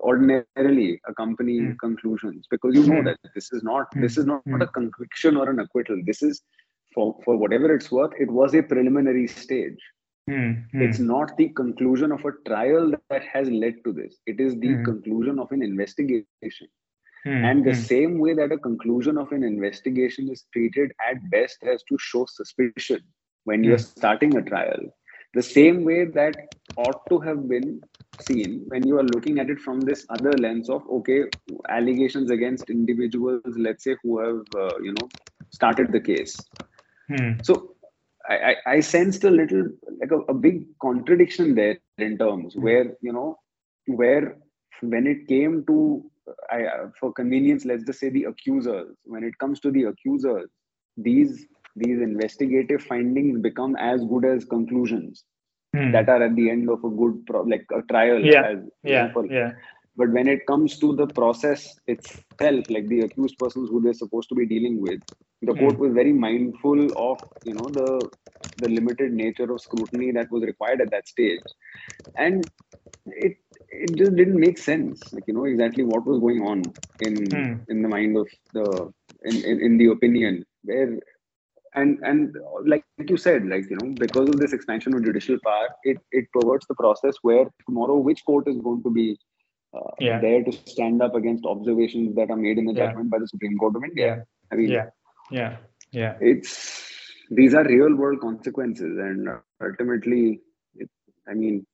ordinarily 0.00 1.00
accompany 1.08 1.60
mm. 1.60 1.78
conclusions 1.78 2.46
because 2.50 2.74
you 2.74 2.86
know 2.86 3.00
mm. 3.00 3.04
that 3.04 3.18
this 3.34 3.52
is 3.52 3.62
not 3.62 3.92
mm. 3.94 4.02
this 4.02 4.16
is 4.16 4.26
not, 4.26 4.46
not 4.46 4.62
a 4.62 4.66
conviction 4.66 5.36
or 5.36 5.48
an 5.50 5.60
acquittal. 5.60 6.00
This 6.04 6.22
is 6.22 6.42
for 6.94 7.18
for 7.24 7.36
whatever 7.36 7.74
it's 7.74 7.90
worth 7.90 8.12
it 8.18 8.30
was 8.30 8.54
a 8.54 8.62
preliminary 8.62 9.26
stage. 9.26 9.78
It's 10.28 10.98
not 10.98 11.36
the 11.36 11.50
conclusion 11.50 12.10
of 12.10 12.24
a 12.24 12.32
trial 12.48 12.92
that 13.10 13.22
has 13.32 13.48
led 13.48 13.74
to 13.84 13.92
this. 13.92 14.16
It 14.26 14.40
is 14.40 14.56
the 14.58 14.82
conclusion 14.82 15.38
of 15.38 15.52
an 15.52 15.62
investigation. 15.62 16.66
And 17.24 17.64
the 17.64 17.74
same 17.74 18.18
way 18.20 18.34
that 18.34 18.52
a 18.52 18.58
conclusion 18.58 19.18
of 19.18 19.32
an 19.32 19.42
investigation 19.42 20.28
is 20.28 20.44
treated 20.52 20.92
at 21.08 21.28
best 21.30 21.58
as 21.64 21.82
to 21.84 21.96
show 21.98 22.24
suspicion 22.26 23.00
when 23.44 23.64
you're 23.64 23.78
starting 23.78 24.36
a 24.36 24.42
trial. 24.42 24.78
The 25.34 25.42
same 25.42 25.84
way 25.84 26.04
that 26.04 26.36
ought 26.76 27.00
to 27.08 27.18
have 27.18 27.48
been 27.48 27.80
seen 28.20 28.64
when 28.68 28.86
you 28.86 28.98
are 28.98 29.08
looking 29.14 29.38
at 29.38 29.50
it 29.50 29.60
from 29.60 29.80
this 29.80 30.06
other 30.10 30.32
lens 30.32 30.68
of 30.70 30.82
okay 30.90 31.24
allegations 31.68 32.30
against 32.30 32.70
individuals 32.70 33.42
let's 33.56 33.84
say 33.84 33.96
who 34.02 34.18
have 34.18 34.42
uh, 34.56 34.76
you 34.82 34.92
know 34.92 35.08
started 35.50 35.92
the 35.92 36.00
case 36.00 36.36
hmm. 37.08 37.32
so 37.42 37.74
I, 38.28 38.34
I, 38.34 38.54
I 38.74 38.80
sensed 38.80 39.24
a 39.24 39.30
little 39.30 39.68
like 40.00 40.10
a, 40.10 40.20
a 40.32 40.34
big 40.34 40.64
contradiction 40.80 41.54
there 41.54 41.78
in 41.98 42.18
terms 42.18 42.54
hmm. 42.54 42.62
where 42.62 42.96
you 43.00 43.12
know 43.12 43.38
where 43.86 44.36
when 44.80 45.06
it 45.06 45.26
came 45.28 45.64
to 45.66 46.10
I, 46.50 46.64
for 46.98 47.12
convenience 47.12 47.64
let's 47.64 47.84
just 47.84 48.00
say 48.00 48.10
the 48.10 48.24
accusers 48.24 48.88
when 49.04 49.24
it 49.24 49.38
comes 49.38 49.60
to 49.60 49.70
the 49.70 49.84
accusers 49.84 50.48
these 50.96 51.46
these 51.76 52.00
investigative 52.00 52.82
findings 52.82 53.38
become 53.40 53.76
as 53.76 54.02
good 54.04 54.24
as 54.24 54.44
conclusions 54.44 55.24
hmm. 55.76 55.92
that 55.92 56.08
are 56.08 56.22
at 56.22 56.34
the 56.36 56.50
end 56.50 56.68
of 56.68 56.84
a 56.84 56.90
good 56.90 57.24
pro- 57.26 57.42
like 57.42 57.66
a 57.78 57.82
trial 57.92 58.24
yeah 58.24 58.46
as, 58.52 58.58
yeah, 58.82 59.08
yeah 59.30 59.52
but 59.96 60.10
when 60.10 60.28
it 60.28 60.46
comes 60.46 60.78
to 60.78 60.94
the 60.94 61.06
process 61.06 61.78
itself 61.86 62.64
like 62.68 62.86
the 62.88 63.00
accused 63.00 63.38
persons 63.38 63.70
who 63.70 63.80
they're 63.80 63.94
supposed 63.94 64.28
to 64.28 64.34
be 64.34 64.46
dealing 64.46 64.80
with 64.80 65.00
the 65.42 65.52
hmm. 65.52 65.58
court 65.60 65.78
was 65.78 65.92
very 65.92 66.12
mindful 66.12 66.80
of 67.08 67.18
you 67.44 67.54
know 67.54 67.68
the 67.78 67.88
the 68.58 68.68
limited 68.68 69.12
nature 69.12 69.50
of 69.52 69.60
scrutiny 69.60 70.10
that 70.12 70.30
was 70.30 70.42
required 70.42 70.80
at 70.80 70.90
that 70.90 71.08
stage 71.08 71.40
and 72.16 72.50
it 73.06 73.36
it 73.68 73.94
just 73.96 74.14
didn't 74.16 74.40
make 74.40 74.58
sense 74.58 75.12
like 75.12 75.24
you 75.26 75.34
know 75.34 75.44
exactly 75.44 75.84
what 75.84 76.06
was 76.06 76.20
going 76.20 76.42
on 76.42 76.62
in 77.00 77.16
hmm. 77.30 77.54
in 77.68 77.82
the 77.82 77.88
mind 77.88 78.16
of 78.16 78.28
the 78.52 78.92
in, 79.24 79.36
in, 79.44 79.60
in 79.60 79.78
the 79.78 79.86
opinion 79.86 80.44
where 80.62 80.98
and 81.76 81.98
and 82.02 82.36
like 82.72 82.84
you 83.12 83.16
said 83.16 83.46
like 83.52 83.64
you 83.70 83.76
know 83.80 83.92
because 84.04 84.28
of 84.28 84.38
this 84.42 84.52
expansion 84.52 84.94
of 84.94 85.04
judicial 85.04 85.38
power 85.46 85.68
it 85.84 85.98
it 86.10 86.26
perverts 86.32 86.66
the 86.66 86.74
process 86.82 87.16
where 87.22 87.46
tomorrow 87.66 87.96
which 88.08 88.24
court 88.24 88.48
is 88.48 88.58
going 88.66 88.82
to 88.82 88.90
be 88.90 89.06
uh, 89.76 89.90
yeah. 90.00 90.18
there 90.20 90.42
to 90.42 90.52
stand 90.74 91.02
up 91.02 91.14
against 91.14 91.44
observations 91.44 92.14
that 92.16 92.30
are 92.30 92.40
made 92.46 92.58
in 92.58 92.64
the 92.64 92.72
yeah. 92.72 92.86
judgment 92.86 93.10
by 93.10 93.18
the 93.18 93.28
supreme 93.28 93.56
court 93.58 93.76
of 93.76 93.84
india 93.90 94.06
yeah. 94.06 94.22
i 94.50 94.56
mean 94.60 94.70
yeah 94.70 94.88
yeah 95.30 95.56
yeah 95.92 96.14
it's 96.20 96.52
these 97.30 97.54
are 97.54 97.64
real 97.64 97.94
world 98.02 98.20
consequences 98.20 98.98
and 99.06 99.28
ultimately 99.68 100.40
it, 100.74 100.90
i 101.28 101.34
mean 101.34 101.64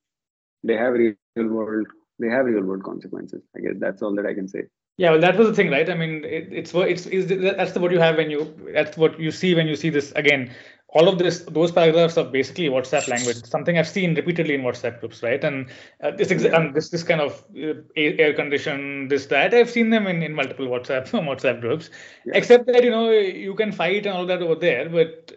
they 0.65 0.77
have 0.85 0.95
real 0.95 1.51
world 1.59 1.87
they 2.19 2.31
have 2.37 2.47
real 2.47 2.65
world 2.71 2.85
consequences 2.91 3.43
i 3.57 3.61
guess 3.61 3.77
that's 3.85 4.03
all 4.03 4.15
that 4.15 4.27
i 4.27 4.35
can 4.35 4.49
say 4.49 4.63
yeah, 5.03 5.11
well, 5.11 5.21
that 5.21 5.37
was 5.37 5.49
the 5.49 5.55
thing, 5.55 5.69
right? 5.69 5.91
I 5.91 5.95
mean, 5.95 6.25
it, 6.25 6.47
it's 6.53 6.73
it's, 6.73 7.07
is 7.07 7.27
that's 7.27 7.73
the 7.73 7.81
what 7.81 7.91
you 7.91 7.99
have 7.99 8.19
when 8.19 8.31
you 8.31 8.55
that's 8.73 8.97
what 8.97 9.19
you 9.19 9.33
see 9.33 9.53
when 9.53 9.67
you 9.67 9.75
see 9.75 9.91
this 9.91 10.13
again. 10.13 10.55
All 10.91 11.09
of 11.09 11.19
this, 11.19 11.41
those 11.51 11.73
paragraphs 11.73 12.17
are 12.19 12.25
basically 12.25 12.69
WhatsApp 12.69 13.09
language, 13.09 13.45
something 13.47 13.77
I've 13.77 13.89
seen 13.89 14.15
repeatedly 14.15 14.55
in 14.55 14.61
WhatsApp 14.61 15.01
groups, 15.01 15.21
right? 15.21 15.43
And 15.43 15.71
uh, 16.05 16.13
this 16.13 16.29
exa- 16.29 16.55
um, 16.55 16.73
this 16.73 16.91
this 16.91 17.03
kind 17.03 17.21
of 17.21 17.45
uh, 17.59 17.81
air 17.97 18.33
condition, 18.33 19.09
this 19.09 19.27
that 19.27 19.53
I've 19.53 19.71
seen 19.71 19.91
them 19.91 20.07
in, 20.07 20.23
in 20.23 20.35
multiple 20.35 20.67
WhatsApp 20.67 21.09
WhatsApp 21.33 21.61
groups. 21.61 21.91
Yeah. 22.25 22.37
Except 22.37 22.67
that 22.67 22.85
you 22.85 22.91
know 22.91 23.11
you 23.11 23.57
can 23.57 23.73
fight 23.73 24.07
and 24.07 24.15
all 24.17 24.27
that 24.27 24.41
over 24.41 24.55
there, 24.55 24.89
but 24.89 25.33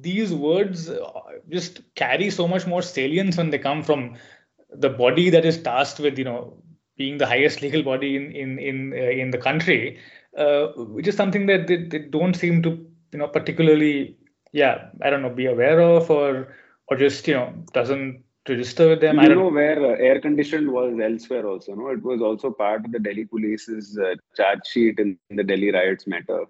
these 0.00 0.34
words 0.34 0.88
uh, 0.88 1.20
just 1.48 1.82
carry 1.94 2.28
so 2.28 2.48
much 2.48 2.66
more 2.66 2.82
salience 2.82 3.36
when 3.36 3.50
they 3.50 3.58
come 3.58 3.84
from 3.84 4.16
the 4.74 4.90
body 4.90 5.30
that 5.30 5.44
is 5.44 5.62
tasked 5.62 6.00
with 6.00 6.18
you 6.18 6.24
know 6.24 6.60
being 6.96 7.18
the 7.18 7.26
highest 7.26 7.62
legal 7.66 7.82
body 7.82 8.16
in 8.16 8.32
in 8.32 8.58
in 8.58 8.92
uh, 8.92 9.10
in 9.22 9.30
the 9.30 9.38
country, 9.38 9.98
uh, 10.36 10.68
which 10.76 11.06
is 11.06 11.16
something 11.16 11.46
that 11.46 11.66
they, 11.66 11.84
they, 11.84 11.98
don't 11.98 12.34
seem 12.34 12.62
to 12.62 12.70
you 13.12 13.18
know 13.18 13.28
particularly 13.28 14.16
yeah 14.52 14.88
I 15.02 15.10
don't 15.10 15.22
know 15.22 15.30
be 15.30 15.46
aware 15.46 15.80
of 15.80 16.10
or 16.10 16.54
or 16.88 16.96
just 16.96 17.26
you 17.28 17.34
know 17.34 17.52
doesn't 17.72 18.22
register 18.48 18.88
with 18.88 19.00
them. 19.00 19.20
You 19.20 19.34
know 19.34 19.48
where 19.48 19.84
uh, 19.84 19.96
air 19.98 20.20
conditioned 20.20 20.70
was 20.70 20.98
elsewhere 21.02 21.46
also. 21.46 21.74
No, 21.74 21.88
it 21.88 22.02
was 22.02 22.20
also 22.20 22.50
part 22.50 22.84
of 22.84 22.92
the 22.92 22.98
Delhi 22.98 23.24
police's 23.24 23.98
uh, 23.98 24.14
charge 24.36 24.60
sheet 24.66 24.98
in, 24.98 25.18
in 25.30 25.36
the 25.36 25.44
Delhi 25.44 25.70
riots 25.72 26.06
matter. 26.06 26.44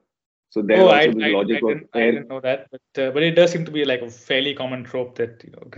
So 0.51 0.63
there 0.63 0.81
oh, 0.81 0.89
I, 0.89 1.03
I, 1.03 1.07
logic 1.07 1.63
I, 1.63 1.69
didn't, 1.69 1.89
I 1.93 2.01
didn't 2.01 2.29
know 2.29 2.41
that, 2.41 2.69
but 2.71 3.03
uh, 3.03 3.11
but 3.11 3.23
it 3.23 3.33
does 3.33 3.51
seem 3.51 3.65
to 3.65 3.71
be 3.71 3.85
like 3.85 4.01
a 4.01 4.11
fairly 4.11 4.55
common 4.55 4.85
trope 4.85 5.17
that 5.17 5.43
you 5.45 5.53
know 5.53 5.71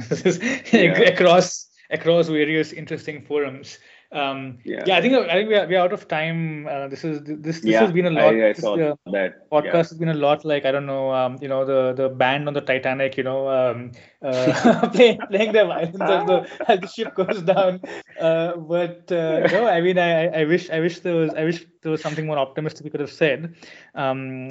yeah. 0.72 1.08
across 1.08 1.68
across 1.90 2.28
various 2.28 2.72
interesting 2.72 3.24
forums 3.24 3.78
Um, 4.12 4.58
Yeah. 4.64 4.84
yeah, 4.86 4.96
I 4.96 5.00
think 5.02 5.14
I 5.14 5.34
think 5.34 5.48
we 5.48 5.54
are, 5.56 5.66
we 5.66 5.76
are 5.76 5.84
out 5.84 5.92
of 5.92 6.08
time. 6.08 6.66
Uh, 6.66 6.88
this 6.88 7.04
is 7.04 7.20
this 7.24 7.60
this 7.60 7.64
yeah, 7.64 7.80
has 7.80 7.92
been 7.92 8.06
a 8.06 8.10
lot. 8.10 8.34
I, 8.34 8.48
I 8.50 8.52
this, 8.52 8.60
saw 8.60 8.76
uh, 8.76 8.94
that. 9.06 9.50
podcast 9.52 9.64
Yeah. 9.64 9.76
has 9.90 9.98
been 9.98 10.08
a 10.08 10.14
lot 10.14 10.44
like 10.44 10.64
I 10.64 10.72
don't 10.72 10.86
know, 10.86 11.12
um, 11.12 11.38
you 11.40 11.48
know, 11.48 11.64
the 11.64 11.92
the 11.92 12.08
band 12.08 12.48
on 12.48 12.54
the 12.54 12.60
Titanic, 12.60 13.16
you 13.16 13.24
know, 13.24 13.48
um, 13.48 13.92
uh, 14.22 14.88
playing 14.94 15.26
playing 15.28 15.52
their 15.52 15.66
violins 15.66 16.08
as 16.08 16.24
the 16.24 16.46
as 16.68 16.80
the 16.80 16.86
ship 16.88 17.14
goes 17.14 17.42
down. 17.42 17.80
Uh, 18.18 18.56
but 18.56 19.10
uh, 19.12 19.42
no, 19.50 19.66
I 19.66 19.80
mean, 19.80 19.98
I 19.98 20.26
I 20.28 20.44
wish 20.44 20.70
I 20.70 20.80
wish 20.80 21.00
there 21.00 21.14
was 21.16 21.34
I 21.34 21.44
wish 21.44 21.66
there 21.82 21.90
was 21.92 22.00
something 22.00 22.26
more 22.26 22.38
optimistic 22.38 22.84
we 22.84 22.90
could 22.90 23.00
have 23.00 23.12
said. 23.12 23.54
Um, 23.94 24.48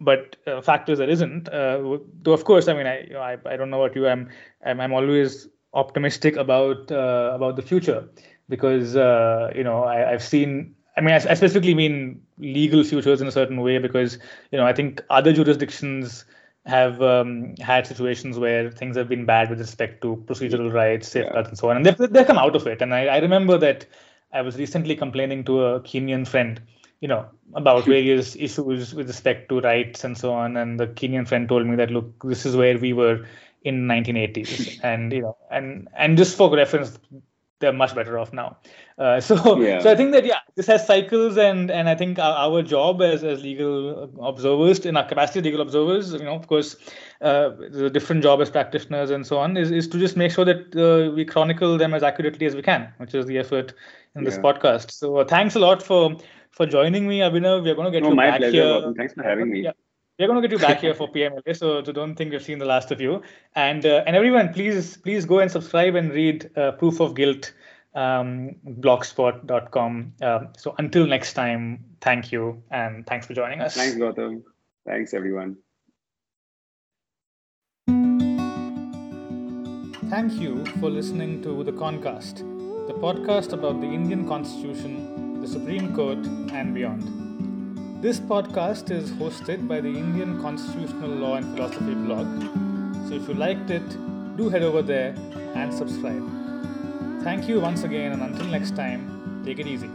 but 0.00 0.36
uh, 0.46 0.60
fact 0.60 0.88
is 0.88 0.98
there 0.98 1.08
isn't. 1.08 1.48
Uh, 1.48 1.98
though 2.22 2.32
of 2.32 2.44
course, 2.44 2.68
I 2.68 2.74
mean, 2.74 2.86
I 2.86 3.00
you 3.02 3.14
know, 3.14 3.20
I, 3.20 3.36
I 3.46 3.56
don't 3.56 3.70
know 3.70 3.78
what 3.78 3.94
you. 3.94 4.06
I'm 4.06 4.30
I'm, 4.64 4.80
I'm 4.80 4.92
always 4.92 5.48
optimistic 5.72 6.36
about 6.36 6.90
uh, 6.90 7.32
about 7.34 7.56
the 7.56 7.62
future 7.62 8.08
because 8.48 8.96
uh, 8.96 9.52
you 9.54 9.64
know 9.64 9.84
I, 9.84 10.12
I've 10.12 10.22
seen. 10.22 10.74
I 10.96 11.00
mean, 11.00 11.12
I, 11.12 11.16
I 11.16 11.34
specifically 11.34 11.74
mean 11.74 12.22
legal 12.38 12.84
futures 12.84 13.20
in 13.20 13.26
a 13.26 13.32
certain 13.32 13.60
way 13.60 13.78
because 13.78 14.18
you 14.52 14.58
know 14.58 14.66
I 14.66 14.72
think 14.72 15.02
other 15.10 15.32
jurisdictions 15.32 16.24
have 16.66 17.02
um, 17.02 17.54
had 17.60 17.86
situations 17.86 18.38
where 18.38 18.70
things 18.70 18.96
have 18.96 19.08
been 19.08 19.26
bad 19.26 19.50
with 19.50 19.60
respect 19.60 20.00
to 20.02 20.22
procedural 20.26 20.72
rights, 20.72 21.08
safeguards, 21.08 21.48
and 21.48 21.58
so 21.58 21.70
on, 21.70 21.76
and 21.76 21.86
they've 21.86 21.96
they've 22.12 22.26
come 22.26 22.38
out 22.38 22.56
of 22.56 22.66
it. 22.66 22.80
And 22.80 22.94
I, 22.94 23.06
I 23.06 23.18
remember 23.18 23.58
that 23.58 23.86
I 24.32 24.42
was 24.42 24.56
recently 24.56 24.96
complaining 24.96 25.44
to 25.44 25.62
a 25.62 25.80
Kenyan 25.80 26.26
friend, 26.26 26.60
you 27.00 27.08
know, 27.08 27.26
about 27.54 27.84
various 27.96 28.34
issues 28.36 28.94
with 28.94 29.08
respect 29.08 29.48
to 29.50 29.60
rights 29.60 30.04
and 30.04 30.16
so 30.16 30.32
on. 30.32 30.56
And 30.56 30.80
the 30.80 30.88
Kenyan 30.88 31.28
friend 31.28 31.48
told 31.48 31.66
me 31.66 31.76
that 31.76 31.90
look, 31.90 32.12
this 32.24 32.46
is 32.46 32.56
where 32.56 32.78
we 32.78 32.92
were 32.92 33.26
in 33.62 33.86
1980s, 33.86 34.80
and 34.82 35.12
you 35.12 35.22
know, 35.22 35.36
and 35.50 35.88
and 35.96 36.16
just 36.16 36.36
for 36.36 36.54
reference, 36.54 36.98
they're 37.64 37.72
much 37.80 37.94
better 37.98 38.18
off 38.22 38.32
now. 38.38 38.56
Uh, 38.98 39.20
so, 39.28 39.36
Yeah. 39.60 39.80
so 39.80 39.90
I 39.90 39.96
think 39.96 40.12
that 40.12 40.24
yeah, 40.30 40.40
this 40.56 40.66
has 40.72 40.86
cycles, 40.86 41.36
and 41.44 41.70
and 41.70 41.88
I 41.88 41.94
think 42.02 42.18
our, 42.18 42.34
our 42.46 42.62
job 42.62 43.02
as 43.02 43.24
as 43.24 43.42
legal 43.42 44.04
observers, 44.32 44.84
in 44.86 44.96
our 44.96 45.06
capacity 45.12 45.40
as 45.40 45.44
legal 45.46 45.60
observers, 45.66 46.12
you 46.12 46.24
know, 46.28 46.34
of 46.36 46.46
course, 46.52 46.76
uh, 47.20 47.50
the 47.80 47.90
different 47.98 48.22
job 48.28 48.40
as 48.46 48.50
practitioners 48.50 49.10
and 49.18 49.26
so 49.32 49.38
on, 49.38 49.56
is 49.56 49.70
is 49.82 49.88
to 49.96 49.98
just 49.98 50.16
make 50.16 50.30
sure 50.38 50.44
that 50.52 50.76
uh, 50.86 51.10
we 51.20 51.24
chronicle 51.24 51.76
them 51.84 51.94
as 52.00 52.02
accurately 52.12 52.46
as 52.52 52.54
we 52.54 52.62
can, 52.70 52.88
which 52.98 53.14
is 53.14 53.26
the 53.26 53.38
effort 53.38 53.74
in 54.14 54.24
this 54.24 54.36
Yeah. 54.36 54.42
podcast. 54.48 54.90
So, 54.92 55.16
uh, 55.16 55.24
thanks 55.24 55.56
a 55.56 55.64
lot 55.68 55.82
for 55.82 56.16
for 56.60 56.66
joining 56.66 57.08
me, 57.08 57.18
Abhinav. 57.30 57.64
We're 57.64 57.74
going 57.74 57.90
to 57.92 57.96
get 57.98 58.02
No, 58.04 58.10
you 58.10 58.14
my 58.22 58.30
back 58.30 58.38
pleasure, 58.38 58.62
here. 58.62 58.64
Gautam. 58.64 58.96
Thanks 59.02 59.14
for 59.14 59.22
having 59.32 59.50
me. 59.50 59.64
Yeah. 59.70 59.72
We're 60.18 60.28
going 60.28 60.40
to 60.40 60.48
get 60.48 60.52
you 60.52 60.64
back 60.64 60.80
here 60.80 60.94
for 61.00 61.10
PMLA, 61.10 61.56
so, 61.56 61.82
so 61.82 61.92
don't 61.92 62.14
think 62.14 62.30
we've 62.30 62.42
seen 62.42 62.58
the 62.58 62.64
last 62.64 62.90
of 62.92 63.00
you. 63.00 63.22
And 63.56 63.84
uh, 63.84 64.04
and 64.06 64.14
everyone, 64.14 64.52
please 64.52 64.96
please 64.96 65.24
go 65.24 65.40
and 65.40 65.50
subscribe 65.50 65.96
and 65.96 66.12
read 66.12 66.50
uh, 66.56 66.72
Proof 66.72 67.00
of 67.00 67.14
Guilt, 67.16 67.52
um, 67.94 68.54
blogspot.com. 68.64 70.12
Um, 70.22 70.48
so 70.56 70.74
until 70.78 71.06
next 71.06 71.32
time, 71.32 71.84
thank 72.00 72.30
you 72.30 72.62
and 72.70 73.06
thanks 73.06 73.26
for 73.26 73.34
joining 73.34 73.60
us. 73.60 73.74
Thanks, 73.74 73.96
Gautam. 73.96 74.42
Thanks, 74.86 75.14
everyone. 75.14 75.56
Thank 80.10 80.34
you 80.34 80.64
for 80.78 80.90
listening 80.90 81.42
to 81.42 81.64
The 81.64 81.72
Concast, 81.72 82.36
the 82.86 82.94
podcast 82.94 83.52
about 83.52 83.80
the 83.80 83.86
Indian 83.86 84.28
Constitution, 84.28 85.40
the 85.40 85.48
Supreme 85.48 85.92
Court, 85.92 86.24
and 86.52 86.72
beyond. 86.72 87.23
This 88.04 88.20
podcast 88.20 88.90
is 88.90 89.10
hosted 89.12 89.66
by 89.66 89.80
the 89.80 89.88
Indian 89.88 90.38
Constitutional 90.42 91.08
Law 91.08 91.36
and 91.36 91.56
Philosophy 91.56 91.94
blog. 91.94 92.26
So 93.08 93.14
if 93.14 93.26
you 93.26 93.32
liked 93.32 93.70
it, 93.70 94.36
do 94.36 94.50
head 94.50 94.62
over 94.62 94.82
there 94.82 95.14
and 95.54 95.72
subscribe. 95.72 96.22
Thank 97.22 97.48
you 97.48 97.60
once 97.60 97.82
again, 97.82 98.12
and 98.12 98.20
until 98.20 98.44
next 98.48 98.76
time, 98.76 99.42
take 99.46 99.58
it 99.58 99.66
easy. 99.66 99.88